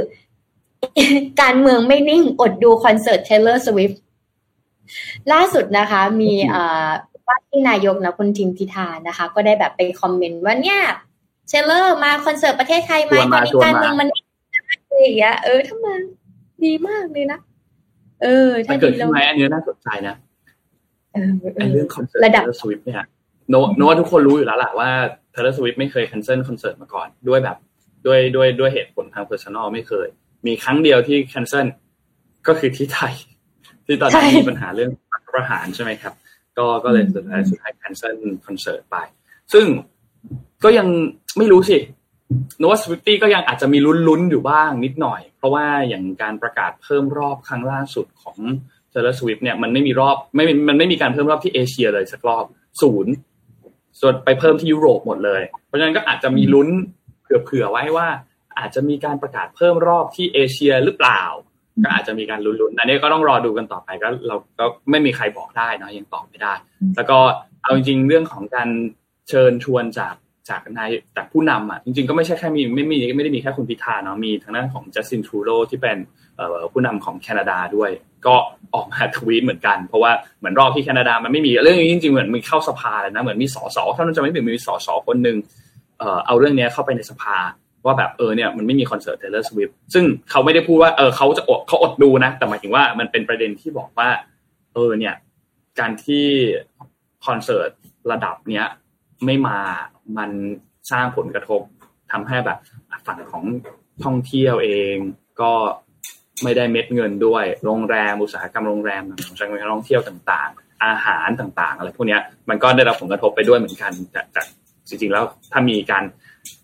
[1.41, 3.91] การเมืองไม่นิ่งอดดูคอนเสิร์ต Taylor Swift
[5.31, 6.31] ล่าสุดนะคะ มี
[7.27, 10.79] ว่าที่นายกนะคุณทิมพิธานะคะ ก็ได้แบบไปคอมเมนต์ว่าเนี่ย
[11.47, 14.09] เชลเลอร์มาคอนเสิร์ตประเทศไทยไหมตอนนี้การเมืองมัน
[14.87, 15.87] อะไรอย่างเงี้ยเออทำไม
[16.63, 17.39] ดีมากเลยนะ
[18.23, 20.15] เออถ้าเกิดขึ้นไหมอันนี้น่าสนใจนะ
[21.55, 23.05] ไอเรื่องคอนเสิร์ตระดับ Swift เนี่ย
[23.49, 24.89] know know ว่าทุกคนรู้อยู่แล้วแหละว่า
[25.31, 27.57] Taylor Swift ไม่เคย cancel คอนเสิร์ตมาก่อนด้วยแบบ
[28.05, 30.07] ด้วยด้วยด้วยเหตุผลทาง personal ไม่เคย
[30.45, 31.67] มีครั้งเดียวที่ cancel
[32.47, 33.13] ก็คือที่ไทย
[33.85, 34.91] ที่ตอนนี้มีปัญหาเรื่องรัฐ
[35.33, 36.13] ประหารใช่ไหมครับ
[36.57, 38.15] ก็ก็เลยสุดท้ายสุดท้าย cancel
[38.45, 38.97] คอนเสิร์ตไป
[39.53, 39.65] ซึ่ง
[40.63, 40.87] ก็ยัง
[41.37, 41.77] ไม่รู้สิ
[42.59, 43.77] โนวาสวิฟตี้ก็ยังอาจจะมี
[44.07, 48.37] ลุ้นๆอยู่บ้างนิดหน่อย เพราะว่าอย่างการประกาศเพิ่มรอบครั้งล่าสุดของ
[48.89, 52.45] เทเลสวิฟเนี่ยมันไม่มีรอบไม่มันไม่มีการเพิ่มรอบที่เอเชียเลยสักรอบ
[52.81, 53.13] ศูนย์
[53.99, 56.67] ส่วนไปเพิ่มที่ยุโรปหมดเลย เพราะฉะนั้นก็อาจจะมีลุ้น
[57.21, 58.07] เผื่อๆไว้ว่า
[58.59, 61.21] อาจจะมีการประกาศเพิ่มรอบที่เอเชียหรือเปล่า
[61.83, 66.53] ก็อาจจะมีการลุ้นๆอันนี้ก็ต้องรอดูกันต่อไปก็เราก็ไม่มีใครบอกได้นะยังตอบไม่ได้
[66.95, 67.17] แล้วก็
[67.63, 68.69] เอาจริงๆเรื่องของการ
[69.29, 70.15] เชิญชวนจาก
[70.49, 75.97] จากนายจากผู้นำอะจริงๆก็ไม่ใช่แค่มีไม่มีไม่ได้มีแค่คุณพิธาเนาะมีทางด้านของจัสตินทรูโดที่เป็น
[76.71, 77.91] ผู้นำของแคนาดาด้วย
[78.25, 78.35] ก็
[78.73, 85.37] ออกมาทวีตเหมือนกัน เพราะว่าเหมือนรอบที่แคนาดามันไม่มีเรื่องนี้จริงๆเหมือนมีเข้าสภาเลยนะเหมือนมีสสถ้าเราจะไม่ผิดมีสสคนหนึ่ง
[86.25, 87.37] เอาเรื่องนี้เข้าไปในสภา
[87.89, 94.09] ว่าแบบเออเนี่ยมันไม่มีคอนเสิร์ต Taylor Swift ซึ่งเขาไม่ได้พูดว่าเออเขาจะอดเขาอดดูนะ แต่หมายถึงว่ามันเป็นประเด็นที่บอกว่า
[94.73, 95.15] เออเนี่ย
[95.79, 96.25] การที่
[97.25, 97.69] คอนเสิร์ต
[98.11, 98.65] ระดับเนี้ย
[99.25, 99.59] ไม่มา
[100.17, 100.31] มัน
[100.91, 101.61] สร้างผลกระทบ
[102.11, 102.59] ทำให้แบบ
[103.07, 103.43] ฝั่งของ
[104.03, 104.95] ท่องเที่ยวเอง
[105.41, 105.53] ก็
[106.43, 112.17] ไม่ได้เม็ดเงินด้วย โรงแรมอุตสาหกรรมโรงแรมของชางท่องเที่ยวต่างๆ อาหารต่างๆ อะไรพวกนี้
[112.49, 114.41] มันก็ได้รับผลกระทบไปด้วยเหมือนกันแต่
[114.87, 116.03] จริงๆแล้วถ้ามีการ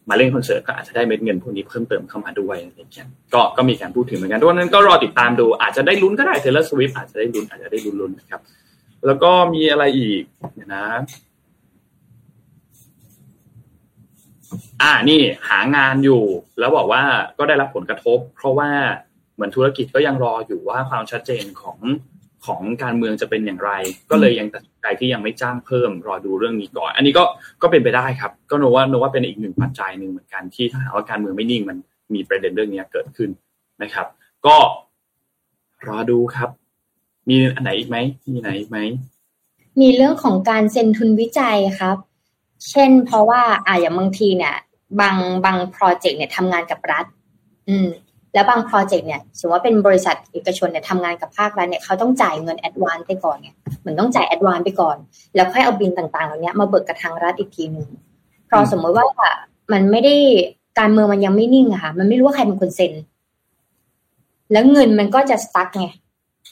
[0.10, 8.42] มาเล่นคอนเสิร์ตก็อาจจะได้เม็ดเงินพวกนี้เพิ่มเติมเข้ามาด้วยอะไรอย่างเงี้ยก็ก็มีการพูดถึงเหมือนกันดังนั้นก็รอติดตามดูอาจจะได้ลุ้นก็ได้เทเลอร์สวิฟอาจจะได้ลุ้นอาจจะได้ลุ้นๆนะครับ
[9.06, 10.24] แล้วก็มีอะไรอีก
[10.76, 10.86] นะ
[14.82, 16.24] อ่านี่หางานอยู่
[16.60, 17.02] แล้วบอกว่า
[17.38, 18.70] ก็ได้รับผลกระทบ เพราะว่า
[19.36, 21.78] เหมือนธุรกิจก็ยังรออยู่ว่าความชัดเจนของ
[22.46, 23.72] ของการเมืองจะเป็นอย่างไร
[24.12, 27.24] ก็เลยยังตัดสินใจที่ยังไม่จ้างเพิ่มรอดูเรื่องนี้ก่อน อันนี้ก็
[27.62, 31.78] ก็เป็นไปได้ครับ ก็โนว่าโนว่าเป็นอีกหนึ่งปัจจัยหนึ่งเหมือนกันที่ถ้าหากว่าการเมืองไม่นิ่งมัน
[32.14, 33.30] มีประเด็นเรื่องนี้เกิดขึ้น
[33.82, 34.08] นะครับ
[34.46, 34.58] ก็
[35.88, 36.50] รอดูครับ
[37.30, 37.98] มีอันไหนอีกไหม
[38.32, 38.80] มีไหนอีกไหม
[39.82, 41.98] มีเรื่องของการเซ็นทุนวิจัยครับ
[42.70, 44.56] เช่น เพราะว่าอ่าอย่างบางทีเนี่ย
[45.00, 47.06] บางบางโปรเจกต์เนี่ยทำงานกับรัฐ
[47.70, 47.88] อืม
[48.36, 54.98] แล้วบางโปรเจกต์เนี่ยสมมติว่าเป็นบริษัทเอกชนเนี่ยทำงานกับภาครัฐเนี่ยเขาต้องจ่ายเงิน advance ไปก่อนเนี่ยเหมือนต้องจ่าย advance ไปก่อน
[55.36, 57.88] แล้วค่อยเอาบิลต่างๆเหล่านี้มาเบิกกับทางรัฐอีกทีหนึ่ง
[58.48, 59.06] เพราะสมมติว่า
[59.74, 60.16] มันไม่ได้
[60.80, 62.94] การเมืองมันยังไม่นิ่งอะค่ะ มันไม่รู้ว่าใครเป็นคนเซ็น
[64.52, 65.86] แล้วเงินมันก็จะสตั๊กไง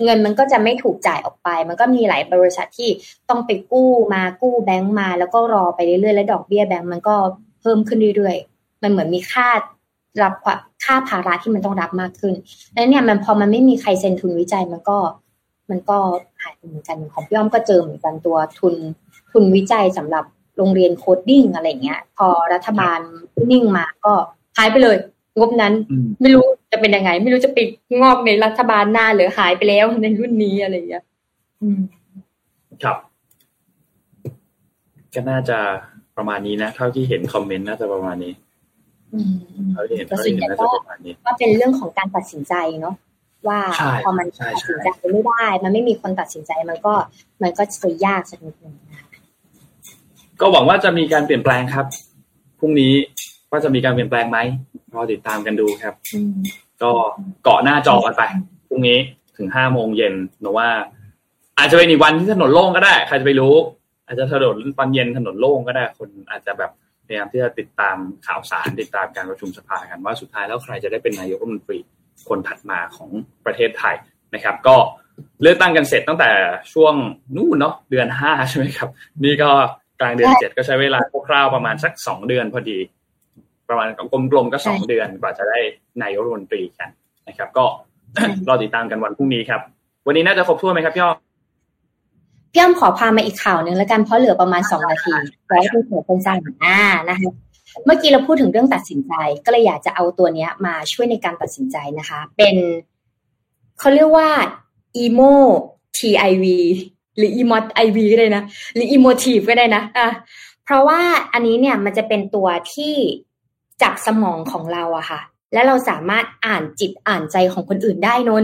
[0.03, 2.89] เงินมันก็จะไม่ถูกจ่ายออกไป มันก็มีหลายบริษัทที่
[3.29, 7.15] ต้องไปกู้มากู้แบงก์มา แล้วก็รอไปเรื่อยๆแล้วดอกเบี้ยแบงก์มันก็
[7.61, 9.49] เพิ่มขึ้นเรื่อยๆ มันเหมือนมีค่า
[10.21, 10.33] รับ
[10.83, 12.33] ค่าภาระที่มันต้องรับมากขึ้น
[12.73, 14.97] แล้วเนี่ยมันพอมันไม่มีใครเซ็นทุนวิจัยมันก็
[15.69, 15.97] มันก็
[16.41, 18.75] หายเหมือนกันของพี่อ้อมก็เจอเหมือนกันตัวทุน
[19.31, 20.25] ทุนวิจัยสำหรับ
[20.57, 22.99] โรงเรียน coding อะไรเงี้ย พอรัฐบาล
[23.51, 24.13] นิ่งมาก็
[24.57, 24.97] หายไปเลย
[25.37, 25.73] งบนั้น
[26.21, 31.03] ไม่รู้จะเป็นยังไง ไม่รู้จะผลิดอกในรัฐบาลหน้าหรือหายไปแล้วในรุ่นนี้อะไรอย่างเงี้ย
[32.83, 32.97] ครับ
[35.13, 35.57] ก็น่าจะ
[36.17, 38.33] ประมาณนี้นะ เท่าที่เห็น comment น่าจะประมาณนี้
[39.73, 42.95] เท่าที่เห็นเท่าที่เห็นน่าจะประมาณนี้ว่าเป็นเรื่องของการตัดสินใจเนาะ
[43.47, 43.59] ว่า
[44.03, 46.93] พอมันตัดสินใจไม่ได้ มันไม่มีคนตัดสินใจมันก็
[47.41, 48.75] มันก็จะยากสักนิดนึง
[50.39, 51.85] ก็หวังว่าจะมีการเปลี่ยนแปลงครับ
[52.59, 52.93] พรุ่งนี้
[53.51, 54.39] ว่าจะมีการเปลี่ยนแปลงไหม
[54.93, 55.93] รอติดตามกันดูครับ
[56.81, 56.91] ก็
[57.43, 58.23] เกาะหน้าจอกันไป
[58.67, 58.97] พรุ่งนี้
[59.37, 60.69] ถึงห้าโมงเย็นหนูว่า
[61.57, 63.55] อาจจะเป็นอีกวันที่ถนนโล่งก็ได้ ใครจะไปรู้
[64.05, 66.82] อาจจะถนนตอนเย็นถนนโล่งก็ได้ คนอาจจะแบบพ
[67.13, 67.97] ยายามที่จะติดตาม
[68.27, 71.79] ข่าวสารติดตามการประชุมสภากันว่าสุดท้ายแล้วใครจะได้เป็นนายกรัฐมนตรี
[72.29, 73.09] คนถัดมาของ
[73.45, 73.95] ประเทศไทย
[74.33, 74.75] นะครับ ก็
[75.41, 76.31] เลือกตั้งกันเสร็จตั้งแต่
[76.73, 76.93] ช่วง
[77.35, 78.89] นู่นเนาะเดือนห้าใช่ไหมครับ
[79.25, 79.51] นี่ก็
[79.99, 82.77] กลางเดือนเจ็ดก็ใช้เวลาคร่าวๆประมาณสักสองเดือนพอดี
[83.69, 83.99] ประมาณก
[84.35, 85.59] ลมๆก็สองเดือนกว่าจะได้
[86.03, 86.89] นายกรัฐมนตรีกัน
[87.27, 87.65] นะครับ ก็
[88.47, 89.61] รอติดตามกันวันพรุ่งนี้ครับ
[90.07, 91.13] วันนี้น่าจะครบถ้วนไหมครับพี่อ้อ
[92.53, 95.13] พี่อ้อมขอพามาอีกข่าวหนึ่งแล้วกันเพราะเหลือประมาณสองนาที
[95.47, 96.79] ไว้เป็นหัวเป็นสั้นอ่า
[97.09, 97.31] นะคะ
[97.85, 99.13] เมื่อกี้เราพูดถึงเรื่องตัดสินใจ
[99.45, 102.55] ก็เลยอยากจะเอาตัวเนี้ยมาช่วยในการตัดสินใจนะคะ เป็น
[103.79, 104.29] เขาเรียกว่า
[105.03, 105.33] emo
[105.97, 106.45] TIV
[107.17, 108.43] หรือ emot IV ก็ได้นะ
[108.73, 110.07] หรือ emotive ก็ได้นะอะ
[110.63, 111.01] เพราะว่า
[111.33, 112.95] อันนี้เนี่ยมันจะเป็นตัวที่
[113.81, 115.21] จับสมองของเราอะค่ะ
[115.53, 118.43] และเราสามารถอ่านจิตอ่านใจของคนอื่นได้นน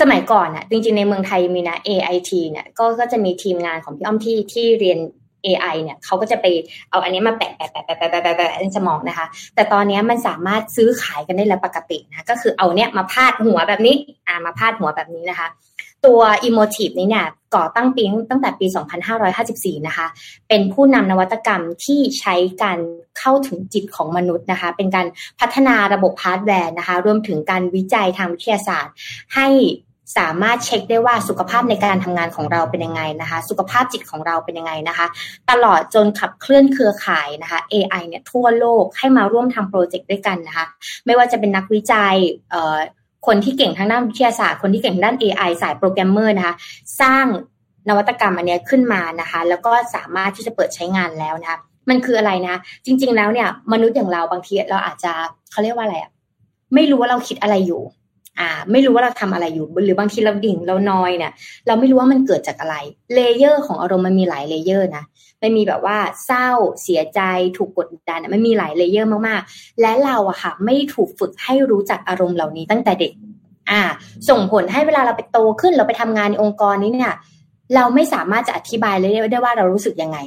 [0.00, 4.98] สมัยก่อนน่ะจริงๆในเมืองไทยมีนะ AIT เนี่ยก็ก็จะมีทีมงานของพี่อ้อมที่ที่เรียน
[5.46, 6.46] AI เนี่ยเขาก็จะไป
[6.90, 13.94] เอาอันนี้มาแปะแปะแปะแปะแปะแปะในสมองนะคะ แต่ตอนนี้มันสามารถซื้อขายกันได้แล้วปกตินะก็คือเอาเนี่ยมาพาดหัวแบบนี้
[14.26, 15.48] อ่ามาพาดหัวแบบนี้นะคะ
[16.06, 17.26] ตัว Emotive นี้เนี่ย
[17.56, 18.66] ก่อตั้งปีตั้งแต่ปี
[19.26, 20.06] 2554 นะคะ
[20.48, 22.78] เป็นผู้นำนวัตกรรมที่ใช้การ
[23.18, 25.06] เข้าถึงจิตของมนุษย์นะคะ เป็นการ
[25.40, 28.94] พัฒนาระบบฮาร์ดแวร์นะคะ รวมถึงการวิจัยทางวิทยาศาสตร์
[29.34, 29.48] ให้
[30.18, 35.06] สามารถเช็คได้ว่าสุขภาพในการทำงานของเราเป็นยังไงนะคะ สุขภาพจิตของเราเป็นยังไงนะคะ
[35.50, 40.66] ตลอดจนขับเคลื่อนเครือข่ายนะคะ AI เนี่ยทั่วโลกให้มาร่วมทำโปรเจกต์ด้วยกันนะคะ
[41.06, 42.16] ไม่ว่าจะเป็นนักวิจัย
[43.26, 46.54] คนที่เก่งทางด้านวิทยาศาสตร์ คนที่เก่งด้าน AI สายโปรแกรมเมอร์นะคะ
[47.00, 47.26] สร้าง
[47.88, 55.12] นวัตกรรมอันนี้ขึ้นมานะคะ แล้วก็สามารถที่จะเปิดใช้งานแล้วนะคะมันคืออะไรนะ จริง ๆ แล้วเนี่ย มนุษย์อย่างเราบางทีเราอาจจะ
[55.50, 56.10] เขาเรียกว่าอะไรอะ
[56.74, 57.82] ไม่รู้ว่าเราคิดอะไรอยู่
[58.40, 61.32] อ่าไม่รู้ว่าเราทำอะไรอยู่ หรือบางทีเราดิ่งเรานอยเนี่ย
[61.66, 62.76] เราไม่รู้ว่ามันเกิดจากอะไร
[63.14, 65.04] layer ของอารมณ์มันมีหลาย layer นะ
[65.42, 66.48] มันมีแบบว่าเศร้า
[66.82, 67.20] เสียใจ
[67.56, 73.12] ถูกกดดันมันมีหลาย layer มากๆ และเราอะค่ะ ไม่ถูกฝึกให้รู้จักอารมณ์เหล่านี้ตั้งแต่เด็ก
[73.70, 73.82] อ่า
[74.28, 77.14] ส่งผลให้เวลาเราไปโตขึ้นเราไปทำงานในองค์กรนี้เนี่ย
[77.74, 80.18] เราไม่สามารถจะอธิบายเลยได้ว่าเรารู้สึกยังไง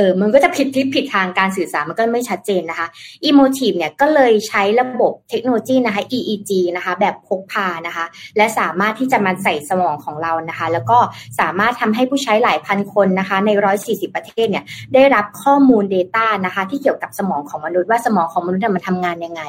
[0.00, 2.88] อ๋อมันก็จะผิดทิศผิดทางการสื่อสารมันก็ไม่ชัดเจนนะคะ
[3.28, 8.04] Emotive เนี่ยก็เลยใช้ระบบเทคโนโลยีนะคะ EEG นะคะแบบพกพานะคะ
[8.36, 10.98] และสามารถที่จะมาใส่สมองของเรานะคะ แล้วก็
[11.40, 13.50] สามารถทำให้ผู้ใช้หลายพันคนนะคะ ใน
[13.82, 19.42] 140 ประเทศเนี่ยได้รับข้อมูล Data นะคะ ที่เกี่ยวกับสมองของมนุษย์ว่าสมองของมนุษย์มันทำงานยังไง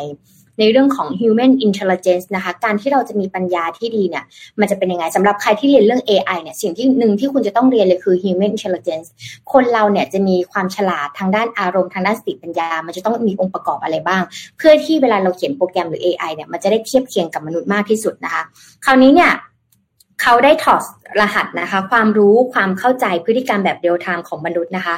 [0.59, 4.23] ในเรื่องของ human intelligence นะคะ การที่เราจะมีปัญญาที่ดีเนี่ย
[4.59, 9.07] มันจะเป็นยังไงสำหรับใครที่เรียนเรื่อง AI เนี่ย สิ่งที่หนึ่งที่คุณจะต้องเรียนเลยคือ human intelligence
[9.51, 14.21] คนเราเนี่ยจะมีความฉลาดทางด้านอารมณ์ทางด้านสติปัญญา มันจะต้องมีองค์ประกอบอะไรบ้าง
[14.57, 18.43] เพื่อที่เวลาเราเขียนโปรแกรมหรือ AI เนี่ย มันจะได้เทียบเคียงกับมนุษย์มากที่สุดนะคะ
[18.85, 19.31] คราวนี้เนี่ย
[20.21, 20.81] เขาได้ถอด
[21.19, 24.95] รหัสนะคะ ความรู้ความเข้าใจพฤติกรรมแบบเดียวทางของมนุษย์นะคะ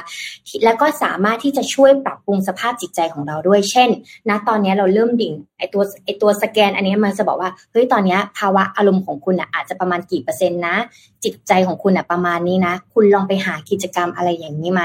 [0.64, 3.88] แล้วก็สามารถที่จะช่วยปรับปรุงสภาพจิตใจของเราด้วย เช่น
[4.28, 10.76] ณตอนนี้เราเริ่มดิ่งไอตัวไอตัวสแกน อันนี้มันจะบอกว่าเฮ้ยตอนนี้ภาวะอารมณ์ของคุณอะอาจจะประมาณกี่เปอร์เซ็นต์นะ
[11.24, 14.82] จิตใจของคุณอะประมาณนี้นะ คุณลองไปหากิจกรรมอะไรอย่างนี้ไหม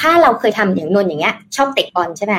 [0.00, 2.34] ถ้าเราเคยทำอย่างนนอย่างเงี้ยชอบเตะบอลใช่ไหม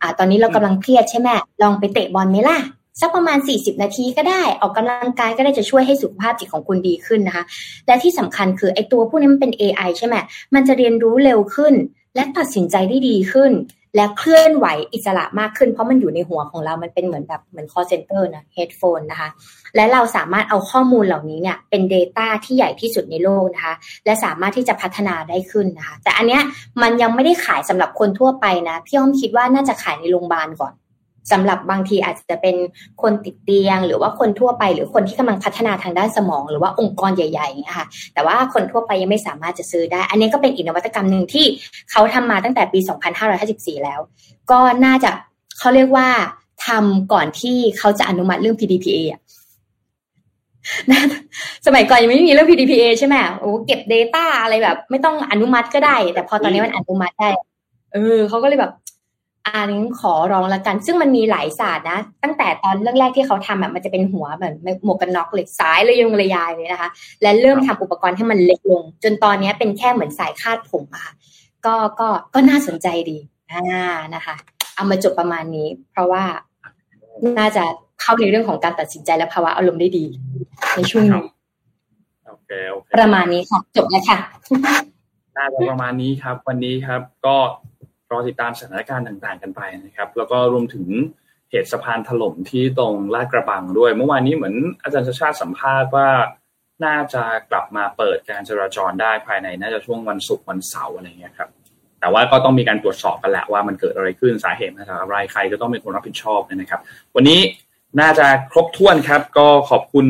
[0.00, 1.28] อ่าตอนนี้เรากำลังเครียดใช่ไหม
[1.62, 2.58] ลองไปเตะบอลไหมล่ะ
[3.00, 7.44] สักประมาณ 40 นาทีก็ได้ออกกำลังกายก็ได้จะช่วยให้สุขภาพจิตของคุณดีขึ้นนะคะ
[7.86, 10.16] และที่สำคัญคือไอ้ตัวพวกนี้มันเป็น AI ใช่ไหม
[10.54, 11.74] มันจะเรียนรู้เร็วขึ้น
[12.14, 13.52] และตัดสินใจได้ดีขึ้น
[13.96, 19.28] และเคลื่อนไหวอิสระมากขึ้น เพราะมันอยู่ในหัวของเรา มันเป็นเหมือนแบบเหมือน call center นะ headphone นะคะ
[19.76, 23.74] และเราสามารถเอาข้อมูลเหล่านี้เนี่ยเป็น Data ที่ใหญ่ที่สุดในโลกนะคะ
[24.04, 26.42] และสามารถที่จะพัฒนาได้ขึ้นนะคะ แต่อันเนี้ย
[26.82, 30.74] มันยังไม่ได้ขายสำหรับคนทั่วไปนะพี่อ้อมคิดว่าน่าจะขายในโรงพยาบาลก่อน
[31.32, 32.56] สำหรับบางทีอาจจะเป็น
[33.02, 41.46] คนติดเตียง หรือว่าคนทั่วไป หรือคนที่กำลังพัฒนาทางด้านสมอง หรือว่าองค์กรใหญ่ๆนะคะแต่ว่าคนทั่วไปยังไม่สามารถจะซื้อได้ อันนี้ก็เป็นอีกนวัตกรรมหนึ่งที่
[41.90, 42.78] เขาทำมาตั้งแต่ปี
[43.32, 44.00] 2554 แล้ว
[44.50, 45.10] ก็น่าจะ
[45.58, 46.08] เขาเรียกว่า
[46.66, 49.20] ทำก่อนที่เขาจะอนุมัติเรื่อง PDPA อะ
[51.66, 57.30] สมัยก่อนยังไม่มีเรื่อง PDPA ใช่ไหมโอ้เก็บ Data อะไรแบบ ไม่ต้องอนุมัติก็ได้ แต่พอตอนนี้มันอนุมัติได้
[57.92, 58.72] เออเขาก็เลยแบบ
[59.46, 59.70] อัน
[60.00, 66.90] ขอร้องละกัน ซึ่งมันมีหลายศาสตร์นะ ตั้งแต่ตอนเรื่องแรกที่เขาทำอะมันจะเป็นหัวแบบหมวกกันน็อกเหล็กสายเลยยงระยายเลยนะคะ
[67.22, 71.12] และเริ่มทำอุปกรณ์ให้มันเล็กลง จนตอนนี้เป็นแค่เหมือนสายคาดผมอะค่ะ
[71.66, 73.18] ก็ก็ก็น่าสนใจดี
[73.52, 73.62] อ่า
[74.14, 74.34] นะคะ
[74.74, 76.24] เอามาจบประมาณนี้ เพราะว่า
[77.38, 77.64] น่าจะ
[78.00, 80.06] เข้าในเรื่องของการตัดสินใจและภาวะอารมณ์ได้ดี
[80.76, 81.22] ในช่วงนี้
[82.26, 84.18] โอเคโอเคประมาณนี้ค่ะจบแล้วค่ะ
[85.36, 87.36] น่าจะประมาณนี้ครับ วันนี้ครับ ก็
[88.10, 90.86] รอติดตามสถานการณ์ต่างๆ กันไปนะครับ แล้วก็รวมถึง
[91.50, 96.08] เหตุสะพานถล่มที่ตรงลาดกระบังด้วย เมื่อวานนี้เหมือนอาจารย์ชาติสัมภาษณ์ว่า
[96.84, 101.50] น่าจะกลับมาเปิดการจราจรได้ภายในน่าจะช่วงวันศุกร์วันเสาร์อะไรเงี้ยครับ
[102.00, 106.80] แต่ว่าก็ต้องมีการตรวจสอบกันแหละว่ามันเกิดอะไรขึ้นสาเหตุมาจากอะไรใครก็ต้องเป็นคนรับผิดชอบนะครับ
[107.16, 107.40] วันนี้
[108.00, 110.06] น่าจะครบถ้วนครับ ก็ขอบคุณ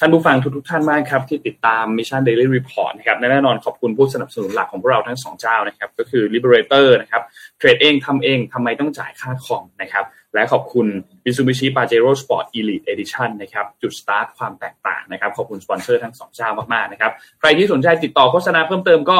[0.00, 7.22] ท่านผู้ฟังทุกๆท่านมากครับ ที่ติดตาม Mission Daily Report นะครับแน่นอนขอบคุณผู้สนับสนุนหลักของพวกเราทั้งสองเจ้านะครับ ก็คือ Liberator นะครับ
[7.58, 10.04] เทรดเองทำเองทำไมต้องจ่ายค่าคอมนะครับ
[10.34, 10.86] และขอบคุณ
[11.24, 19.18] Mitsubishi Pajero Sport Elite Edition นะครับ จุดสตาร์ทความแตกต่างนะครับ ขอบคุณสปอนเซอร์ทั้งสองเจ้ามากๆนะครับ ใครที่สนใจติดต่อโฆษณาเพิ่มเติมก็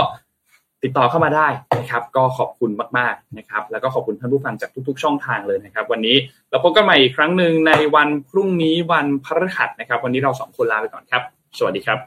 [0.85, 6.17] ติดต่อเข้ามาได้นะครับ ก็ขอบคุณมากๆนะครับ แล้วก็ขอบคุณท่านผู้ฟังจากทุก ๆ ช่องทางเลยนะครับ วันนี้
[6.51, 11.23] เราพบกันใหม่อีกครั้งหนึ่งในวันพรุ่งนี้วันพฤหัสนะครับ วันนี้เราสองคนลาไปก่อนครับ
[11.59, 11.99] สวัสดีครับ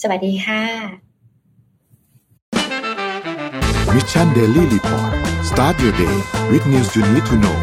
[0.00, 0.62] สวัสดีค่ะ
[3.94, 5.12] Mission Daily Report
[5.50, 6.16] start your day
[6.50, 7.58] with news you need to know